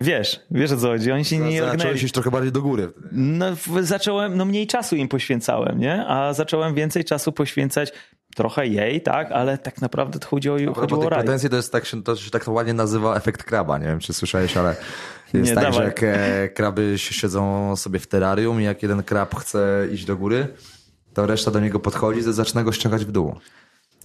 Wiesz, 0.00 0.40
wiesz 0.50 0.72
o 0.72 0.76
co 0.76 0.86
chodzi. 0.86 1.12
Oni 1.12 1.24
się 1.24 1.38
nie 1.38 1.62
Zacząłeś 1.62 2.02
iść 2.02 2.14
trochę 2.14 2.30
bardziej 2.30 2.52
do 2.52 2.62
góry. 2.62 2.92
No, 3.12 3.46
zacząłem, 3.80 4.36
no 4.36 4.44
mniej 4.44 4.66
czasu 4.66 4.96
im 4.96 5.08
poświęcałem, 5.08 5.78
nie? 5.78 6.06
A 6.06 6.32
zacząłem 6.32 6.74
więcej 6.74 7.04
czasu 7.04 7.32
poświęcać 7.32 7.92
trochę 8.36 8.66
jej, 8.66 9.02
tak, 9.02 9.32
ale 9.32 9.58
tak 9.58 9.80
naprawdę 9.80 10.18
to 10.18 10.28
chodzi 10.28 10.50
o, 10.50 10.74
chodziło 10.74 11.06
o 11.06 11.08
raj. 11.08 11.20
pretensji 11.20 11.50
to 11.50 11.56
jest 11.56 11.72
tak, 11.72 11.84
to 12.04 12.16
się 12.16 12.30
tak 12.30 12.48
ładnie 12.48 12.74
nazywa 12.74 13.16
efekt 13.16 13.42
kraba, 13.42 13.78
nie 13.78 13.86
wiem 13.86 13.98
czy 13.98 14.12
słyszałeś, 14.12 14.56
ale 14.56 14.76
jest 15.34 15.50
nie, 15.50 15.54
tak, 15.54 15.64
dawaj. 15.64 15.78
że 15.78 15.84
jak 15.84 16.02
e, 16.02 16.48
kraby 16.48 16.94
siedzą 16.96 17.76
sobie 17.76 17.98
w 17.98 18.06
terrarium 18.06 18.60
i 18.60 18.64
jak 18.64 18.82
jeden 18.82 19.02
krab 19.02 19.34
chce 19.34 19.88
iść 19.92 20.04
do 20.04 20.16
góry, 20.16 20.48
to 21.14 21.26
reszta 21.26 21.50
do 21.50 21.60
niego 21.60 21.80
podchodzi 21.80 22.18
i 22.18 22.22
zaczyna 22.22 22.64
go 22.64 22.72
ściągać 22.72 23.04
w 23.04 23.12
dół. 23.12 23.34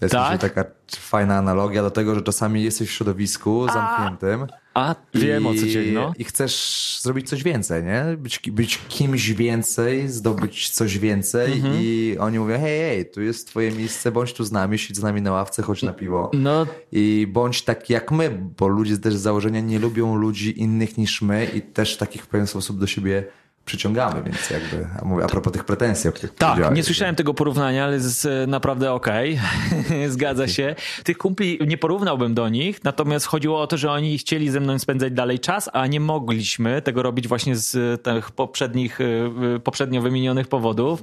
To 0.02 0.06
jest 0.06 0.16
tak? 0.16 0.42
taka 0.42 0.66
fajna 0.98 1.38
analogia 1.38 1.82
do 1.82 1.92
tego, 1.92 2.16
że 2.16 2.22
czasami 2.22 2.64
jesteś 2.64 2.90
w 2.90 2.92
środowisku 2.92 3.66
a, 3.70 3.74
zamkniętym. 3.74 4.48
A, 4.74 4.96
wiem 5.14 5.48
o 5.48 5.54
co 5.54 5.68
dzieli, 5.68 5.92
no. 5.92 6.14
I 6.18 6.24
chcesz 6.24 6.98
zrobić 7.02 7.30
coś 7.30 7.44
więcej, 7.44 7.84
nie? 7.84 8.18
Być, 8.18 8.40
być 8.40 8.80
kimś 8.90 9.30
więcej, 9.30 10.08
zdobyć 10.08 10.70
coś 10.70 10.98
więcej 10.98 11.54
mhm. 11.54 11.76
i 11.82 12.18
oni 12.20 12.40
mówią, 12.40 12.60
hej, 12.60 12.80
hej, 12.80 13.12
tu 13.12 13.22
jest 13.22 13.48
twoje 13.48 13.72
miejsce, 13.72 14.12
bądź 14.12 14.34
tu 14.34 14.44
z 14.44 14.52
nami, 14.52 14.80
siedź 14.80 14.98
z 14.98 15.04
nami 15.04 15.22
na 15.22 15.32
ławce, 15.32 15.64
chodź 15.64 15.84
na 15.84 15.94
piwo. 15.94 16.32
No. 16.34 16.66
I 16.92 17.28
bądź 17.30 17.62
tak 17.62 17.90
jak 17.90 18.12
my, 18.12 18.30
bo 18.58 18.68
ludzie 18.68 18.98
też 18.98 19.16
z 19.16 19.22
założenia 19.22 19.62
nie 19.62 19.80
lubią 19.80 20.16
ludzi 20.16 20.62
innych 20.62 20.98
niż 20.98 21.22
my 21.22 21.46
i 21.56 21.62
też 21.62 21.96
w 21.96 21.98
taki 21.98 22.20
w 22.20 22.28
pewien 22.28 22.48
sposób 22.48 22.80
do 22.80 22.88
siebie 22.88 23.24
przyciągamy, 23.66 24.24
więc 24.24 24.50
jakby, 24.50 24.88
a 25.02 25.06
mówię 25.06 25.24
a 25.24 25.28
propos 25.28 25.54
tych 25.54 25.64
pretensji, 25.64 26.10
o 26.10 26.14
których 26.14 26.36
Tak, 26.36 26.76
nie 26.76 26.84
słyszałem 26.84 27.16
tego 27.16 27.34
porównania, 27.34 27.84
ale 27.84 27.94
jest 27.94 28.26
e, 28.26 28.48
naprawdę 28.48 28.94
okej, 28.94 29.40
okay. 29.86 30.10
zgadza 30.16 30.48
się. 30.48 30.76
Tych 31.04 31.18
kumpli 31.18 31.60
nie 31.68 31.78
porównałbym 31.78 32.34
do 32.34 32.50
nich, 32.50 32.84
natomiast 32.84 33.26
chodziło 33.26 33.62
o 33.62 33.68
to, 33.68 33.78
że 33.78 33.92
oni 33.92 34.18
chcieli 34.18 34.50
ze 34.50 34.60
mną 34.60 34.80
spędzać 34.80 35.14
dalej 35.14 35.40
czas, 35.40 35.70
a 35.74 35.88
nie 35.88 36.00
mogliśmy 36.00 36.82
tego 36.82 37.04
robić 37.04 37.28
właśnie 37.28 37.56
z 37.56 38.04
tych 38.04 38.32
poprzednich, 38.32 39.00
e, 39.02 39.60
poprzednio 39.60 40.02
wymienionych 40.02 40.48
powodów. 40.48 41.02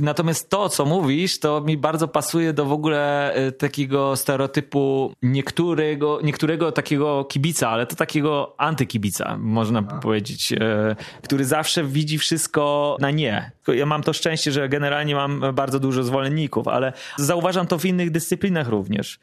Natomiast 0.00 0.50
to, 0.50 0.68
co 0.68 0.84
mówisz, 0.84 1.38
to 1.38 1.60
mi 1.60 1.76
bardzo 1.76 2.08
pasuje 2.08 2.52
do 2.52 2.64
w 2.64 2.72
ogóle 2.72 3.32
e, 3.34 3.52
takiego 3.52 4.16
stereotypu 4.16 5.12
niektórego, 5.22 6.20
niektórego 6.22 6.72
takiego 6.72 7.24
kibica, 7.24 7.70
ale 7.70 7.86
to 7.86 7.96
takiego 7.96 8.54
antykibica, 8.58 9.36
można 9.38 9.82
powiedzieć, 9.82 10.52
e, 10.52 10.96
który 11.22 11.44
zawsze 11.44 11.84
widzi 11.84 12.18
wszystko 12.18 12.96
na 13.00 13.10
nie. 13.10 13.50
Ja 13.68 13.86
mam 13.86 14.02
to 14.02 14.12
szczęście, 14.12 14.52
że 14.52 14.68
generalnie 14.68 15.14
mam 15.14 15.44
bardzo 15.54 15.80
dużo 15.80 16.02
zwolenników, 16.02 16.68
ale 16.68 16.92
zauważam 17.16 17.66
to 17.66 17.78
w 17.78 17.84
innych 17.84 18.10
dyscyplinach 18.10 18.68
również 18.68 19.18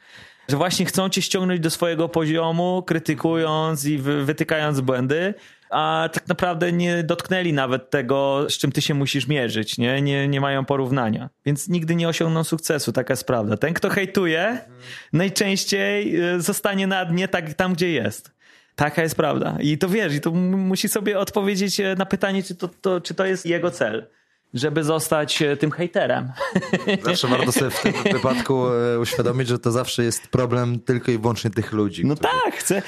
że 0.50 0.58
właśnie 0.58 0.86
chcą 0.86 1.10
cię 1.10 1.22
ściągnąć 1.22 1.60
do 1.60 1.70
swojego 1.70 2.10
poziomu, 2.10 2.84
krytykując 2.88 3.86
i 3.86 3.98
wytykając 3.98 4.82
błędy, 4.82 5.34
a 5.74 6.10
tak 6.14 6.28
naprawdę 6.28 6.72
nie 6.72 7.04
dotknęli 7.04 7.54
nawet 7.54 7.90
tego, 7.90 8.46
z 8.50 8.58
czym 8.58 8.72
ty 8.72 8.82
się 8.82 8.94
musisz 8.94 9.28
mierzyć, 9.28 9.78
nie? 9.78 10.02
Nie, 10.02 10.28
nie 10.28 10.42
mają 10.42 10.66
porównania. 10.66 11.30
Więc 11.46 11.70
nigdy 11.70 11.96
nie 11.96 12.08
osiągną 12.08 12.44
sukcesu, 12.44 12.92
taka 12.92 13.14
jest 13.14 13.28
prawda. 13.28 13.58
Ten, 13.58 13.74
kto 13.74 13.90
hejtuje, 13.90 14.58
najczęściej 15.14 16.24
y, 16.36 16.42
zostanie 16.42 16.88
na 16.88 17.06
dnie 17.06 17.28
tak, 17.28 17.54
tam, 17.54 17.74
gdzie 17.74 17.92
jest. 17.92 18.32
Taka 18.76 19.04
jest 19.04 19.16
prawda. 19.16 19.58
I 19.60 19.78
to 19.78 19.90
wiesz, 19.90 20.14
i 20.14 20.22
to 20.22 20.32
musi 20.32 20.90
sobie 20.90 21.20
odpowiedzieć 21.20 21.80
e, 21.80 21.96
na 21.96 22.06
pytanie, 22.06 22.44
czy 22.44 22.56
to, 22.56 22.68
to, 22.68 23.02
czy 23.02 23.14
to 23.14 23.26
jest 23.26 23.46
jego 23.46 23.72
cel 23.72 24.08
żeby 24.54 24.84
zostać 24.84 25.42
e, 25.42 25.58
tym 25.58 25.72
hejterem. 25.72 26.32
Zawsze 27.04 27.28
warto 27.28 27.52
sobie 27.52 27.72
w 27.72 27.82
tym 27.82 27.94
wypadku 28.14 28.68
e, 28.68 29.00
uświadomić, 29.00 29.48
że 29.48 29.60
to 29.60 29.72
zawsze 29.72 30.04
jest 30.04 30.28
problem 30.28 30.80
tylko 30.80 31.12
i 31.12 31.18
wyłącznie 31.18 31.52
tych 31.52 31.72
ludzi. 31.72 32.06
No 32.06 32.16
którzy, 32.16 32.34
tak, 32.44 32.56
chcę, 32.56 32.82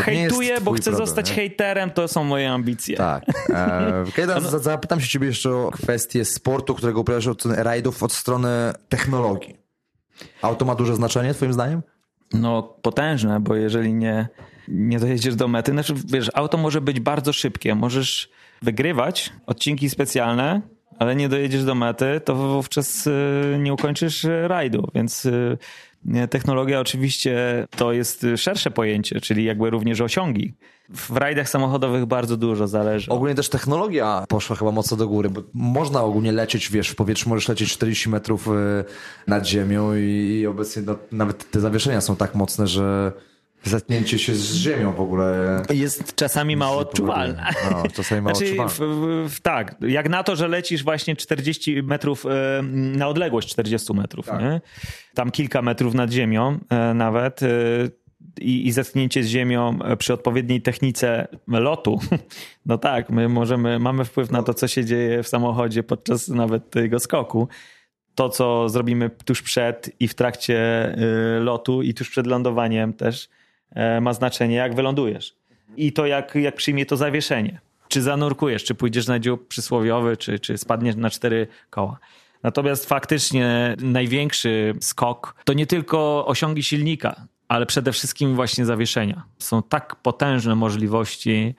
hejtuję, 0.00 0.60
bo 0.60 0.72
chcę 0.72 0.90
problem, 0.90 1.06
zostać 1.06 1.30
nie? 1.30 1.36
hejterem, 1.36 1.90
to 1.90 2.08
są 2.08 2.24
moje 2.24 2.50
ambicje. 2.50 2.96
Tak. 2.96 3.24
E, 3.50 4.04
Kejdan, 4.14 4.42
no. 4.42 4.58
zapytam 4.58 5.00
się 5.00 5.08
ciebie 5.08 5.26
jeszcze 5.26 5.50
o 5.50 5.70
kwestię 5.70 6.24
sportu, 6.24 6.74
którego 6.74 7.00
uprawiasz 7.00 7.26
od 7.26 7.44
rajdów 7.46 8.02
od 8.02 8.12
strony 8.12 8.72
technologii. 8.88 9.56
Auto 10.42 10.64
ma 10.64 10.74
duże 10.74 10.96
znaczenie 10.96 11.34
twoim 11.34 11.52
zdaniem? 11.52 11.82
No 12.32 12.62
potężne, 12.62 13.40
bo 13.40 13.54
jeżeli 13.54 13.94
nie, 13.94 14.28
nie 14.68 15.00
dojedziesz 15.00 15.34
do 15.34 15.48
mety, 15.48 15.72
znaczy 15.72 15.94
wiesz, 16.06 16.30
auto 16.34 16.58
może 16.58 16.80
być 16.80 17.00
bardzo 17.00 17.32
szybkie, 17.32 17.74
możesz 17.74 18.30
wygrywać 18.62 19.32
odcinki 19.46 19.90
specjalne, 19.90 20.62
ale 20.98 21.16
nie 21.16 21.28
dojedziesz 21.28 21.64
do 21.64 21.74
mety, 21.74 22.20
to 22.24 22.34
wówczas 22.34 23.06
y, 23.06 23.56
nie 23.58 23.74
ukończysz 23.74 24.26
rajdu, 24.46 24.88
więc 24.94 25.24
y, 25.26 25.58
technologia 26.30 26.80
oczywiście 26.80 27.66
to 27.76 27.92
jest 27.92 28.26
szersze 28.36 28.70
pojęcie, 28.70 29.20
czyli 29.20 29.44
jakby 29.44 29.70
również 29.70 30.00
osiągi. 30.00 30.54
W 30.88 31.16
rajdach 31.16 31.48
samochodowych 31.48 32.06
bardzo 32.06 32.36
dużo 32.36 32.68
zależy. 32.68 33.10
Ogólnie 33.10 33.34
też 33.34 33.48
technologia 33.48 34.24
poszła 34.28 34.56
chyba 34.56 34.70
mocno 34.70 34.96
do 34.96 35.08
góry, 35.08 35.30
bo 35.30 35.42
można 35.54 36.02
ogólnie 36.02 36.32
lecieć, 36.32 36.70
wiesz, 36.70 36.88
w 36.88 36.94
powietrzu 36.94 37.28
możesz 37.28 37.48
lecieć 37.48 37.72
40 37.72 38.08
metrów 38.08 38.48
y, 38.48 38.50
nad 39.26 39.46
ziemią 39.46 39.94
i, 39.94 40.46
obecnie 40.50 40.82
no, 40.86 40.96
nawet 41.12 41.50
te 41.50 41.60
zawieszenia 41.60 42.00
są 42.00 42.16
tak 42.16 42.34
mocne, 42.34 42.66
że 42.66 43.12
Zatnięcie 43.64 44.18
się 44.18 44.34
z 44.34 44.54
ziemią 44.54 44.92
w 44.92 45.00
ogóle. 45.00 45.62
Jest 45.70 46.14
czasami 46.14 46.56
mało 46.56 46.78
odczuwalne. 46.78 47.46
No, 47.70 47.82
czasami 47.94 48.20
mało 48.20 48.36
znaczy, 48.36 48.62
odczuwalne. 48.62 49.28
Tak, 49.42 49.76
jak 49.80 50.08
na 50.08 50.22
to, 50.22 50.36
że 50.36 50.48
lecisz 50.48 50.84
właśnie 50.84 51.16
40 51.16 51.82
metrów 51.82 52.26
e, 52.26 52.62
na 52.72 53.08
odległość 53.08 53.48
40 53.48 53.94
metrów, 53.94 54.26
tak. 54.26 54.40
nie? 54.40 54.60
tam 55.14 55.30
kilka 55.30 55.62
metrów 55.62 55.94
nad 55.94 56.10
ziemią 56.10 56.58
e, 56.70 56.94
nawet 56.94 57.42
e, 57.42 57.48
i, 58.40 58.66
i 58.66 58.72
zetknięcie 58.72 59.22
z 59.22 59.26
ziemią 59.26 59.78
przy 59.98 60.14
odpowiedniej 60.14 60.62
technice 60.62 61.28
lotu, 61.46 62.00
no 62.66 62.78
tak, 62.78 63.10
my 63.10 63.28
możemy, 63.28 63.78
mamy 63.78 64.04
wpływ 64.04 64.30
na 64.30 64.42
to, 64.42 64.54
co 64.54 64.68
się 64.68 64.84
dzieje 64.84 65.22
w 65.22 65.28
samochodzie 65.28 65.82
podczas 65.82 66.28
nawet 66.28 66.70
tego 66.70 66.98
skoku. 66.98 67.48
To, 68.14 68.28
co 68.28 68.68
zrobimy 68.68 69.10
tuż 69.24 69.42
przed 69.42 69.90
i 70.00 70.08
w 70.08 70.14
trakcie 70.14 70.58
lotu 71.40 71.82
i 71.82 71.94
tuż 71.94 72.10
przed 72.10 72.26
lądowaniem 72.26 72.92
też 72.92 73.28
ma 74.00 74.12
znaczenie, 74.12 74.56
jak 74.56 74.74
wylądujesz. 74.74 75.36
I 75.76 75.92
to, 75.92 76.06
jak, 76.06 76.34
jak 76.34 76.54
przyjmie 76.54 76.86
to 76.86 76.96
zawieszenie. 76.96 77.60
Czy 77.88 78.02
zanurkujesz, 78.02 78.64
czy 78.64 78.74
pójdziesz 78.74 79.06
na 79.06 79.18
dziób 79.18 79.48
przysłowiowy, 79.48 80.16
czy, 80.16 80.38
czy 80.38 80.58
spadniesz 80.58 80.96
na 80.96 81.10
cztery 81.10 81.46
koła. 81.70 81.98
Natomiast 82.42 82.86
faktycznie 82.86 83.76
największy 83.80 84.74
skok 84.80 85.34
to 85.44 85.52
nie 85.52 85.66
tylko 85.66 86.26
osiągi 86.26 86.62
silnika, 86.62 87.26
ale 87.48 87.66
przede 87.66 87.92
wszystkim 87.92 88.34
właśnie 88.34 88.64
zawieszenia. 88.64 89.24
Są 89.38 89.62
tak 89.62 89.96
potężne 89.96 90.54
możliwości 90.54 91.54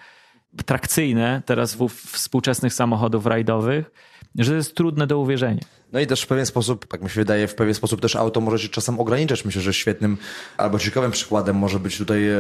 trakcyjne 0.66 1.42
teraz 1.46 1.76
w 1.76 1.90
współczesnych 1.90 2.74
samochodów 2.74 3.26
rajdowych, 3.26 3.92
że 4.44 4.56
jest 4.56 4.76
trudne 4.76 5.08
do 5.08 5.20
uwierzenia. 5.20 5.62
No 5.94 6.00
i 6.00 6.08
też 6.08 6.22
w 6.22 6.28
pewien 6.28 6.46
sposób, 6.46 6.88
tak 6.88 7.02
mi 7.02 7.10
się 7.10 7.22
wydaje, 7.22 7.48
w 7.48 7.56
pewien 7.56 7.74
sposób 7.74 8.02
też 8.02 8.16
auto 8.16 8.42
może 8.42 8.60
się 8.60 8.70
czasem 8.70 9.00
ograniczać. 9.00 9.46
Myślę, 9.46 9.62
że 9.62 9.74
świetnym 9.74 10.18
albo 10.58 10.80
ciekawym 10.80 11.12
przykładem 11.12 11.56
może 11.56 11.80
być 11.80 11.98
tutaj 11.98 12.28
e, 12.28 12.36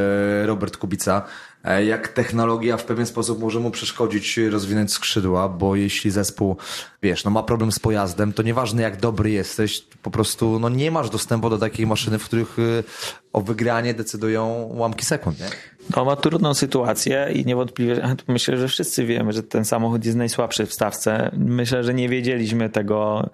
Robert 0.45 0.77
Kubica, 0.77 1.21
e, 1.63 1.85
jak 1.85 2.07
technologia 2.07 2.77
w 2.77 2.85
pewien 2.85 3.05
sposób 3.05 3.39
może 3.39 3.59
mu 3.59 3.71
przeszkodzić 3.71 4.37
rozwinąć 4.37 4.93
skrzydła, 4.93 5.49
bo 5.49 5.75
jeśli 5.75 6.11
zespół, 6.11 6.57
wiesz, 7.03 7.23
no 7.23 7.31
ma 7.31 7.43
problem 7.43 7.71
z 7.71 7.79
pojazdem, 7.79 8.33
to 8.33 8.43
nieważne 8.43 8.81
jak 8.81 8.99
dobry 8.99 9.31
jesteś, 9.31 9.81
po 10.01 10.11
prostu 10.11 10.59
no 10.59 10.69
nie 10.69 10.91
masz 10.91 11.09
dostępu 11.09 11.49
do 11.49 11.57
takiej 11.57 11.87
maszyny, 11.87 12.19
w 12.19 12.25
których 12.25 12.59
e, 12.59 12.83
o 13.33 13.41
wygranie 13.41 13.93
decydują 13.93 14.47
ułamki 14.53 15.05
sekund, 15.05 15.39
nie? 15.39 15.49
No 15.95 16.05
ma 16.05 16.15
trudną 16.15 16.53
sytuację 16.53 17.29
i 17.33 17.45
niewątpliwie 17.45 18.15
myślę, 18.27 18.57
że 18.57 18.67
wszyscy 18.67 19.05
wiemy, 19.05 19.33
że 19.33 19.43
ten 19.43 19.65
samochód 19.65 20.05
jest 20.05 20.17
najsłabszy 20.17 20.65
w 20.65 20.73
stawce. 20.73 21.31
Myślę, 21.37 21.83
że 21.83 21.93
nie 21.93 22.09
wiedzieliśmy 22.09 22.69
tego, 22.69 23.29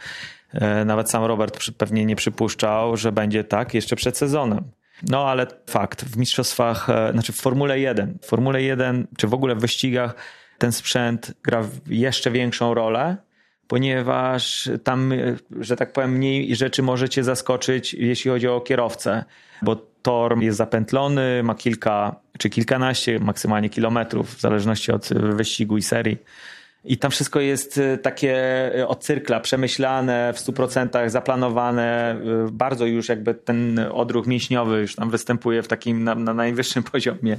e, 0.54 0.86
nawet 0.86 1.10
sam 1.10 1.26
Robert 1.26 1.72
pewnie 1.78 2.06
nie 2.06 2.16
przypuszczał, 2.16 2.98
że 2.98 3.12
będzie 3.12 3.44
tak 3.44 3.74
jeszcze 3.74 3.96
przed 3.96 4.18
sezonem. 4.18 4.64
No 5.10 5.30
ale 5.30 5.48
fakt, 5.70 6.06
w 6.06 6.18
mistrzostwach, 6.18 6.90
e, 6.90 7.12
znaczy 7.12 7.34
w 7.34 7.36
Formule 7.36 7.80
1, 7.80 8.18
w 8.22 8.26
Formule 8.26 8.62
1 8.62 9.08
czy 9.18 9.28
w 9.28 9.34
ogóle 9.34 9.56
w 9.56 9.60
wyścigach 9.60 10.16
ten 10.58 10.72
sprzęt 10.72 11.34
gra 11.44 11.64
jeszcze 11.88 12.32
większą 12.32 12.74
rolę, 12.74 13.18
ponieważ 13.68 14.70
tam, 14.84 15.12
e, 15.14 15.18
że 15.60 15.76
tak 15.76 15.94
powiem, 15.94 16.12
mniej 16.12 16.56
rzeczy 16.56 16.84
możecie 16.84 17.24
zaskoczyć, 17.24 17.94
jeśli 17.94 18.32
chodzi 18.32 18.48
o 18.48 18.62
kierowcę, 18.62 19.24
bo 19.62 19.91
tor 20.02 20.44
jest 20.44 20.58
zapętlony, 20.58 21.44
ma 21.44 21.56
kilka 21.56 22.16
czy 22.38 22.50
kilkanaście 22.50 23.20
maksymalnie 23.20 23.70
kilometrów, 23.70 24.36
w 24.36 24.42
zależności 24.42 24.92
od 24.92 25.10
wyścigu 25.14 25.78
i 25.78 25.82
serii. 25.82 26.18
I 26.84 26.98
tam 26.98 27.12
wszystko 27.12 27.40
jest 27.40 27.78
e, 27.78 27.98
takie 27.98 28.36
e, 28.80 28.88
od 28.88 29.04
cyrkla, 29.04 29.40
przemyślane, 29.40 30.34
w 30.34 30.38
100% 30.38 31.10
zaplanowane. 31.10 32.12
E, 32.12 32.18
bardzo 32.52 32.86
już 32.86 33.10
jakby 33.10 33.34
ten 33.34 33.80
odruch 33.92 34.28
mięśniowy 34.28 34.82
już 34.82 34.96
tam 34.96 35.10
występuje 35.10 35.64
w 35.64 35.68
takim 35.68 36.04
na, 36.04 36.16
na 36.16 36.34
najwyższym 36.34 36.84
poziomie. 36.92 37.38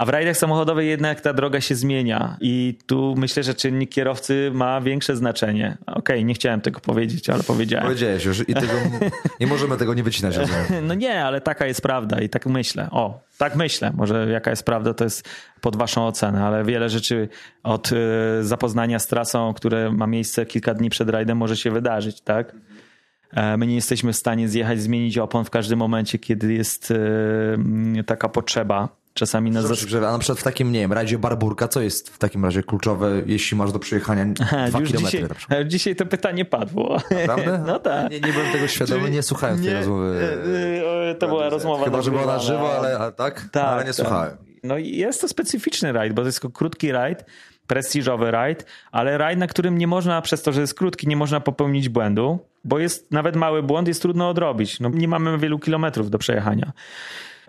A 0.00 0.04
w 0.04 0.08
rajdach 0.08 0.36
samochodowych 0.36 0.86
jednak 0.86 1.20
ta 1.20 1.32
droga 1.32 1.60
się 1.60 1.74
zmienia 1.74 2.36
i 2.40 2.78
tu 2.86 3.14
myślę, 3.18 3.42
że 3.42 3.54
czynnik 3.54 3.90
kierowcy 3.90 4.50
ma 4.54 4.80
większe 4.80 5.16
znaczenie. 5.16 5.76
Okej, 5.86 5.98
okay, 5.98 6.24
nie 6.24 6.34
chciałem 6.34 6.60
tego 6.60 6.80
powiedzieć, 6.80 7.30
ale 7.30 7.42
powiedziałem. 7.42 7.86
Powiedziałeś 7.86 8.24
już 8.24 8.48
i 8.48 8.54
tego, 8.54 8.72
nie 9.40 9.46
możemy 9.46 9.76
tego 9.76 9.94
nie 9.94 10.02
wycinać. 10.02 10.36
No 10.82 10.94
nie, 10.94 11.24
ale 11.24 11.40
taka 11.40 11.66
jest 11.66 11.82
prawda 11.82 12.20
i 12.20 12.28
tak 12.28 12.46
myślę. 12.46 12.88
O, 12.90 13.20
tak 13.38 13.56
myślę. 13.56 13.92
Może 13.94 14.30
jaka 14.30 14.50
jest 14.50 14.64
prawda, 14.64 14.94
to 14.94 15.04
jest 15.04 15.28
pod 15.60 15.76
waszą 15.76 16.06
ocenę, 16.06 16.44
ale 16.44 16.64
wiele 16.64 16.88
rzeczy 16.88 17.28
od 17.62 17.92
y, 17.92 17.96
zapoznania 18.40 18.98
z 18.98 19.06
trasą, 19.06 19.54
które 19.54 19.92
ma 19.92 20.06
miejsce 20.06 20.46
kilka 20.46 20.74
dni 20.74 20.90
przed 20.90 21.10
rajdem 21.10 21.38
może 21.38 21.56
się 21.56 21.70
wydarzyć, 21.70 22.20
tak? 22.20 22.54
E, 23.32 23.56
my 23.56 23.66
nie 23.66 23.74
jesteśmy 23.74 24.12
w 24.12 24.16
stanie 24.16 24.48
zjechać, 24.48 24.80
zmienić 24.80 25.18
opon 25.18 25.44
w 25.44 25.50
każdym 25.50 25.78
momencie, 25.78 26.18
kiedy 26.18 26.52
jest 26.52 26.90
y, 26.90 28.04
taka 28.06 28.28
potrzeba 28.28 28.99
czasami 29.14 29.50
nas... 29.50 29.66
Zas... 29.66 29.94
A 29.94 30.00
na 30.00 30.18
przykład 30.18 30.38
w 30.38 30.42
takim, 30.42 30.72
nie 30.72 30.80
wiem, 30.80 30.92
razie 30.92 31.18
Barburka, 31.18 31.68
co 31.68 31.80
jest 31.80 32.10
w 32.10 32.18
takim 32.18 32.44
razie 32.44 32.62
kluczowe, 32.62 33.22
jeśli 33.26 33.56
masz 33.56 33.72
do 33.72 33.78
przejechania 33.78 34.24
dwa 34.68 34.80
już 34.80 34.88
kilometry 34.88 35.28
dzisiaj, 35.38 35.66
dzisiaj 35.66 35.96
to 35.96 36.06
pytanie 36.06 36.44
padło. 36.44 36.96
Naprawdę? 37.10 37.64
No 37.66 37.78
tak. 37.78 38.10
Nie, 38.10 38.20
nie 38.20 38.32
byłem 38.32 38.52
tego 38.52 38.68
świadomy, 38.68 39.00
Czyli... 39.00 39.12
nie 39.12 39.22
słuchałem 39.22 39.62
tej 39.62 39.74
rozmowy. 39.74 40.20
E, 40.20 41.10
e, 41.10 41.14
to 41.14 41.28
była 41.28 41.48
rozmowa 41.48 41.84
Chyba, 41.84 42.02
że 42.02 42.10
była 42.10 42.26
na 42.26 42.38
żywo, 42.38 42.78
ale, 42.78 42.98
a, 42.98 43.10
tak? 43.10 43.48
tak? 43.52 43.64
ale 43.64 43.80
nie 43.80 43.86
tak. 43.86 43.94
słuchałem. 43.94 44.36
No 44.62 44.78
i 44.78 44.96
jest 44.96 45.20
to 45.20 45.28
specyficzny 45.28 45.92
rajd, 45.92 46.12
bo 46.12 46.22
to 46.22 46.26
jest 46.26 46.40
krótki 46.54 46.92
rajd, 46.92 47.24
prestiżowy 47.66 48.30
rajd, 48.30 48.66
ale 48.92 49.18
rajd, 49.18 49.38
na 49.38 49.46
którym 49.46 49.78
nie 49.78 49.86
można, 49.86 50.22
przez 50.22 50.42
to, 50.42 50.52
że 50.52 50.60
jest 50.60 50.74
krótki, 50.74 51.08
nie 51.08 51.16
można 51.16 51.40
popełnić 51.40 51.88
błędu, 51.88 52.38
bo 52.64 52.78
jest 52.78 53.10
nawet 53.10 53.36
mały 53.36 53.62
błąd, 53.62 53.88
jest 53.88 54.02
trudno 54.02 54.28
odrobić. 54.28 54.80
No, 54.80 54.88
nie 54.88 55.08
mamy 55.08 55.38
wielu 55.38 55.58
kilometrów 55.58 56.10
do 56.10 56.18
przejechania 56.18 56.72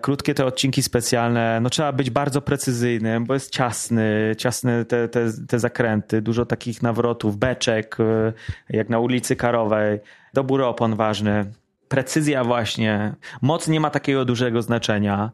krótkie 0.02 0.34
te 0.34 0.46
odcinki 0.46 0.84
specjalne, 0.84 1.60
no 1.62 1.70
trzeba 1.70 1.92
być 1.92 2.10
bardzo 2.10 2.42
precyzyjnym, 2.42 3.26
bo 3.26 3.34
jest 3.34 3.54
ciasny, 3.54 4.36
ciasne 4.38 4.86
te, 4.86 5.08
te, 5.08 5.32
te 5.48 5.60
zakręty, 5.60 6.22
dużo 6.22 6.46
takich 6.46 6.82
nawrotów, 6.82 7.38
beczek, 7.38 7.98
e, 8.00 8.34
jak 8.70 8.90
na 8.90 9.00
ulicy 9.00 9.36
Karowej, 9.36 10.00
dobór 10.34 10.62
opon 10.62 10.96
ważny, 10.96 11.46
precyzja 11.88 12.44
właśnie, 12.44 13.14
moc 13.42 13.68
nie 13.68 13.80
ma 13.80 13.90
takiego 13.90 14.26
dużego 14.26 14.62
znaczenia. 14.62 15.32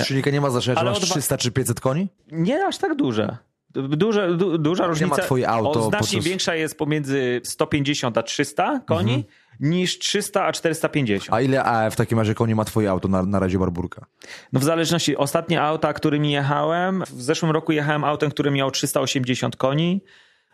Od 0.00 0.06
silnika 0.06 0.30
nie 0.30 0.40
ma 0.40 0.50
znaczenia, 0.50 0.78
czy 0.78 0.84
masz 0.84 1.10
300 1.10 1.38
czy 1.38 1.50
500 1.50 1.80
koni? 1.80 2.08
Nie 2.32 2.66
aż 2.66 2.78
tak 2.78 2.94
duże. 2.94 3.36
Duże, 3.70 4.36
du, 4.36 4.58
duża 4.58 4.86
różnica. 4.86 5.16
ma 5.16 5.22
twoje 5.22 5.48
auto. 5.48 5.70
O, 5.70 5.88
znacznie 5.88 6.16
podczas... 6.16 6.24
większa 6.24 6.54
jest 6.54 6.78
pomiędzy 6.78 7.40
150 7.44 8.18
a 8.18 8.22
300 8.22 8.80
koni. 8.86 9.14
Mhm 9.14 9.39
niż 9.60 9.98
300 9.98 10.44
a 10.44 10.52
450. 10.52 11.34
A 11.34 11.40
ile 11.40 11.64
a 11.64 11.90
w 11.90 11.96
takim 11.96 12.18
razie 12.18 12.34
koni 12.34 12.54
ma 12.54 12.64
twoje 12.64 12.90
auto 12.90 13.08
na, 13.08 13.22
na 13.22 13.38
razie 13.38 13.58
Barburka? 13.58 14.06
No 14.52 14.60
w 14.60 14.64
zależności, 14.64 15.16
ostatnie 15.16 15.62
auta, 15.62 15.92
którymi 15.92 16.32
jechałem, 16.32 17.02
w 17.10 17.22
zeszłym 17.22 17.50
roku 17.50 17.72
jechałem 17.72 18.04
autem, 18.04 18.30
który 18.30 18.50
miał 18.50 18.70
380 18.70 19.56
koni. 19.56 20.00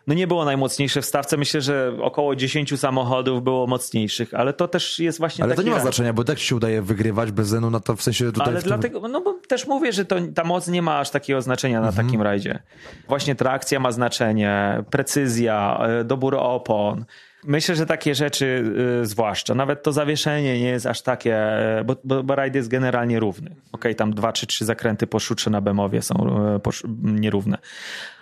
No 0.07 0.13
nie 0.13 0.27
było 0.27 0.45
najmocniejsze 0.45 1.01
w 1.01 1.05
stawce. 1.05 1.37
Myślę, 1.37 1.61
że 1.61 1.93
około 2.01 2.35
10 2.35 2.79
samochodów 2.79 3.43
było 3.43 3.67
mocniejszych, 3.67 4.33
ale 4.33 4.53
to 4.53 4.67
też 4.67 4.99
jest 4.99 5.19
właśnie 5.19 5.43
Ale 5.43 5.55
to 5.55 5.61
nie 5.61 5.71
ma 5.71 5.79
znaczenia, 5.79 6.13
bo 6.13 6.23
tak 6.23 6.39
ci 6.39 6.45
się 6.45 6.55
udaje 6.55 6.81
wygrywać 6.81 7.31
bez 7.31 7.45
względu 7.45 7.69
na 7.69 7.79
to, 7.79 7.95
w 7.95 8.03
sensie 8.03 8.25
tutaj... 8.25 8.47
Ale 8.47 8.59
tym... 8.59 8.67
dlatego, 8.67 9.07
no 9.07 9.21
bo 9.21 9.33
też 9.47 9.67
mówię, 9.67 9.93
że 9.93 10.05
to, 10.05 10.15
ta 10.35 10.43
moc 10.43 10.67
nie 10.67 10.81
ma 10.81 10.99
aż 10.99 11.09
takiego 11.09 11.41
znaczenia 11.41 11.81
na 11.81 11.87
mhm. 11.87 12.07
takim 12.07 12.21
rajdzie. 12.21 12.59
Właśnie 13.07 13.35
trakcja 13.35 13.79
ma 13.79 13.91
znaczenie, 13.91 14.83
precyzja, 14.89 15.79
e, 15.81 16.03
dobór 16.03 16.35
opon, 16.35 17.05
Myślę, 17.43 17.75
że 17.75 17.85
takie 17.85 18.15
rzeczy 18.15 18.63
y, 19.01 19.05
zwłaszcza, 19.05 19.55
nawet 19.55 19.83
to 19.83 19.91
zawieszenie 19.91 20.59
nie 20.59 20.69
jest 20.69 20.85
aż 20.85 21.01
takie, 21.01 21.59
y, 21.79 21.83
bo, 21.83 21.95
bo, 22.03 22.23
bo 22.23 22.35
rajd 22.35 22.55
jest 22.55 22.67
generalnie 22.67 23.19
równy. 23.19 23.49
Okej, 23.49 23.61
okay, 23.71 23.95
tam 23.95 24.13
dwa 24.13 24.33
czy 24.33 24.47
trzy 24.47 24.65
zakręty 24.65 25.07
po 25.07 25.17
na 25.49 25.61
Bemowie 25.61 26.01
są 26.01 26.15
y, 26.55 26.87
nierówne. 27.03 27.57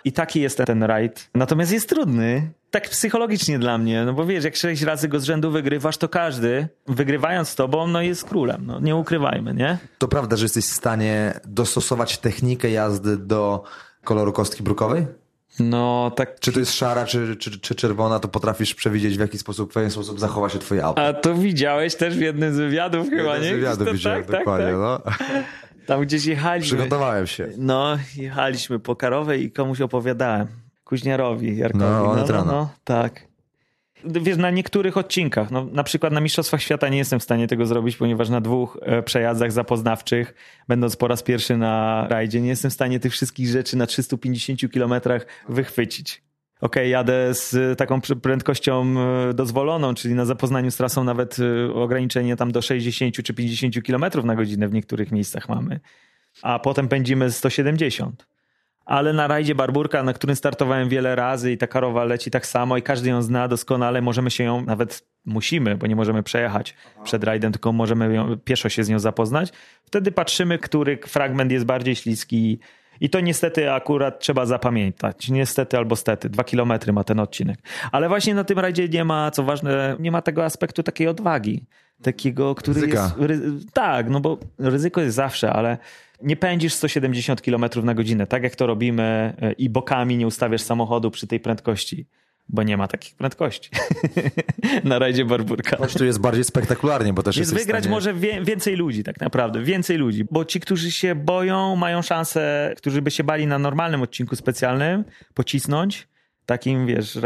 I 0.04 0.12
taki 0.12 0.40
jest 0.40 0.58
ten 0.66 0.82
rajd. 0.82 1.30
Natomiast 1.34 1.72
jest 1.72 1.88
trudny, 1.88 2.50
tak 2.70 2.88
psychologicznie 2.88 3.58
dla 3.58 3.78
mnie, 3.78 4.04
no 4.04 4.12
bo 4.12 4.26
wiesz, 4.26 4.44
jak 4.44 4.56
sześć 4.56 4.82
razy 4.82 5.08
go 5.08 5.20
z 5.20 5.24
rzędu 5.24 5.50
wygrywasz, 5.50 5.96
to 5.96 6.08
każdy, 6.08 6.68
wygrywając 6.86 7.48
z 7.48 7.54
tobą, 7.54 7.86
no 7.86 8.02
jest 8.02 8.24
królem, 8.24 8.66
no 8.66 8.80
nie 8.80 8.96
ukrywajmy, 8.96 9.54
nie? 9.54 9.78
To 9.98 10.08
prawda, 10.08 10.36
że 10.36 10.44
jesteś 10.44 10.64
w 10.64 10.72
stanie 10.72 11.40
dostosować 11.44 12.18
technikę 12.18 12.70
jazdy 12.70 13.16
do 13.16 13.64
koloru 14.04 14.32
kostki 14.32 14.62
brukowej? 14.62 15.06
No, 15.60 16.12
tak. 16.16 16.40
Czy 16.40 16.52
to 16.52 16.60
jest 16.60 16.72
szara, 16.72 17.04
czy, 17.04 17.36
czy, 17.36 17.60
czy 17.60 17.74
czerwona, 17.74 18.18
to 18.18 18.28
potrafisz 18.28 18.74
przewidzieć, 18.74 19.16
w 19.16 19.20
jaki 19.20 19.38
sposób, 19.38 19.70
w 19.70 19.74
pewien 19.74 19.90
sposób 19.90 20.20
zachowa 20.20 20.48
się 20.48 20.58
twoje 20.58 20.84
auto. 20.84 21.02
A 21.02 21.12
to 21.12 21.34
widziałeś 21.34 21.94
też 21.94 22.16
w 22.16 22.20
jednym 22.20 22.54
z 22.54 22.56
wywiadów 22.56 23.10
chyba, 23.10 23.38
nie? 23.38 23.48
Z 23.48 23.52
wywiadów 23.52 23.92
widziałem, 23.92 24.24
tak, 24.24 24.38
dokładnie, 24.38 24.72
tak, 24.72 25.04
tak. 25.04 25.18
no. 25.28 25.36
Tam 25.86 26.00
gdzieś 26.00 26.24
jechaliśmy. 26.24 26.78
Przygotowałem 26.78 27.26
się. 27.26 27.48
No, 27.58 27.98
jechaliśmy 28.16 28.78
po 28.78 28.96
Karowej 28.96 29.44
i 29.44 29.50
komuś 29.50 29.80
opowiadałem. 29.80 30.48
Kuźniarowi, 30.84 31.56
Jarkowi. 31.56 31.84
No, 31.84 32.16
no, 32.16 32.24
no, 32.28 32.44
no, 32.44 32.70
tak 32.84 33.35
wiesz, 34.04 34.36
na 34.36 34.50
niektórych 34.50 34.96
odcinkach, 34.96 35.50
no, 35.50 35.64
na 35.64 35.84
przykład 35.84 36.12
na 36.12 36.20
Mistrzostwach 36.20 36.62
Świata 36.62 36.88
nie 36.88 36.98
jestem 36.98 37.20
w 37.20 37.22
stanie 37.22 37.48
tego 37.48 37.66
zrobić, 37.66 37.96
ponieważ 37.96 38.28
na 38.28 38.40
dwóch 38.40 38.78
e, 38.82 39.02
przejazdach 39.02 39.52
zapoznawczych, 39.52 40.34
będąc 40.68 40.96
po 40.96 41.08
raz 41.08 41.22
pierwszy 41.22 41.56
na 41.56 42.06
rajdzie, 42.08 42.40
nie 42.40 42.48
jestem 42.48 42.70
w 42.70 42.74
stanie 42.74 43.00
tych 43.00 43.12
wszystkich 43.12 43.48
rzeczy 43.48 43.76
na 43.76 43.86
350 43.86 44.72
kilometrach 44.72 45.26
wychwycić. 45.48 46.22
Okej, 46.60 46.82
okay, 46.82 46.88
jadę 46.88 47.34
z 47.34 47.78
taką 47.78 48.00
prędkością 48.00 48.94
e, 49.30 49.34
dozwoloną, 49.34 49.94
czyli 49.94 50.14
na 50.14 50.24
zapoznaniu 50.24 50.70
z 50.70 50.76
trasą 50.76 51.04
nawet 51.04 51.36
e, 51.38 51.74
ograniczenie 51.74 52.36
tam 52.36 52.52
do 52.52 52.62
60 52.62 53.14
czy 53.14 53.34
50 53.34 53.74
km 53.86 54.04
na 54.24 54.34
godzinę 54.34 54.68
w 54.68 54.72
niektórych 54.72 55.12
miejscach 55.12 55.48
mamy, 55.48 55.80
a 56.42 56.58
potem 56.58 56.88
pędzimy 56.88 57.30
170 57.32 58.35
ale 58.86 59.12
na 59.12 59.26
rajdzie 59.26 59.54
Barburka, 59.54 60.02
na 60.02 60.12
którym 60.12 60.36
startowałem 60.36 60.88
wiele 60.88 61.16
razy 61.16 61.52
i 61.52 61.58
ta 61.58 61.66
karowa 61.66 62.04
leci 62.04 62.30
tak 62.30 62.46
samo 62.46 62.76
i 62.76 62.82
każdy 62.82 63.10
ją 63.10 63.22
zna 63.22 63.48
doskonale, 63.48 64.02
możemy 64.02 64.30
się 64.30 64.44
ją, 64.44 64.64
nawet 64.64 65.04
musimy, 65.24 65.76
bo 65.76 65.86
nie 65.86 65.96
możemy 65.96 66.22
przejechać 66.22 66.74
Aha. 66.94 67.04
przed 67.04 67.24
rajdem, 67.24 67.52
tylko 67.52 67.72
możemy 67.72 68.14
ją, 68.14 68.38
pieszo 68.38 68.68
się 68.68 68.84
z 68.84 68.88
nią 68.88 68.98
zapoznać. 68.98 69.52
Wtedy 69.84 70.12
patrzymy, 70.12 70.58
który 70.58 70.98
fragment 71.06 71.52
jest 71.52 71.64
bardziej 71.64 71.96
śliski 71.96 72.58
i 73.00 73.10
to 73.10 73.20
niestety 73.20 73.72
akurat 73.72 74.20
trzeba 74.20 74.46
zapamiętać. 74.46 75.28
Niestety 75.28 75.76
albo 75.76 75.96
stety. 75.96 76.28
Dwa 76.28 76.44
kilometry 76.44 76.92
ma 76.92 77.04
ten 77.04 77.20
odcinek. 77.20 77.58
Ale 77.92 78.08
właśnie 78.08 78.34
na 78.34 78.44
tym 78.44 78.58
rajdzie 78.58 78.88
nie 78.88 79.04
ma, 79.04 79.30
co 79.30 79.42
ważne, 79.42 79.96
nie 79.98 80.10
ma 80.10 80.22
tego 80.22 80.44
aspektu 80.44 80.82
takiej 80.82 81.08
odwagi. 81.08 81.64
Takiego, 82.02 82.54
który 82.54 82.80
Ryzyka. 82.80 83.12
jest... 83.28 83.72
Tak, 83.72 84.10
no 84.10 84.20
bo 84.20 84.38
ryzyko 84.58 85.00
jest 85.00 85.16
zawsze, 85.16 85.52
ale 85.52 85.78
nie 86.22 86.36
pędzisz 86.36 86.74
170 86.74 87.42
km 87.42 87.64
na 87.82 87.94
godzinę, 87.94 88.26
tak 88.26 88.42
jak 88.42 88.56
to 88.56 88.66
robimy 88.66 89.02
e, 89.42 89.52
i 89.52 89.70
bokami 89.70 90.16
nie 90.16 90.26
ustawiasz 90.26 90.62
samochodu 90.62 91.10
przy 91.10 91.26
tej 91.26 91.40
prędkości, 91.40 92.06
bo 92.48 92.62
nie 92.62 92.76
ma 92.76 92.88
takich 92.88 93.14
prędkości 93.14 93.70
na 94.84 94.98
rajdzie 94.98 95.24
Barburka. 95.24 95.76
Choć 95.76 95.94
tu 95.94 96.04
jest 96.04 96.20
bardziej 96.20 96.44
spektakularnie, 96.44 97.12
bo 97.12 97.22
też 97.22 97.36
jest 97.36 97.54
wygrać 97.54 97.82
stanie... 97.82 97.94
może 97.94 98.14
wie, 98.14 98.44
więcej 98.44 98.76
ludzi 98.76 99.04
tak 99.04 99.20
naprawdę, 99.20 99.62
więcej 99.62 99.96
ludzi, 99.96 100.24
bo 100.30 100.44
ci, 100.44 100.60
którzy 100.60 100.90
się 100.90 101.14
boją, 101.14 101.76
mają 101.76 102.02
szansę, 102.02 102.74
którzy 102.76 103.02
by 103.02 103.10
się 103.10 103.24
bali 103.24 103.46
na 103.46 103.58
normalnym 103.58 104.02
odcinku 104.02 104.36
specjalnym, 104.36 105.04
pocisnąć, 105.34 106.08
takim 106.46 106.86
wiesz, 106.86 107.18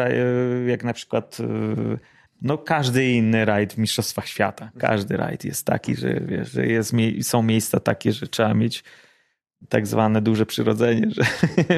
jak 0.66 0.84
na 0.84 0.92
przykład 0.92 1.38
e, 1.40 2.19
no 2.42 2.58
każdy 2.58 3.10
inny 3.10 3.44
rajd 3.44 3.72
w 3.72 3.78
Mistrzostwach 3.78 4.28
Świata. 4.28 4.70
Każdy 4.78 5.16
rajd 5.16 5.44
jest 5.44 5.66
taki, 5.66 5.96
że, 5.96 6.20
wiesz, 6.20 6.50
że 6.50 6.66
jest, 6.66 6.92
są 7.22 7.42
miejsca 7.42 7.80
takie, 7.80 8.12
że 8.12 8.28
trzeba 8.28 8.54
mieć 8.54 8.84
tak 9.68 9.86
zwane 9.86 10.22
duże 10.22 10.46
przyrodzenie, 10.46 11.10
że, 11.10 11.22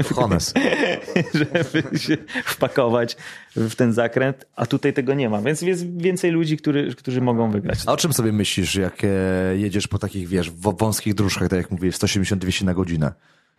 Hones. 0.03 0.55
żeby 1.35 1.99
się 1.99 2.17
wpakować 2.45 3.17
w 3.57 3.75
ten 3.75 3.93
zakręt, 3.93 4.47
a 4.57 4.67
tutaj 4.67 4.93
tego 4.93 5.15
nie 5.15 5.29
ma, 5.29 5.43
więc 5.43 5.63
jest 5.63 5.97
więcej 5.99 6.31
ludzi, 6.31 6.57
który, 6.57 6.95
którzy 6.95 7.21
mogą 7.21 7.51
wygrać. 7.51 7.79
A 7.87 7.93
o 7.93 7.97
czym 7.97 8.13
sobie 8.13 8.33
myślisz, 8.33 8.75
jak 8.75 9.05
e, 9.05 9.09
jedziesz 9.57 9.89
po 9.89 9.99
takich, 9.99 10.29
wiesz, 10.29 10.51
wąskich 10.51 11.15
dróżkach, 11.15 11.49
tak 11.49 11.57
jak 11.57 11.71
mówisz, 11.71 11.97
170-200 11.97 12.65
na 12.65 12.75
godzinę? 12.75 13.13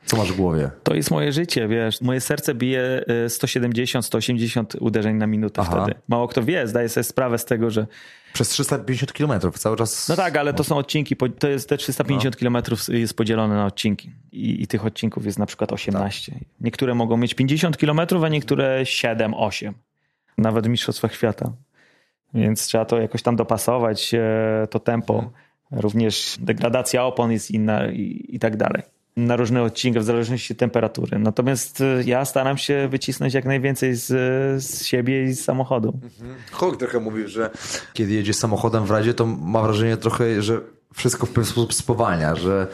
Co 0.06 0.18
masz 0.18 0.32
w 0.32 0.36
głowie? 0.36 0.70
To 0.84 0.96
jest 0.96 1.12
moje 1.12 1.32
życie, 1.32 1.68
wiesz. 1.68 2.02
Moje 2.02 2.22
serce 2.22 2.56
bije 2.56 3.06
170, 3.28 4.06
e, 4.06 4.08
180 4.08 4.76
uderzeń 4.80 5.16
na 5.16 5.28
minutę 5.28 5.62
Aha. 5.62 5.84
wtedy. 5.84 6.00
Mało 6.08 6.28
kto 6.28 6.44
wie, 6.44 6.68
zdaje 6.68 6.90
sobie 6.90 7.04
sprawę 7.04 7.38
z 7.38 7.46
tego, 7.46 7.70
że 7.70 7.88
przez 8.34 8.50
350 8.50 9.14
kilometrów 9.14 9.60
cały 9.60 9.78
czas. 9.78 10.10
No 10.10 10.16
tak, 10.16 10.38
ale 10.38 10.54
to 10.54 10.64
są 10.64 10.78
odcinki, 10.78 11.16
to 11.40 11.48
jest 11.48 11.70
te 11.70 11.78
350 11.78 12.36
no. 12.36 12.40
kilometrów 12.40 12.90
jest 12.90 13.18
podzielone 13.18 13.56
na 13.56 13.66
odcinki 13.66 14.12
I, 14.32 14.64
I, 14.64 14.68
tych 14.68 14.86
odcinków 14.86 15.26
jest 15.26 15.40
na 15.40 15.46
przykład 15.46 15.74
18. 15.74 16.32
Tak. 16.32 16.42
Niektóre 16.62 16.96
mogą 16.96 17.18
mieć 17.18 17.34
50 17.34 17.78
kilometrów, 17.78 18.24
a 18.24 18.30
niektóre 18.30 18.86
7, 18.86 19.34
8. 19.34 19.74
Nawet 20.38 20.66
w 20.66 20.70
Mistrzostwach 20.70 21.14
Świata. 21.14 21.52
Więc 22.34 22.66
trzeba 22.66 22.86
to 22.86 23.02
jakoś 23.02 23.22
tam 23.22 23.36
dopasować, 23.36 24.14
e, 24.14 24.68
to 24.70 24.80
tempo. 24.80 25.14
Hmm. 25.14 25.32
Również 25.72 26.36
degradacja 26.40 27.06
opon 27.06 27.32
jest 27.32 27.52
inna 27.52 27.88
i, 27.88 28.26
i 28.30 28.40
tak 28.40 28.58
dalej 28.58 28.84
na 29.18 29.36
różne 29.36 29.64
odcinki 29.64 30.00
w 30.00 30.04
zależności 30.04 30.54
od 30.54 30.60
temperatury. 30.60 31.20
Natomiast 31.20 31.82
y, 31.82 32.04
ja 32.06 32.26
staram 32.26 32.58
się 32.58 32.88
wycisnąć 32.88 33.34
jak 33.34 33.46
najwięcej 33.46 33.96
z, 33.96 34.08
z 34.64 34.86
siebie 34.86 35.24
i 35.24 35.34
z 35.34 35.44
samochodu. 35.44 35.94
Mhm. 36.04 36.36
Hulk 36.52 36.78
trochę 36.78 37.00
mówił, 37.00 37.28
że 37.28 37.50
kiedy 37.94 38.14
jedzie 38.14 38.34
samochodem 38.34 38.86
w 38.86 38.92
radzie, 38.92 39.14
to 39.14 39.26
ma 39.26 39.62
wrażenie 39.62 39.98
trochę, 39.98 40.42
że 40.42 40.62
wszystko 40.94 41.26
w 41.26 41.30
pewien 41.30 41.46
sposób 41.46 41.74
spowalnia, 41.74 42.36
że 42.36 42.68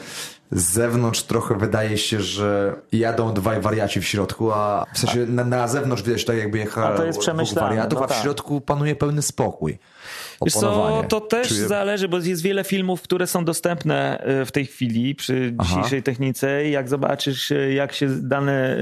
z 0.52 0.62
zewnątrz 0.62 1.22
trochę 1.22 1.54
wydaje 1.54 1.98
się, 1.98 2.20
że 2.20 2.76
jadą 2.92 3.34
dwaj 3.34 3.60
wariaci 3.60 4.00
w 4.00 4.04
środku, 4.04 4.52
a 4.52 4.86
w 4.94 4.98
sensie 4.98 5.26
na, 5.26 5.44
na 5.44 5.68
zewnątrz 5.68 6.02
widać 6.02 6.24
tak 6.24 6.36
jakby 6.36 6.58
jechał 6.58 6.94
dwóch 7.10 7.54
wariatów, 7.54 7.98
no 7.98 8.04
a 8.04 8.08
w 8.08 8.10
tak. 8.10 8.22
środku 8.22 8.60
panuje 8.60 8.96
pełny 8.96 9.22
spokój. 9.22 9.78
Wiesz 10.44 10.54
co, 10.54 11.02
to 11.08 11.20
też 11.20 11.48
Czuję... 11.48 11.68
zależy, 11.68 12.08
bo 12.08 12.18
jest 12.18 12.42
wiele 12.42 12.64
filmów, 12.64 13.02
które 13.02 13.26
są 13.26 13.44
dostępne 13.44 14.18
e, 14.18 14.44
w 14.44 14.52
tej 14.52 14.66
chwili 14.66 15.14
przy 15.14 15.54
Aha. 15.58 15.68
dzisiejszej 15.68 16.02
technice 16.02 16.68
i 16.68 16.70
jak 16.70 16.88
zobaczysz, 16.88 17.52
e, 17.52 17.72
jak 17.72 17.92
się 17.92 18.08
dane 18.08 18.76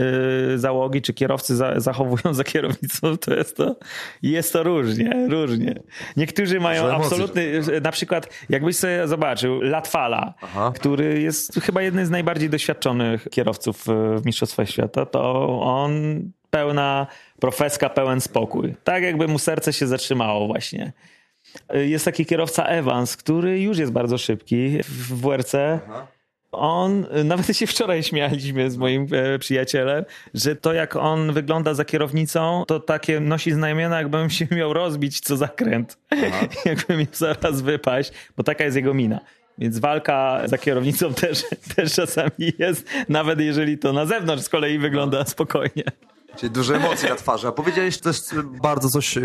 e, 0.55 0.59
załogi 0.59 1.03
czy 1.03 1.15
kierowcy 1.15 1.57
zachowują 1.77 2.35
za 2.35 2.45
kierownicą, 2.45 3.17
to 3.17 3.35
jest 3.35 3.57
to, 3.57 3.77
jest 4.23 4.53
to 4.53 4.63
różnie, 4.63 5.27
różnie. 5.29 5.75
Niektórzy 6.17 6.61
mają 6.61 6.87
absolutny, 6.87 7.61
na 7.83 7.93
przykład 7.93 8.29
jakbyś 8.49 8.77
sobie 8.77 9.09
zobaczył 9.09 9.61
Latfala, 9.61 10.35
Aha. 10.43 10.73
który 10.75 11.21
jest 11.21 11.61
chyba 11.61 11.83
jednym 11.83 12.07
z 12.07 12.11
najbardziej 12.11 12.51
doświadczonych 12.51 13.27
kierowców 13.31 13.85
w 14.17 14.27
Mistrzostwach 14.27 14.71
Świata, 14.71 15.07
to 15.07 15.49
on 15.61 16.23
pełna 16.51 17.07
profeska, 17.41 17.89
pełen 17.89 18.21
spokój. 18.21 18.75
Tak 18.85 19.03
jakby 19.03 19.29
mu 19.29 19.39
serce 19.39 19.73
się 19.73 19.87
zatrzymało 19.87 20.47
właśnie. 20.47 20.93
Jest 21.75 22.05
taki 22.05 22.27
kierowca 22.27 22.65
Evans, 22.65 23.17
który 23.17 23.61
już 23.61 23.79
jest 23.79 23.93
bardzo 23.93 24.19
szybki 24.19 24.79
w 24.83 25.21
WRC. 25.21 25.55
On, 26.53 27.07
nawet 27.25 27.57
się 27.57 27.67
wczoraj 27.67 28.03
śmialiśmy 28.03 28.71
z 28.71 28.77
moim 28.77 29.07
e, 29.13 29.39
przyjacielem, 29.39 30.05
że 30.35 30.57
to 30.57 30.73
jak 30.73 30.97
on 30.97 31.33
wygląda 31.33 31.75
za 31.75 31.85
kierownicą, 31.85 32.65
to 32.67 32.81
takie 32.81 33.21
nosi 33.21 33.53
znamiona, 33.53 33.99
jakbym 33.99 34.31
się 34.31 34.47
miał 34.51 34.73
rozbić 34.73 35.21
co 35.21 35.37
zakręt. 35.37 35.99
jakbym 36.65 36.99
miał 36.99 37.07
zaraz 37.13 37.61
wypaść, 37.61 38.13
bo 38.37 38.43
taka 38.43 38.65
jest 38.65 38.77
jego 38.77 38.95
mina. 38.95 39.21
Więc 39.59 39.79
walka 39.79 40.43
za 40.45 40.59
kierownicą 40.59 41.15
też, 41.15 41.45
też 41.77 41.93
czasami 41.93 42.53
jest, 42.59 42.91
nawet 43.09 43.41
jeżeli 43.41 43.79
to 43.79 43.93
na 43.93 44.07
zewnątrz 44.07 44.45
z 44.45 44.49
kolei 44.49 44.79
wygląda 44.79 45.25
spokojnie. 45.25 45.85
Czyli 46.39 46.51
duże 46.51 46.77
emocje 46.77 47.09
na 47.09 47.17
twarzy. 47.17 47.49
A 47.49 47.53
powiedziałeś 47.53 47.99
też 47.99 48.21
bardzo 48.63 48.89
coś 48.89 49.17
yy, 49.17 49.23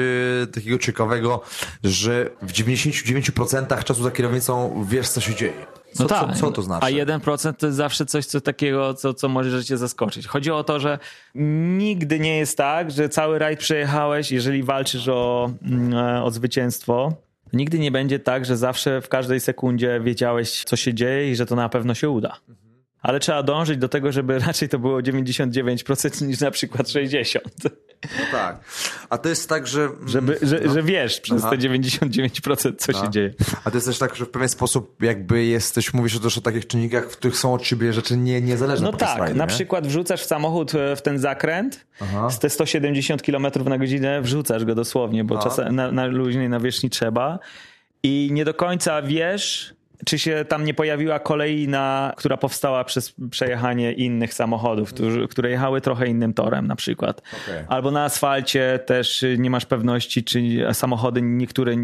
takiego 0.54 0.78
ciekawego, 0.78 1.42
że 1.84 2.30
w 2.42 2.52
99% 2.52 3.84
czasu 3.84 4.04
za 4.04 4.12
kierownicą 4.12 4.86
wiesz, 4.90 5.10
co 5.10 5.22
się 5.22 5.36
dzieje. 5.36 5.66
Co, 5.94 6.04
no 6.04 6.10
tak. 6.10 6.34
co, 6.34 6.40
co 6.40 6.52
to 6.52 6.62
znaczy? 6.62 6.86
A 6.86 6.90
1% 6.90 7.54
to 7.54 7.66
jest 7.66 7.78
zawsze 7.78 8.06
coś 8.06 8.26
co 8.26 8.42
takiego, 8.42 8.94
co, 8.94 9.14
co 9.14 9.30
może 9.30 9.64
cię 9.64 9.78
zaskoczyć. 9.78 10.28
Chodzi 10.28 10.52
o 10.52 10.64
to, 10.64 10.80
że 10.80 11.00
nigdy 11.36 12.20
nie 12.20 12.38
jest 12.38 12.58
tak, 12.58 12.92
że 12.92 13.10
cały 13.10 13.40
rajd 13.40 13.60
przejechałeś, 13.60 14.32
jeżeli 14.32 14.64
walczysz 14.64 15.08
o, 15.08 15.52
mm, 15.62 15.94
e, 15.94 16.24
o 16.24 16.32
zwycięstwo, 16.32 17.14
nigdy 17.54 17.80
nie 17.80 17.92
będzie 17.92 18.20
tak, 18.20 18.46
że 18.46 18.58
zawsze 18.58 19.02
w 19.02 19.10
każdej 19.10 19.40
sekundzie 19.40 20.02
wiedziałeś, 20.04 20.64
co 20.64 20.76
się 20.76 20.94
dzieje 20.94 21.32
i 21.32 21.36
że 21.36 21.46
to 21.46 21.56
na 21.56 21.70
pewno 21.70 21.94
się 21.94 22.10
uda 22.10 22.38
ale 23.04 23.20
trzeba 23.20 23.44
dążyć 23.44 23.78
do 23.78 23.90
tego, 23.90 24.12
żeby 24.12 24.40
raczej 24.48 24.70
to 24.70 24.80
było 24.80 25.00
99% 25.00 26.28
niż 26.28 26.40
na 26.40 26.52
przykład 26.52 26.88
60%. 26.88 27.40
No 28.04 28.26
tak. 28.32 28.60
A 29.10 29.18
to 29.18 29.30
jest 29.30 29.50
tak, 29.50 29.68
że... 29.68 29.90
Żeby, 30.06 30.40
że, 30.42 30.62
no. 30.66 30.74
że 30.74 30.84
wiesz 30.84 31.20
przez 31.20 31.44
Aha. 31.44 31.50
te 31.50 31.58
99% 31.58 32.74
co 32.78 32.94
się 32.94 33.10
dzieje. 33.10 33.34
A 33.64 33.72
to 33.72 33.78
jest 33.78 33.88
też 33.88 33.98
tak, 33.98 34.16
że 34.16 34.26
w 34.26 34.30
pewien 34.30 34.50
sposób 34.50 35.04
jakby 35.04 35.46
jesteś, 35.46 35.94
mówisz 35.94 36.20
też 36.20 36.38
o 36.38 36.42
takich 36.42 36.68
czynnikach, 36.68 37.12
w 37.12 37.18
których 37.18 37.38
są 37.38 37.54
od 37.54 37.62
ciebie 37.62 37.94
rzeczy 37.94 38.18
nie, 38.18 38.42
niezależne. 38.42 38.92
No 38.92 38.98
tak, 38.98 39.36
na 39.36 39.44
nie? 39.44 39.48
przykład 39.48 39.88
wrzucasz 39.88 40.22
w 40.22 40.26
samochód 40.26 40.76
e, 40.76 40.96
w 40.96 41.02
ten 41.02 41.20
zakręt, 41.20 41.86
Aha. 42.02 42.30
z 42.30 42.40
te 42.40 42.50
170 42.50 43.22
km 43.22 43.48
na 43.66 43.78
godzinę 43.78 44.22
wrzucasz 44.22 44.66
go 44.66 44.76
dosłownie, 44.76 45.24
bo 45.24 45.38
czasem 45.38 45.76
na, 45.76 45.92
na 45.92 46.06
luźnej 46.06 46.50
nawierzchni 46.50 46.90
trzeba 46.90 47.40
i 48.04 48.30
nie 48.32 48.46
do 48.46 48.54
końca 48.54 49.02
wiesz 49.02 49.76
czy 50.06 50.20
się 50.20 50.46
tam 50.50 50.66
nie 50.66 50.74
pojawiła 50.74 51.20
kolejna, 51.20 52.14
która 52.18 52.38
powstała 52.38 52.84
przez 52.84 53.14
przejechanie 53.32 53.94
innych 53.94 54.34
samochodów, 54.34 54.94
którzy, 54.94 55.28
które 55.28 55.50
jechały 55.50 55.82
trochę 55.82 56.08
innym 56.08 56.34
torem 56.34 56.68
na 56.68 56.76
przykład. 56.76 57.22
Okay. 57.44 57.66
Albo 57.68 57.92
na 57.92 58.04
asfalcie 58.04 58.80
też 58.86 59.26
nie 59.38 59.50
masz 59.50 59.66
pewności, 59.66 60.24
czy 60.24 60.42
samochody 60.74 61.22
niektóre 61.22 61.76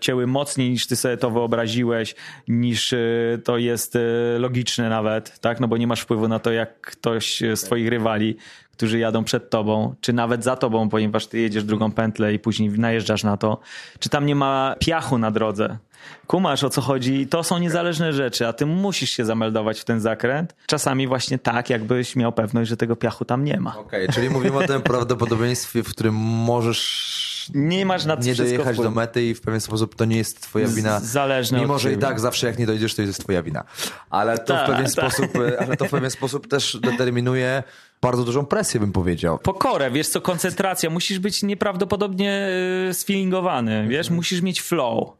cięły 0.00 0.26
mocniej 0.26 0.70
niż 0.70 0.86
ty 0.86 0.96
sobie 0.96 1.16
to 1.16 1.30
wyobraziłeś, 1.30 2.14
niż 2.48 2.92
y, 2.92 3.40
to 3.44 3.58
jest 3.58 3.96
y, 3.96 4.00
logiczne 4.38 4.88
nawet, 4.88 5.40
tak? 5.40 5.60
No 5.60 5.68
bo 5.68 5.76
nie 5.76 5.86
masz 5.86 6.00
wpływu 6.00 6.28
na 6.28 6.38
to, 6.38 6.52
jak 6.52 6.80
ktoś 6.80 7.42
z 7.54 7.60
twoich 7.60 7.88
rywali 7.88 8.36
którzy 8.76 8.98
jadą 8.98 9.24
przed 9.24 9.50
tobą, 9.50 9.94
czy 10.00 10.12
nawet 10.12 10.44
za 10.44 10.56
tobą, 10.56 10.88
ponieważ 10.88 11.26
ty 11.26 11.38
jedziesz 11.38 11.64
drugą 11.64 11.92
pętlę 11.92 12.34
i 12.34 12.38
później 12.38 12.70
najeżdżasz 12.70 13.24
na 13.24 13.36
to, 13.36 13.60
czy 13.98 14.08
tam 14.08 14.26
nie 14.26 14.34
ma 14.34 14.76
piachu 14.80 15.18
na 15.18 15.30
drodze, 15.30 15.78
Kumasz 16.26 16.64
o 16.64 16.70
co 16.70 16.80
chodzi, 16.80 17.26
to 17.26 17.42
są 17.42 17.58
niezależne 17.58 18.12
rzeczy, 18.12 18.46
a 18.46 18.52
ty 18.52 18.66
musisz 18.66 19.10
się 19.10 19.24
zameldować 19.24 19.80
w 19.80 19.84
ten 19.84 20.00
zakręt. 20.00 20.56
Czasami 20.66 21.06
właśnie 21.06 21.38
tak, 21.38 21.70
jakbyś 21.70 22.16
miał 22.16 22.32
pewność, 22.32 22.70
że 22.70 22.76
tego 22.76 22.96
piachu 22.96 23.24
tam 23.24 23.44
nie 23.44 23.60
ma. 23.60 23.78
Okej, 23.78 24.02
okay, 24.02 24.14
czyli 24.14 24.30
mówimy 24.30 24.56
o 24.56 24.66
tym 24.66 24.82
prawdopodobieństwie, 24.82 25.82
w 25.82 25.90
którym 25.90 26.14
możesz 26.14 27.35
nie 27.54 27.86
masz 27.86 28.04
na 28.04 28.14
nie 28.14 28.34
dojechać 28.34 28.76
do 28.76 28.90
mety 28.90 29.26
i 29.26 29.34
w 29.34 29.40
pewien 29.40 29.60
sposób 29.60 29.94
to 29.94 30.04
nie 30.04 30.16
jest 30.16 30.40
twoja 30.40 30.68
wina. 30.68 31.00
Zależne 31.00 31.60
Mimo, 31.60 31.78
że 31.78 31.92
i 31.92 31.98
tak 31.98 32.20
zawsze 32.20 32.46
jak 32.46 32.58
nie 32.58 32.66
dojdziesz, 32.66 32.94
to 32.94 33.02
jest 33.02 33.20
twoja 33.20 33.42
wina. 33.42 33.64
Ale 34.10 34.38
to, 34.38 34.44
ta, 34.44 34.64
w, 34.64 34.66
pewien 34.66 34.84
ta. 34.84 34.90
sposób, 34.90 35.36
e, 35.36 35.60
ale 35.60 35.76
to 35.76 35.84
w 35.84 35.90
pewien 35.90 36.10
sposób 36.10 36.48
też 36.48 36.78
determinuje 36.82 37.62
bardzo 38.02 38.24
dużą 38.24 38.46
presję, 38.46 38.80
bym 38.80 38.92
powiedział. 38.92 39.38
Pokorę, 39.38 39.90
wiesz 39.90 40.08
co, 40.08 40.20
koncentracja. 40.20 40.90
Musisz 40.90 41.18
być 41.18 41.42
nieprawdopodobnie 41.42 42.48
e, 42.90 42.94
sfilingowany, 42.94 43.88
wiesz, 43.88 44.06
mhm. 44.06 44.16
musisz 44.16 44.42
mieć 44.42 44.62
flow 44.62 45.16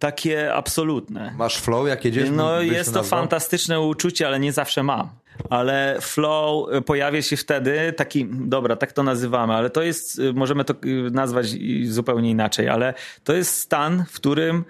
takie 0.00 0.54
absolutne. 0.54 1.34
Masz 1.36 1.56
flow, 1.56 1.88
jak 1.88 2.04
jedziesz? 2.04 2.28
No 2.32 2.60
jest 2.60 2.94
to 2.94 3.02
fantastyczne 3.02 3.80
uczucie, 3.80 4.26
ale 4.26 4.40
nie 4.40 4.52
zawsze 4.52 4.82
mam. 4.82 5.08
Ale 5.50 5.96
flow 6.00 6.68
pojawia 6.86 7.22
się 7.22 7.36
wtedy, 7.36 7.92
taki, 7.92 8.26
dobra, 8.30 8.76
tak 8.76 8.92
to 8.92 9.02
nazywamy, 9.02 9.54
ale 9.54 9.70
to 9.70 9.82
jest, 9.82 10.20
możemy 10.34 10.64
to 10.64 10.74
nazwać 11.10 11.46
zupełnie 11.84 12.30
inaczej, 12.30 12.68
ale 12.68 12.94
to 13.24 13.32
jest 13.32 13.60
stan, 13.60 14.04
w 14.08 14.14
którym 14.14 14.64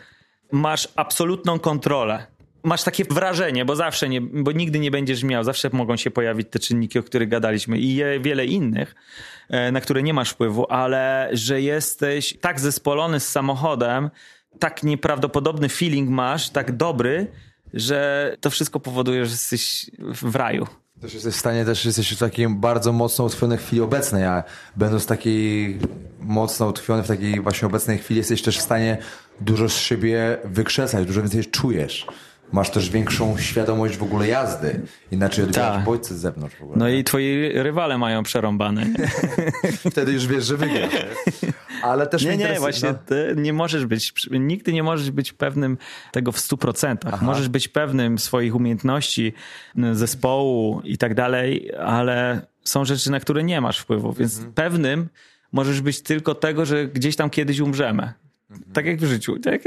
masz 0.53 0.89
absolutną 0.97 1.59
kontrolę. 1.59 2.27
Masz 2.63 2.83
takie 2.83 3.05
wrażenie, 3.05 3.65
bo 3.65 3.77
zawsze 3.77 4.09
nie, 4.09 4.21
bo 4.21 4.53
nigdy 4.53 4.79
nie 4.79 4.91
będziesz 4.91 5.23
miał, 5.23 5.45
zawsze 5.45 5.71
mogą 5.73 5.97
się 5.97 6.11
pojawić 6.11 6.49
te 6.51 6.59
czynniki, 6.59 6.99
o 6.99 7.03
których 7.03 7.29
gadaliśmy 7.29 7.79
i 7.79 8.03
wiele 8.21 8.47
innych, 8.47 8.95
e, 9.49 9.73
na 9.73 9.81
które 9.81 10.03
nie 10.03 10.15
masz 10.15 10.31
wpływu, 10.31 10.67
ale 10.73 11.29
że 11.33 11.61
jesteś 11.61 12.39
tak 12.41 12.61
zespolony 12.61 13.21
z 13.21 13.29
samochodem, 13.29 14.11
tak 14.59 14.83
nieprawdopodobny 14.83 15.69
feeling 15.69 16.11
masz, 16.11 16.51
tak 16.51 16.77
dobry, 16.77 17.27
że 17.75 18.37
to 18.41 18.51
wszystko 18.51 18.81
powoduje, 18.81 19.25
że 19.25 19.31
jesteś 19.31 19.91
w 19.99 20.35
raju. 20.37 20.67
Też 21.01 21.15
jesteś 21.15 21.35
w 21.35 21.39
stanie, 21.39 21.65
też 21.65 21.85
jesteś 21.85 22.13
w 22.13 22.19
takiej 22.19 22.49
bardzo 22.49 22.93
mocno 22.93 23.25
utkwiony 23.25 23.57
chwili 23.57 23.83
obecnej, 23.83 24.25
a 24.25 24.45
będąc 24.77 25.07
takiej 25.07 25.79
mocno 26.21 26.67
utkwiony 26.67 27.03
w 27.03 27.09
takiej 27.09 27.41
właśnie 27.41 27.67
obecnej 27.69 27.99
chwili, 27.99 28.19
jesteś 28.19 28.43
też 28.43 28.59
w 28.59 28.63
stanie 28.63 28.99
dużo 29.41 29.69
z 29.69 29.77
siebie 29.77 30.39
wykrzesać, 30.45 31.07
dużo 31.07 31.23
więcej 31.23 31.45
czujesz 31.45 32.07
masz 32.53 32.71
też 32.71 32.91
większą 32.91 33.39
świadomość 33.39 33.97
w 33.97 34.03
ogóle 34.03 34.29
jazdy. 34.29 34.81
Inaczej 35.13 35.45
odbierasz 35.45 35.77
Ta. 35.77 35.85
bodźce 35.85 36.15
z 36.15 36.19
zewnątrz 36.19 36.57
w 36.57 36.63
ogóle. 36.63 36.79
No 36.79 36.89
i 36.89 37.05
twoi 37.05 37.53
rywale 37.55 37.99
mają 37.99 38.23
przerąbane. 38.23 38.87
Wtedy 39.91 40.13
już 40.13 40.27
wiesz, 40.27 40.45
że 40.45 40.57
wygrasz. 40.57 40.91
Ale 41.83 42.07
też 42.07 42.25
nie, 42.25 42.37
nie, 42.37 42.57
właśnie 42.59 42.95
no. 43.11 43.43
nie 43.43 43.53
możesz 43.53 43.87
być, 43.87 44.13
nigdy 44.31 44.73
nie 44.73 44.83
możesz 44.83 45.11
być 45.11 45.33
pewnym 45.33 45.79
tego 46.13 46.33
w 46.33 46.39
stu 46.39 46.57
procentach. 46.57 47.23
Możesz 47.23 47.49
być 47.49 47.69
pewnym 47.69 48.19
swoich 48.19 48.55
umiejętności, 48.55 49.33
zespołu 49.93 50.81
i 50.85 50.99
tak 50.99 51.15
dalej, 51.15 51.71
ale 51.79 52.47
są 52.65 52.85
rzeczy, 52.85 53.11
na 53.11 53.21
które 53.21 53.43
nie 53.43 53.61
masz 53.61 53.79
wpływu, 53.79 54.13
więc 54.13 54.37
mhm. 54.37 54.55
pewnym 54.55 55.09
możesz 55.53 55.81
być 55.81 56.01
tylko 56.01 56.35
tego, 56.35 56.67
że 56.67 56.89
gdzieś 56.89 57.17
tam 57.17 57.31
kiedyś 57.31 57.61
umrzemy. 57.61 58.13
Tak 58.73 58.87
jak 58.87 58.97
w 58.97 59.05
życiu, 59.05 59.39
tak? 59.39 59.63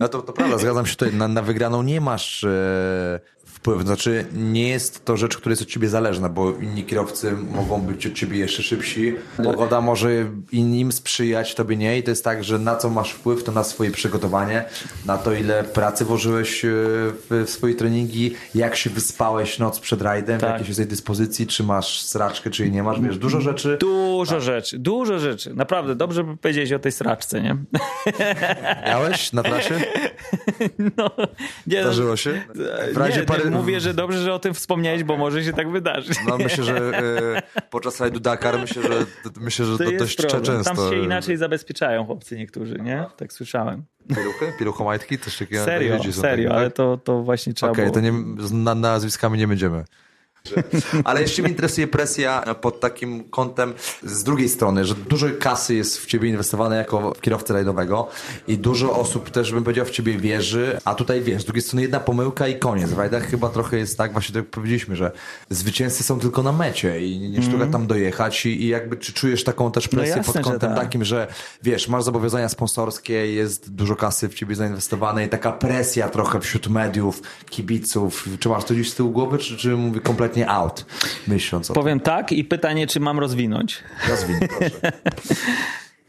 No 0.00 0.08
to, 0.08 0.22
to 0.22 0.32
prawda, 0.32 0.58
zgadzam 0.58 0.86
się 0.86 0.96
tutaj. 0.96 1.14
Na, 1.14 1.28
na 1.28 1.42
wygraną 1.42 1.82
nie 1.82 2.00
masz 2.00 2.44
e, 2.44 3.20
wpływ. 3.60 3.82
Znaczy, 3.82 4.24
nie 4.32 4.68
jest 4.68 5.04
to 5.04 5.16
rzecz, 5.16 5.36
która 5.36 5.52
jest 5.52 5.62
od 5.62 5.68
ciebie 5.68 5.88
zależna, 5.88 6.28
bo 6.28 6.50
inni 6.50 6.84
kierowcy 6.84 7.32
mogą 7.32 7.80
być 7.80 8.06
od 8.06 8.12
ciebie 8.12 8.38
jeszcze 8.38 8.62
szybsi. 8.62 9.14
Pogoda 9.36 9.80
może 9.80 10.10
innym 10.52 10.92
sprzyjać, 10.92 11.54
tobie 11.54 11.76
nie. 11.76 11.98
I 11.98 12.02
to 12.02 12.10
jest 12.10 12.24
tak, 12.24 12.44
że 12.44 12.58
na 12.58 12.76
co 12.76 12.90
masz 12.90 13.12
wpływ, 13.12 13.44
to 13.44 13.52
na 13.52 13.64
swoje 13.64 13.90
przygotowanie, 13.90 14.64
na 15.06 15.18
to, 15.18 15.32
ile 15.32 15.64
pracy 15.64 16.04
włożyłeś 16.04 16.64
e, 16.64 16.68
w, 17.30 17.44
swoje 17.46 17.74
treningi, 17.74 18.34
jak 18.54 18.76
się 18.76 18.90
wyspałeś 18.90 19.58
noc 19.58 19.80
przed 19.80 20.02
rajdem, 20.02 20.40
tak. 20.40 20.50
w 20.50 20.52
jakiej 20.52 20.68
jesteś 20.68 20.86
dyspozycji, 20.86 21.46
czy 21.46 21.64
masz 21.64 22.02
sraczkę, 22.02 22.50
czy 22.50 22.62
jej 22.62 22.72
nie 22.72 22.82
masz. 22.82 23.00
Wiesz, 23.00 23.18
dużo 23.18 23.40
rzeczy. 23.40 23.76
Dużo 23.80 24.34
tak. 24.34 24.42
rzeczy, 24.42 24.78
dużo 24.78 25.18
rzeczy. 25.18 25.54
Naprawdę, 25.54 25.94
dobrze 25.94 26.36
powiedzieć 26.40 26.72
o 26.72 26.78
tej 26.78 26.92
sraczce, 26.92 27.40
nie? 27.40 27.56
Miałeś 28.86 29.32
na 29.32 29.42
trasie? 29.42 29.74
No, 30.96 31.10
nie, 31.66 31.82
Zdarzyło 31.82 32.16
się? 32.16 32.42
W 32.92 32.96
razie 32.96 33.20
nie, 33.20 33.26
parę 33.26 33.49
mówię, 33.50 33.80
że 33.80 33.94
dobrze, 33.94 34.18
że 34.18 34.34
o 34.34 34.38
tym 34.38 34.54
wspomniałeś, 34.54 35.04
bo 35.04 35.16
może 35.16 35.44
się 35.44 35.52
tak 35.52 35.70
wydarzyć. 35.70 36.18
No 36.28 36.38
myślę, 36.38 36.64
że 36.64 36.76
e, 36.76 37.42
podczas 37.70 38.00
rajdu 38.00 38.20
Dakar 38.20 38.58
myślę, 38.60 38.82
że, 38.82 39.06
myślę, 39.40 39.66
że 39.66 39.78
to, 39.78 39.84
to 39.84 39.90
dość 39.98 40.16
problem. 40.16 40.42
często. 40.42 40.74
Tam 40.74 40.90
się 40.90 41.04
inaczej 41.04 41.36
zabezpieczają 41.36 42.06
chłopcy 42.06 42.36
niektórzy, 42.36 42.78
nie? 42.82 43.04
Tak 43.16 43.32
słyszałem. 43.32 43.84
Pieluchy? 44.08 44.52
Pieluchomajtki? 44.58 45.18
Też 45.18 45.38
takie 45.38 45.64
serio, 45.64 46.12
serio, 46.12 46.48
takie, 46.48 46.58
ale 46.58 46.66
tak? 46.66 46.76
to, 46.76 46.96
to 47.04 47.22
właśnie 47.22 47.54
trzeba 47.54 47.72
Okej, 47.72 47.88
okay, 47.88 48.02
to 48.02 48.10
nie, 48.10 48.46
z 48.46 48.52
nazwiskami 48.52 49.38
nie 49.38 49.48
będziemy. 49.48 49.84
Ale 51.04 51.22
jeszcze 51.22 51.42
mnie 51.42 51.50
interesuje 51.50 51.86
presja 51.86 52.54
pod 52.60 52.80
takim 52.80 53.24
kątem 53.24 53.74
z 54.02 54.24
drugiej 54.24 54.48
strony, 54.48 54.84
że 54.84 54.94
dużo 54.94 55.26
kasy 55.40 55.74
jest 55.74 55.98
w 55.98 56.06
ciebie 56.06 56.28
inwestowane 56.28 56.76
jako 56.76 57.12
kierowcę 57.20 57.54
rajdowego 57.54 58.08
i 58.48 58.58
dużo 58.58 58.92
osób 58.96 59.30
też 59.30 59.52
bym 59.52 59.64
powiedział 59.64 59.86
w 59.86 59.90
ciebie 59.90 60.18
wierzy, 60.18 60.80
a 60.84 60.94
tutaj 60.94 61.20
wiesz, 61.20 61.42
z 61.42 61.44
drugiej 61.44 61.62
strony 61.62 61.82
jedna 61.82 62.00
pomyłka 62.00 62.48
i 62.48 62.58
koniec. 62.58 62.90
W 62.90 62.98
rajdach 62.98 63.26
chyba 63.26 63.48
trochę 63.48 63.78
jest 63.78 63.98
tak, 63.98 64.12
właśnie 64.12 64.34
tak 64.34 64.46
powiedzieliśmy, 64.46 64.96
że 64.96 65.12
zwycięzcy 65.50 66.02
są 66.02 66.20
tylko 66.20 66.42
na 66.42 66.52
mecie 66.52 67.06
i 67.06 67.18
nie 67.18 67.42
sztuka 67.42 67.56
mm. 67.56 67.72
tam 67.72 67.86
dojechać 67.86 68.46
i, 68.46 68.62
i, 68.62 68.68
jakby 68.68 68.96
czy 68.96 69.12
czujesz 69.12 69.44
taką 69.44 69.72
też 69.72 69.88
presję 69.88 70.10
no 70.10 70.16
jasne, 70.16 70.32
pod 70.32 70.42
kątem 70.42 70.70
tak. 70.70 70.78
takim, 70.78 71.04
że 71.04 71.26
wiesz, 71.62 71.88
masz 71.88 72.04
zobowiązania 72.04 72.48
sponsorskie, 72.48 73.32
jest 73.32 73.70
dużo 73.70 73.96
kasy 73.96 74.28
w 74.28 74.34
ciebie 74.34 74.54
zainwestowane 74.54 75.24
i 75.24 75.28
taka 75.28 75.52
presja 75.52 76.08
trochę 76.08 76.40
wśród 76.40 76.68
mediów, 76.68 77.22
kibiców. 77.50 78.28
Czy 78.40 78.48
masz 78.48 78.64
to 78.64 78.74
gdzieś 78.74 78.90
z 78.90 78.94
tyłu 78.94 79.10
głowy, 79.10 79.38
czy, 79.38 79.56
czy 79.56 79.76
mówię 79.76 80.00
kompletnie 80.00 80.39
kompletnie 80.44 80.48
out, 80.48 80.86
myśląc 81.28 81.70
o 81.70 81.74
Powiem 81.74 82.00
tym. 82.00 82.04
tak 82.04 82.32
i 82.32 82.44
pytanie, 82.44 82.86
czy 82.86 83.00
mam 83.00 83.18
rozwinąć. 83.18 83.82
Rozwinij, 84.08 84.48
proszę. 84.48 84.92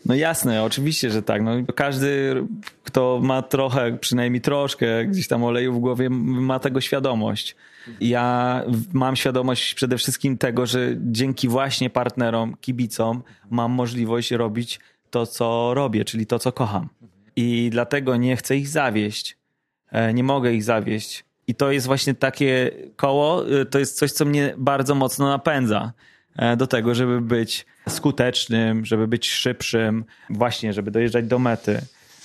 No 0.05 0.15
jasne, 0.15 0.63
oczywiście, 0.63 1.09
że 1.11 1.23
tak. 1.23 1.41
No, 1.41 1.51
każdy, 1.75 2.43
kto 2.84 3.19
ma 3.23 3.41
trochę, 3.41 3.97
przynajmniej 3.97 4.41
troszkę 4.41 5.05
gdzieś 5.05 5.27
tam 5.27 5.43
oleju 5.43 5.73
w 5.73 5.79
głowie, 5.79 6.09
ma 6.09 6.59
tego 6.59 6.82
świadomość. 6.82 7.55
Ja 7.99 8.63
mam 8.93 9.15
świadomość 9.15 9.73
przede 9.73 9.97
wszystkim 9.97 10.38
tego, 10.38 10.65
że 10.65 10.79
dzięki 10.97 11.47
właśnie 11.47 11.89
partnerom, 11.89 12.57
kibicom 12.61 13.23
mam 13.49 13.71
możliwość 13.71 14.32
robić 14.32 14.79
to, 15.09 15.25
co 15.25 15.73
robię, 15.73 16.05
czyli 16.05 16.25
to, 16.25 16.39
co 16.39 16.51
kocham. 16.51 16.89
I 17.36 17.69
dlatego 17.71 18.15
nie 18.15 18.36
chcę 18.36 18.57
ich 18.57 18.67
zawieść. 18.67 19.38
E, 19.91 20.13
nie 20.13 20.23
mogę 20.23 20.53
ich 20.53 20.63
zawieść. 20.63 21.25
I 21.51 21.55
to 21.55 21.71
jest 21.71 21.87
właśnie 21.87 22.15
takie 22.15 22.71
koło, 22.95 23.51
y, 23.51 23.65
to 23.65 23.79
jest 23.79 23.97
coś, 23.97 24.11
co 24.11 24.25
mnie 24.25 24.53
bardzo 24.57 24.95
mocno 24.95 25.29
napędza 25.29 25.93
e, 26.35 26.57
do 26.57 26.67
tego, 26.67 26.95
żeby 26.95 27.21
być 27.21 27.65
skutecznym, 27.89 28.85
żeby 28.85 29.07
być 29.07 29.29
szybszym, 29.29 30.05
właśnie, 30.29 30.73
żeby 30.73 30.91
dojeżdżać 30.91 31.27
do 31.27 31.39
mety, 31.39 31.81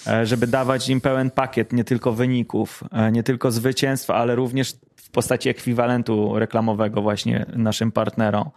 e, 0.07 0.27
żeby 0.27 0.47
dawać 0.47 0.89
im 0.89 1.01
pełen 1.01 1.31
pakiet 1.31 1.73
nie 1.73 1.85
tylko 1.85 2.13
wyników, 2.13 2.85
e, 2.93 3.13
nie 3.13 3.23
tylko 3.23 3.51
zwycięstw, 3.51 4.11
ale 4.11 4.35
również 4.35 4.75
w 4.97 5.11
postaci 5.11 5.49
ekwiwalentu 5.49 6.39
reklamowego 6.39 7.03
właśnie 7.03 7.47
naszym 7.57 7.93
partnerom. 7.93 8.51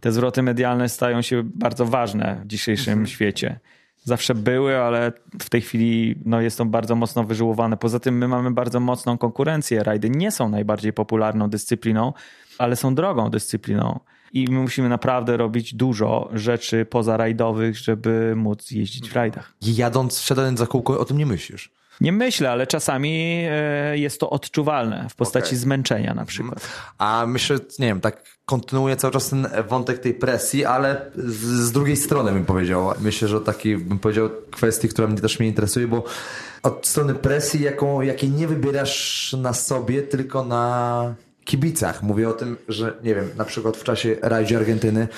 Te 0.00 0.12
zwroty 0.12 0.42
medialne 0.42 0.88
stają 0.88 1.22
się 1.22 1.42
bardzo 1.44 1.86
ważne 1.86 2.40
w 2.44 2.46
dzisiejszym 2.46 2.92
mhm. 2.92 3.06
świecie 3.06 3.60
zawsze 4.04 4.34
były, 4.34 4.78
ale 4.78 5.12
w 5.42 5.50
tej 5.50 5.60
chwili 5.60 6.14
no, 6.24 6.40
jest 6.40 6.58
to 6.58 6.64
bardzo 6.64 6.94
mocno 6.94 7.24
wyżyłowane. 7.24 7.76
Poza 7.76 8.00
tym 8.00 8.18
my 8.18 8.28
mamy 8.28 8.50
bardzo 8.50 8.80
mocną 8.80 9.18
konkurencję. 9.18 9.82
Rajdy 9.82 10.10
nie 10.10 10.30
są 10.30 10.48
najbardziej 10.48 10.92
popularną 10.92 11.50
dyscypliną, 11.50 12.12
ale 12.58 12.76
są 12.76 12.94
drogą 12.94 13.30
dyscypliną. 13.30 14.00
I 14.32 14.44
my 14.50 14.60
musimy 14.60 14.88
naprawdę 14.88 15.36
robić 15.36 15.74
dużo 15.74 16.30
rzeczy 16.32 16.84
pozarajdowych, 16.84 17.78
żeby 17.78 18.32
móc 18.36 18.70
jeździć 18.70 19.10
w 19.10 19.14
rajdach. 19.14 19.52
Jadąc, 19.62 20.18
wsiadając 20.18 20.58
za 20.58 20.66
kółko, 20.66 20.98
o 20.98 21.04
tym 21.04 21.18
nie 21.18 21.26
myślisz? 21.26 21.79
Nie 22.00 22.12
myślę, 22.12 22.50
ale 22.50 22.66
czasami 22.66 23.44
e, 23.50 23.98
jest 23.98 24.20
to 24.20 24.30
odczuwalne 24.30 25.06
w 25.10 25.14
postaci 25.14 25.46
okay. 25.46 25.58
zmęczenia 25.58 26.14
na 26.14 26.24
przykład. 26.24 26.54
Mhm. 26.54 26.72
A 26.98 27.26
myślę, 27.26 27.56
nie 27.78 27.86
wiem, 27.86 28.00
tak 28.00 28.22
kontynuuję 28.44 28.96
cały 28.96 29.12
czas 29.12 29.28
ten 29.28 29.48
wątek 29.68 29.98
tej 29.98 30.14
presji, 30.14 30.64
ale 30.64 31.10
z, 31.16 31.72
drugiej 31.72 31.96
strony 31.96 32.32
bym 32.32 32.44
powiedział. 32.44 32.92
Myślę, 33.00 33.28
że 33.28 33.40
taki 33.40 33.76
bym 33.76 33.98
powiedział 33.98 34.30
kwestii, 34.50 34.88
która 34.88 35.08
mnie 35.08 35.20
też 35.20 35.38
mnie 35.38 35.48
interesuje, 35.48 35.88
bo 35.88 36.04
od 36.62 36.86
strony 36.86 37.14
presji, 37.14 37.62
jaką, 37.62 38.00
jakiej 38.00 38.30
nie 38.30 38.48
wybierasz 38.48 39.32
na 39.38 39.52
sobie, 39.52 40.02
tylko 40.02 40.44
na 40.44 41.14
kibicach. 41.44 42.02
Mówię 42.02 42.28
o 42.28 42.32
tym, 42.32 42.56
że 42.68 42.94
nie 43.04 43.14
wiem, 43.14 43.30
na 43.36 43.44
przykład 43.44 43.76
w 43.76 43.84
czasie 43.84 44.16
rajdzie 44.22 44.56
Argentyny 44.56 45.08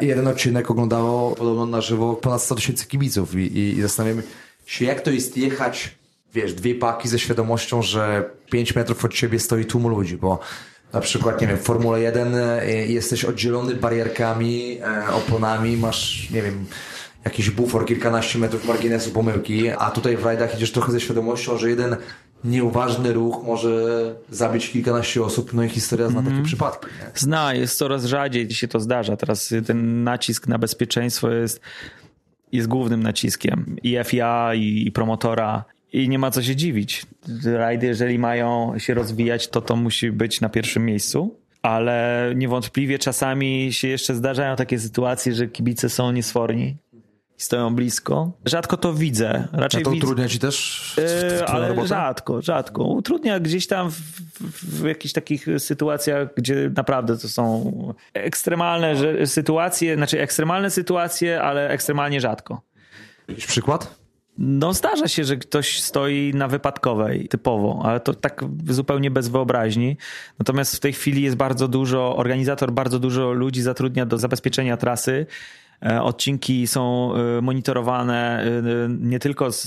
jeden 0.00 0.28
odcinek 0.28 0.70
oglądało 0.70 1.34
podobno 1.34 1.66
na 1.66 1.80
żywo 1.80 2.14
ponad 2.14 2.42
100 2.42 2.54
tysięcy 2.54 2.86
kibiców 2.86 3.34
i, 3.34 3.38
i, 3.38 3.78
i 3.78 3.82
zastanawiamy 3.82 4.22
się, 4.66 4.84
jak 4.84 5.00
to 5.00 5.10
jest 5.10 5.36
jechać 5.36 5.94
wiesz, 6.34 6.54
dwie 6.54 6.74
paki 6.74 7.08
ze 7.08 7.18
świadomością, 7.18 7.82
że 7.82 8.30
5 8.50 8.74
metrów 8.74 9.04
od 9.04 9.14
ciebie 9.14 9.38
stoi 9.38 9.64
tłum 9.64 9.88
ludzi, 9.88 10.16
bo 10.16 10.38
na 10.92 11.00
przykład, 11.00 11.40
nie 11.40 11.46
wiem, 11.46 11.56
w 11.56 11.62
Formule 11.62 12.00
1 12.00 12.34
e, 12.34 12.66
jesteś 12.86 13.24
oddzielony 13.24 13.74
barierkami, 13.74 14.78
e, 14.80 15.14
oponami, 15.14 15.76
masz, 15.76 16.30
nie 16.30 16.42
wiem, 16.42 16.64
jakiś 17.24 17.50
bufor, 17.50 17.86
kilkanaście 17.86 18.38
metrów 18.38 18.64
marginesu 18.64 19.10
pomyłki, 19.10 19.70
a 19.70 19.90
tutaj 19.90 20.16
w 20.16 20.24
rajdach 20.24 20.56
idziesz 20.56 20.72
trochę 20.72 20.92
ze 20.92 21.00
świadomością, 21.00 21.58
że 21.58 21.70
jeden 21.70 21.96
nieuważny 22.44 23.12
ruch 23.12 23.44
może 23.44 23.70
zabić 24.30 24.70
kilkanaście 24.70 25.22
osób, 25.22 25.54
no 25.54 25.64
i 25.64 25.68
historia 25.68 26.08
zna 26.08 26.20
mm. 26.20 26.24
takie 26.24 26.36
mhm. 26.36 26.46
przypadki. 26.46 26.86
Nie? 26.86 27.10
Zna, 27.14 27.54
jest 27.54 27.78
coraz 27.78 28.04
rzadziej, 28.04 28.50
się 28.50 28.68
to 28.68 28.80
zdarza. 28.80 29.16
Teraz 29.16 29.54
ten 29.66 30.04
nacisk 30.04 30.48
na 30.48 30.58
bezpieczeństwo 30.58 31.30
jest 31.30 31.60
jest 32.52 32.68
głównym 32.68 33.02
naciskiem 33.02 33.76
i 33.82 33.98
FIA, 34.04 34.54
i 34.54 34.90
promotora. 34.94 35.64
I 35.94 36.08
nie 36.08 36.18
ma 36.18 36.30
co 36.30 36.42
się 36.42 36.56
dziwić. 36.56 37.06
Rajdy, 37.44 37.86
jeżeli 37.86 38.18
mają 38.18 38.78
się 38.78 38.94
rozwijać, 38.94 39.48
to 39.48 39.60
to 39.60 39.76
musi 39.76 40.12
być 40.12 40.40
na 40.40 40.48
pierwszym 40.48 40.84
miejscu. 40.84 41.36
Ale 41.62 42.32
niewątpliwie 42.36 42.98
czasami 42.98 43.72
się 43.72 43.88
jeszcze 43.88 44.14
zdarzają 44.14 44.56
takie 44.56 44.78
sytuacje, 44.78 45.34
że 45.34 45.48
kibice 45.48 45.88
są 45.90 46.12
niesforni 46.12 46.76
stoją 47.36 47.74
blisko. 47.74 48.32
Rzadko 48.44 48.76
to 48.76 48.94
widzę. 48.94 49.48
Raczej 49.52 49.80
A 49.80 49.84
to 49.84 49.90
utrudnia 49.90 50.28
ci 50.28 50.38
też 50.38 50.94
Yy, 50.96 51.46
ale 51.46 51.68
robotę? 51.68 51.88
rzadko, 51.88 52.42
rzadko. 52.42 52.84
Utrudnia 52.84 53.40
gdzieś 53.40 53.66
tam 53.66 53.90
w, 53.90 53.94
w, 53.94 54.80
w 54.82 54.84
jakichś 54.84 55.12
takich 55.14 55.46
sytuacjach, 55.58 56.28
gdzie 56.36 56.70
naprawdę 56.76 57.18
to 57.18 57.28
są 57.28 57.72
ekstremalne 58.14 58.96
że, 58.96 59.26
sytuacje, 59.26 59.96
znaczy 59.96 60.20
ekstremalne 60.20 60.70
sytuacje, 60.70 61.42
ale 61.42 61.68
ekstremalnie 61.68 62.20
rzadko. 62.20 62.62
Jakiś 63.28 63.46
przykład? 63.46 64.03
No 64.38 64.74
zdarza 64.74 65.08
się, 65.08 65.24
że 65.24 65.36
ktoś 65.36 65.80
stoi 65.80 66.32
na 66.34 66.48
wypadkowej 66.48 67.28
typowo, 67.28 67.82
ale 67.84 68.00
to 68.00 68.14
tak 68.14 68.44
zupełnie 68.68 69.10
bez 69.10 69.28
wyobraźni. 69.28 69.96
Natomiast 70.38 70.76
w 70.76 70.80
tej 70.80 70.92
chwili 70.92 71.22
jest 71.22 71.36
bardzo 71.36 71.68
dużo, 71.68 72.16
organizator 72.16 72.72
bardzo 72.72 72.98
dużo 72.98 73.32
ludzi 73.32 73.62
zatrudnia 73.62 74.06
do 74.06 74.18
zabezpieczenia 74.18 74.76
trasy. 74.76 75.26
E, 75.82 76.02
Odcinki 76.02 76.66
są 76.66 77.12
e, 77.14 77.40
monitorowane 77.40 78.44
e, 78.44 78.62
nie 79.00 79.18
tylko 79.18 79.52
z, 79.52 79.62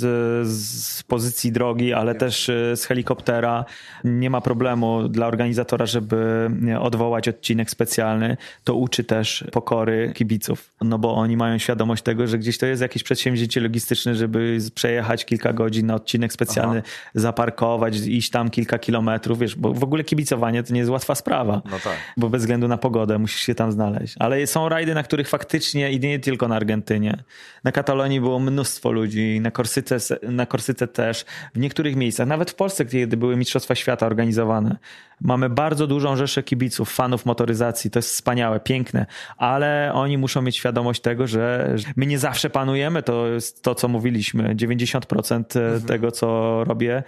z 0.47 1.03
pozycji 1.03 1.51
drogi, 1.51 1.93
ale 1.93 2.15
też 2.15 2.51
z 2.75 2.85
helikoptera. 2.85 3.65
Nie 4.03 4.29
ma 4.29 4.41
problemu 4.41 5.09
dla 5.09 5.27
organizatora, 5.27 5.85
żeby 5.85 6.49
odwołać 6.79 7.27
odcinek 7.27 7.69
specjalny. 7.69 8.37
To 8.63 8.75
uczy 8.75 9.03
też 9.03 9.43
pokory 9.51 10.11
kibiców, 10.15 10.73
no 10.81 10.99
bo 10.99 11.15
oni 11.15 11.37
mają 11.37 11.57
świadomość 11.57 12.03
tego, 12.03 12.27
że 12.27 12.37
gdzieś 12.37 12.57
to 12.57 12.65
jest 12.65 12.81
jakieś 12.81 13.03
przedsięwzięcie 13.03 13.61
logistyczne, 13.61 14.15
żeby 14.15 14.57
przejechać 14.75 15.25
kilka 15.25 15.53
godzin 15.53 15.87
na 15.87 15.95
odcinek 15.95 16.33
specjalny, 16.33 16.81
Aha. 16.85 17.11
zaparkować, 17.15 17.97
iść 17.97 18.29
tam 18.29 18.49
kilka 18.49 18.79
kilometrów, 18.79 19.39
wiesz, 19.39 19.55
bo 19.55 19.73
w 19.73 19.83
ogóle 19.83 20.03
kibicowanie 20.03 20.63
to 20.63 20.73
nie 20.73 20.79
jest 20.79 20.91
łatwa 20.91 21.15
sprawa. 21.15 21.61
No 21.65 21.79
tak. 21.83 21.97
Bo 22.17 22.29
bez 22.29 22.41
względu 22.41 22.67
na 22.67 22.77
pogodę 22.77 23.19
musisz 23.19 23.41
się 23.41 23.55
tam 23.55 23.71
znaleźć. 23.71 24.15
Ale 24.19 24.47
są 24.47 24.69
rajdy, 24.69 24.93
na 24.93 25.03
których 25.03 25.29
faktycznie, 25.29 25.91
i 26.03 26.07
nie 26.07 26.19
tylko 26.19 26.47
na 26.47 26.55
Argentynie, 26.55 27.23
na 27.63 27.71
Katalonii 27.71 28.21
było 28.21 28.39
mnóstwo 28.39 28.91
ludzi, 28.91 29.39
na 29.41 29.51
Korsyce, 29.51 29.97
na 30.21 30.45
Korsyce 30.45 30.87
też, 30.87 31.25
w 31.55 31.59
niektórych 31.59 31.95
miejscach, 31.95 32.27
nawet 32.27 32.51
w 32.51 32.55
Polsce, 32.55 32.85
kiedy 32.85 33.17
były 33.17 33.35
Mistrzostwa 33.35 33.75
Świata 33.75 34.05
organizowane. 34.05 34.77
Mamy 35.21 35.49
bardzo 35.49 35.87
dużą 35.87 36.15
rzeszę 36.15 36.43
kibiców, 36.43 36.93
fanów 36.93 37.25
motoryzacji, 37.25 37.91
to 37.91 37.99
jest 37.99 38.09
wspaniałe, 38.09 38.59
piękne, 38.59 39.05
ale 39.37 39.91
oni 39.93 40.17
muszą 40.17 40.41
mieć 40.41 40.57
świadomość 40.57 41.01
tego, 41.01 41.27
że 41.27 41.75
my 41.95 42.05
nie 42.05 42.19
zawsze 42.19 42.49
panujemy, 42.49 43.03
to 43.03 43.27
jest 43.27 43.63
to, 43.63 43.75
co 43.75 43.87
mówiliśmy, 43.87 44.55
90% 44.55 45.43
tego, 45.87 46.11
co 46.11 46.63
robię, 46.63 47.03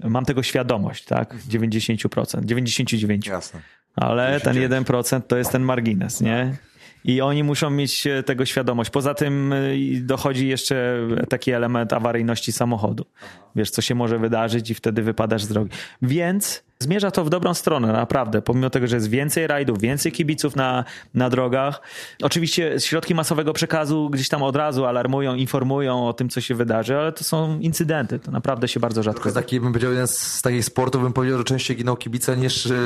mam 0.00 0.24
tego 0.24 0.42
świadomość, 0.42 1.04
tak? 1.04 1.34
90%, 1.34 2.40
99%. 2.40 3.30
Jasne. 3.30 3.60
Ale 3.96 4.40
ten 4.40 4.54
99. 4.54 4.88
1% 4.88 5.26
to 5.26 5.36
jest 5.36 5.52
ten 5.52 5.62
margines, 5.62 6.20
nie? 6.20 6.56
I 7.04 7.20
oni 7.20 7.44
muszą 7.44 7.70
mieć 7.70 8.06
e, 8.06 8.22
tego 8.22 8.44
świadomość. 8.44 8.90
Poza 8.90 9.14
tym 9.14 9.52
e, 9.52 9.56
dochodzi 10.00 10.48
jeszcze 10.48 11.08
taki 11.28 11.50
element 11.50 11.92
awaryjności 11.92 12.52
samochodu. 12.52 13.06
Wiesz, 13.56 13.70
co 13.70 13.82
się 13.82 13.94
może 13.94 14.18
wydarzyć 14.18 14.70
i 14.70 14.74
wtedy 14.74 15.02
wypadasz 15.02 15.42
z 15.42 15.48
drogi. 15.48 15.70
Więc 16.02 16.64
zmierza 16.84 17.10
to 17.10 17.24
w 17.24 17.30
dobrą 17.30 17.54
stronę, 17.54 17.92
naprawdę. 17.92 18.42
Pomimo 18.42 18.70
tego, 18.70 18.86
że 18.86 18.96
jest 18.96 19.10
więcej 19.10 19.46
rajdów, 19.46 19.80
więcej 19.80 20.12
kibiców 20.12 20.56
na, 20.56 20.84
na 21.14 21.30
drogach. 21.30 21.80
Oczywiście 22.22 22.80
środki 22.80 23.14
masowego 23.14 23.52
przekazu 23.52 24.10
gdzieś 24.10 24.28
tam 24.28 24.42
od 24.42 24.56
razu 24.56 24.84
alarmują, 24.86 25.34
informują 25.34 26.08
o 26.08 26.12
tym, 26.12 26.28
co 26.28 26.40
się 26.40 26.54
wydarzy, 26.54 26.96
ale 26.98 27.12
to 27.12 27.24
są 27.24 27.58
incydenty. 27.58 28.18
To 28.18 28.30
naprawdę 28.30 28.68
się 28.68 28.80
bardzo 28.80 29.00
To 29.00 29.04
rzadko 29.04 29.24
jest 29.28 29.36
taki, 29.36 29.60
bym 29.60 29.72
powiedział, 29.72 29.90
jeden 29.90 30.06
z 30.08 30.42
takich 30.42 30.64
sportów, 30.64 31.02
bym 31.02 31.12
powiedział, 31.12 31.38
że 31.38 31.44
częściej 31.44 31.76
giną 31.76 31.96
kibice 31.96 32.36
niż, 32.36 32.66
e, 32.66 32.76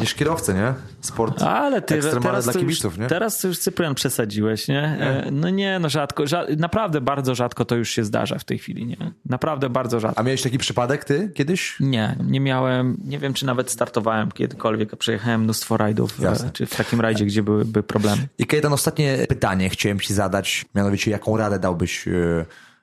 niż 0.00 0.14
kierowcy, 0.14 0.54
nie? 0.54 0.74
Sport 1.00 1.42
Ale 1.42 1.82
ty 1.82 2.00
teraz 2.22 2.44
dla 2.44 2.52
to, 2.52 2.58
już, 2.58 2.68
kibiców, 2.68 2.98
nie? 2.98 3.06
teraz 3.06 3.38
to 3.38 3.48
już 3.48 3.58
Cyprian 3.58 3.94
przesadziłeś, 3.94 4.68
nie? 4.68 4.82
E, 4.82 5.28
No 5.32 5.50
nie, 5.50 5.78
no 5.78 5.88
rzadko, 5.88 6.22
rza- 6.24 6.56
naprawdę 6.58 7.00
bardzo 7.00 7.34
rzadko 7.34 7.64
to 7.64 7.76
już 7.76 7.90
się 7.90 8.04
zdarza 8.04 8.38
w 8.38 8.44
tej 8.44 8.58
chwili, 8.58 8.86
nie? 8.86 8.96
Naprawdę 9.26 9.70
bardzo 9.70 10.00
rzadko. 10.00 10.20
A 10.20 10.22
miałeś 10.22 10.42
taki 10.42 10.58
przypadek 10.58 11.04
ty 11.04 11.30
kiedyś? 11.34 11.76
Nie, 11.80 12.16
nie 12.24 12.40
miałem, 12.40 12.96
nie 13.04 13.18
wiem 13.18 13.34
czy 13.34 13.39
nawet 13.46 13.70
startowałem 13.70 14.32
kiedykolwiek, 14.32 14.94
a 14.94 14.96
przejechałem 14.96 15.42
mnóstwo 15.42 15.76
rajdów, 15.76 16.20
e, 16.20 16.24
Jasne. 16.24 16.50
czy 16.52 16.66
w 16.66 16.76
takim 16.76 17.00
rajdzie, 17.00 17.24
gdzie 17.24 17.42
byłyby 17.42 17.82
problemy. 17.82 18.28
I 18.38 18.46
Kajetan, 18.46 18.72
ostatnie 18.72 19.26
pytanie 19.28 19.68
chciałem 19.68 20.00
ci 20.00 20.14
zadać, 20.14 20.64
mianowicie 20.74 21.10
jaką 21.10 21.36
radę 21.36 21.58
dałbyś 21.58 22.08
e, 22.08 22.10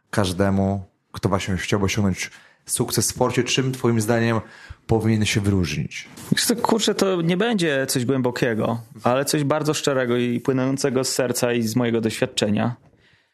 każdemu, 0.09 0.85
kto 1.11 1.29
właśnie 1.29 1.57
chciałby 1.57 1.85
osiągnąć 1.85 2.31
sukces 2.65 3.07
w 3.07 3.09
sporcie, 3.09 3.43
czym 3.43 3.71
twoim 3.71 4.01
zdaniem 4.01 4.39
powinien 4.87 5.25
się 5.25 5.41
wyróżnić? 5.41 6.07
Kurczę, 6.61 6.95
to 6.95 7.21
nie 7.21 7.37
będzie 7.37 7.85
coś 7.85 8.05
głębokiego, 8.05 8.81
ale 9.03 9.25
coś 9.25 9.43
bardzo 9.43 9.73
szczerego 9.73 10.17
i 10.17 10.39
płynącego 10.39 11.03
z 11.03 11.09
serca 11.09 11.53
i 11.53 11.61
z 11.61 11.75
mojego 11.75 12.01
doświadczenia. 12.01 12.75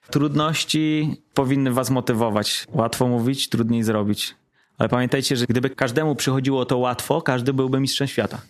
Trudności 0.10 1.16
powinny 1.34 1.72
was 1.72 1.90
motywować. 1.90 2.68
Łatwo 2.74 3.08
mówić, 3.08 3.50
trudniej 3.50 3.84
zrobić. 3.84 4.36
Ale 4.78 4.90
pamiętajcie, 4.90 5.36
że 5.36 5.46
gdyby 5.46 5.70
każdemu 5.70 6.16
przychodziło 6.16 6.66
to 6.66 6.78
łatwo, 6.78 7.22
każdy 7.22 7.54
byłby 7.54 7.80
mistrzem 7.80 8.08
świata. 8.08 8.42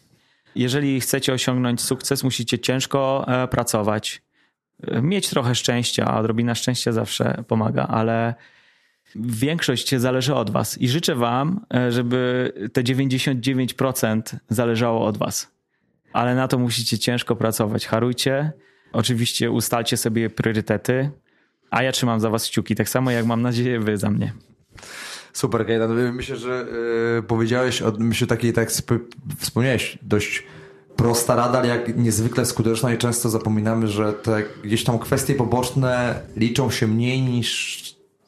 Jeżeli 0.56 1.02
chcecie 1.02 1.34
osiągnąć 1.34 1.82
sukces, 1.82 2.24
musicie 2.24 2.60
ciężko 2.60 3.26
e, 3.28 3.48
pracować, 3.48 4.22
e, 4.88 5.02
mieć 5.02 5.30
trochę 5.30 5.56
szczęścia, 5.56 6.06
a 6.06 6.20
odrobina 6.20 6.56
szczęścia 6.56 6.92
zawsze 6.92 7.44
pomaga, 7.48 7.88
ale 7.88 8.34
większość 9.16 9.96
zależy 9.96 10.36
od 10.36 10.50
was. 10.50 10.78
I 10.78 10.90
życzę 10.90 11.16
wam, 11.16 11.66
e, 11.74 11.92
żeby 11.92 12.52
te 12.74 12.84
99% 12.84 14.36
zależało 14.50 15.06
od 15.06 15.18
was. 15.18 15.52
Ale 16.14 16.36
na 16.36 16.48
to 16.48 16.60
musicie 16.60 17.00
ciężko 17.00 17.36
pracować. 17.36 17.88
Harujcie. 17.88 18.52
Oczywiście 18.92 19.52
ustalcie 19.52 19.98
sobie 19.98 20.30
priorytety, 20.30 21.10
a 21.70 21.84
ja 21.84 21.92
trzymam 21.92 22.20
za 22.20 22.30
was 22.30 22.48
kciuki, 22.48 22.76
tak 22.76 22.90
samo 22.90 23.12
jak 23.12 23.26
mam 23.26 23.42
nadzieję 23.42 23.80
wy 23.80 23.98
za 23.98 24.10
mnie. 24.10 24.34
Super, 25.34 25.66
Kajetan. 25.66 26.14
Myślę, 26.14 26.36
że 26.36 26.66
e, 27.18 27.22
powiedziałeś, 27.22 27.84
myślę 28.00 28.28
takiej, 28.28 28.54
tak 28.54 28.72
wspomniałeś, 29.40 30.00
dość 30.02 30.44
prosta 30.96 31.36
rada, 31.36 31.60
ale 31.60 31.68
jak 31.68 31.98
niezwykle 31.98 32.46
skuteczna 32.46 32.94
i 32.94 32.98
często 32.98 33.30
zapominamy, 33.30 33.88
że 33.88 34.14
te 34.14 34.44
gdzieś 34.64 34.84
tam 34.84 35.00
kwestie 35.00 35.36
poboczne 35.36 36.22
liczą 36.36 36.72
się 36.72 36.88
mniej 36.88 37.22
niż 37.22 37.84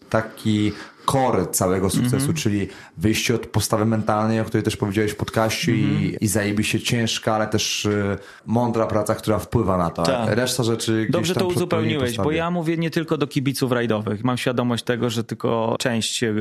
taki 0.09 0.71
core 1.05 1.47
całego 1.47 1.89
sukcesu, 1.89 2.33
czyli 2.33 2.67
wyjście 2.97 3.35
od 3.35 3.47
postawy 3.47 3.85
mentalnej, 3.85 4.39
o 4.39 4.45
której 4.45 4.63
też 4.63 4.77
powiedziałeś 4.77 5.11
w 5.11 5.15
podcaście 5.15 5.75
i, 5.75 6.17
i 6.21 6.27
zajebiście 6.27 6.79
ciężka, 6.79 7.35
ale 7.35 7.47
też 7.47 7.85
e, 7.85 8.17
mądra 8.45 8.87
praca, 8.87 9.15
która 9.15 9.39
wpływa 9.39 9.77
na 9.77 9.89
to. 9.89 10.03
Tak. 10.03 10.29
Reszta 10.29 10.63
rzeczy 10.63 11.07
Dobrze 11.09 11.33
to 11.33 11.47
uzupełniłeś, 11.47 12.17
bo 12.17 12.31
ja 12.31 12.51
mówię 12.51 12.77
nie 12.77 12.89
tylko 12.89 13.17
do 13.17 13.27
kibiców 13.27 13.71
rajdowych. 13.71 14.23
Mam 14.23 14.37
świadomość 14.37 14.83
tego, 14.83 15.09
że 15.09 15.23
tylko 15.23 15.75
część 15.79 16.23
e, 16.23 16.33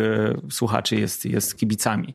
słuchaczy 0.50 0.96
jest, 0.96 1.24
jest 1.24 1.56
kibicami. 1.56 2.14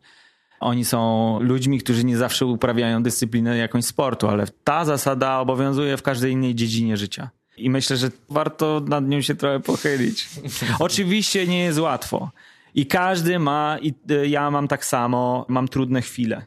Oni 0.60 0.86
są 0.86 1.38
ludźmi, 1.42 1.80
którzy 1.80 2.04
nie 2.04 2.18
zawsze 2.18 2.46
uprawiają 2.46 3.04
dyscyplinę 3.04 3.58
jakąś 3.58 3.86
sportu, 3.86 4.28
ale 4.28 4.46
ta 4.64 4.86
zasada 4.86 5.40
obowiązuje 5.40 5.98
w 5.98 6.02
każdej 6.02 6.32
innej 6.32 6.56
dziedzinie 6.56 6.98
życia. 6.98 7.30
I 7.60 7.70
myślę, 7.70 7.98
że 7.98 8.12
warto 8.30 8.82
nad 8.88 9.08
nią 9.08 9.22
się 9.22 9.36
trochę 9.36 9.60
pochylić. 9.60 10.30
Oczywiście 10.80 11.48
nie 11.48 11.60
jest 11.60 11.80
łatwo. 11.80 12.32
I 12.76 12.86
każdy 12.86 13.40
ma, 13.40 13.78
i 13.82 13.94
e, 14.10 14.28
ja 14.28 14.52
mam 14.52 14.68
tak 14.68 14.86
samo, 14.86 15.46
mam 15.50 15.68
trudne 15.68 16.02
chwile. 16.02 16.46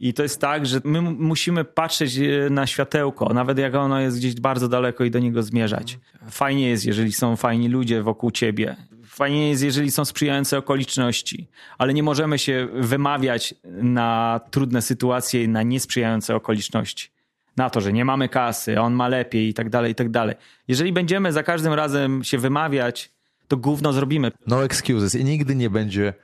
I 0.00 0.14
to 0.14 0.22
jest 0.22 0.40
tak, 0.40 0.66
że 0.66 0.80
my 0.84 1.00
musimy 1.02 1.64
patrzeć 1.64 2.18
e, 2.18 2.50
na 2.50 2.66
światełko, 2.66 3.34
nawet 3.34 3.58
jak 3.58 3.74
ono 3.74 4.00
jest 4.00 4.18
gdzieś 4.18 4.34
bardzo 4.34 4.68
daleko 4.68 5.04
i 5.04 5.10
do 5.10 5.18
niego 5.18 5.42
zmierzać. 5.42 5.98
Fajnie 6.30 6.68
jest, 6.68 6.86
jeżeli 6.86 7.12
są 7.12 7.36
fajni 7.36 7.68
ludzie 7.68 8.02
wokół 8.02 8.30
ciebie. 8.30 8.76
Fajnie 9.06 9.48
jest, 9.48 9.62
jeżeli 9.62 9.90
są 9.90 10.04
sprzyjające 10.04 10.58
okoliczności, 10.58 11.48
ale 11.78 11.94
nie 11.94 12.02
możemy 12.02 12.38
się 12.38 12.68
wymawiać 12.72 13.54
na 13.64 14.40
trudne 14.50 14.82
sytuacje, 14.82 15.48
na 15.48 15.62
niesprzyjające 15.62 16.36
okoliczności. 16.36 17.17
Na 17.58 17.70
to, 17.70 17.80
że 17.80 17.92
nie 17.92 18.04
mamy 18.04 18.28
kasy, 18.28 18.80
on 18.80 18.92
ma 18.94 19.08
lepiej 19.08 19.48
i 19.48 19.54
tak 19.54 19.70
dalej, 19.70 19.92
i 19.92 19.94
tak 19.94 20.08
dalej. 20.10 20.34
Jeżeli 20.68 20.92
będziemy 20.92 21.32
za 21.32 21.42
każdym 21.42 21.72
razem 21.72 22.24
się 22.24 22.38
wymawiać, 22.38 23.10
to 23.48 23.56
gówno 23.56 23.92
zrobimy. 23.92 24.30
No 24.46 24.64
excuses 24.64 25.14
i 25.14 25.24
nigdy 25.24 25.54
nie 25.54 25.70
będzie 25.70 26.14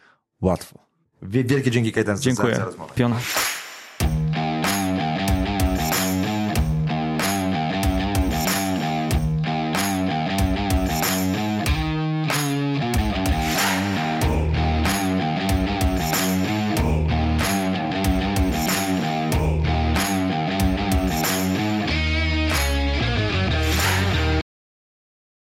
łatwo. 0.41 0.79
Wie- 1.23 1.45
Wielkie 1.45 1.71
dzięki 1.71 1.93
Kajetan 1.93 2.17
za, 2.17 2.23
Dziękuję. 2.23 2.57
za 2.57 2.65
rozmowę. 2.65 2.93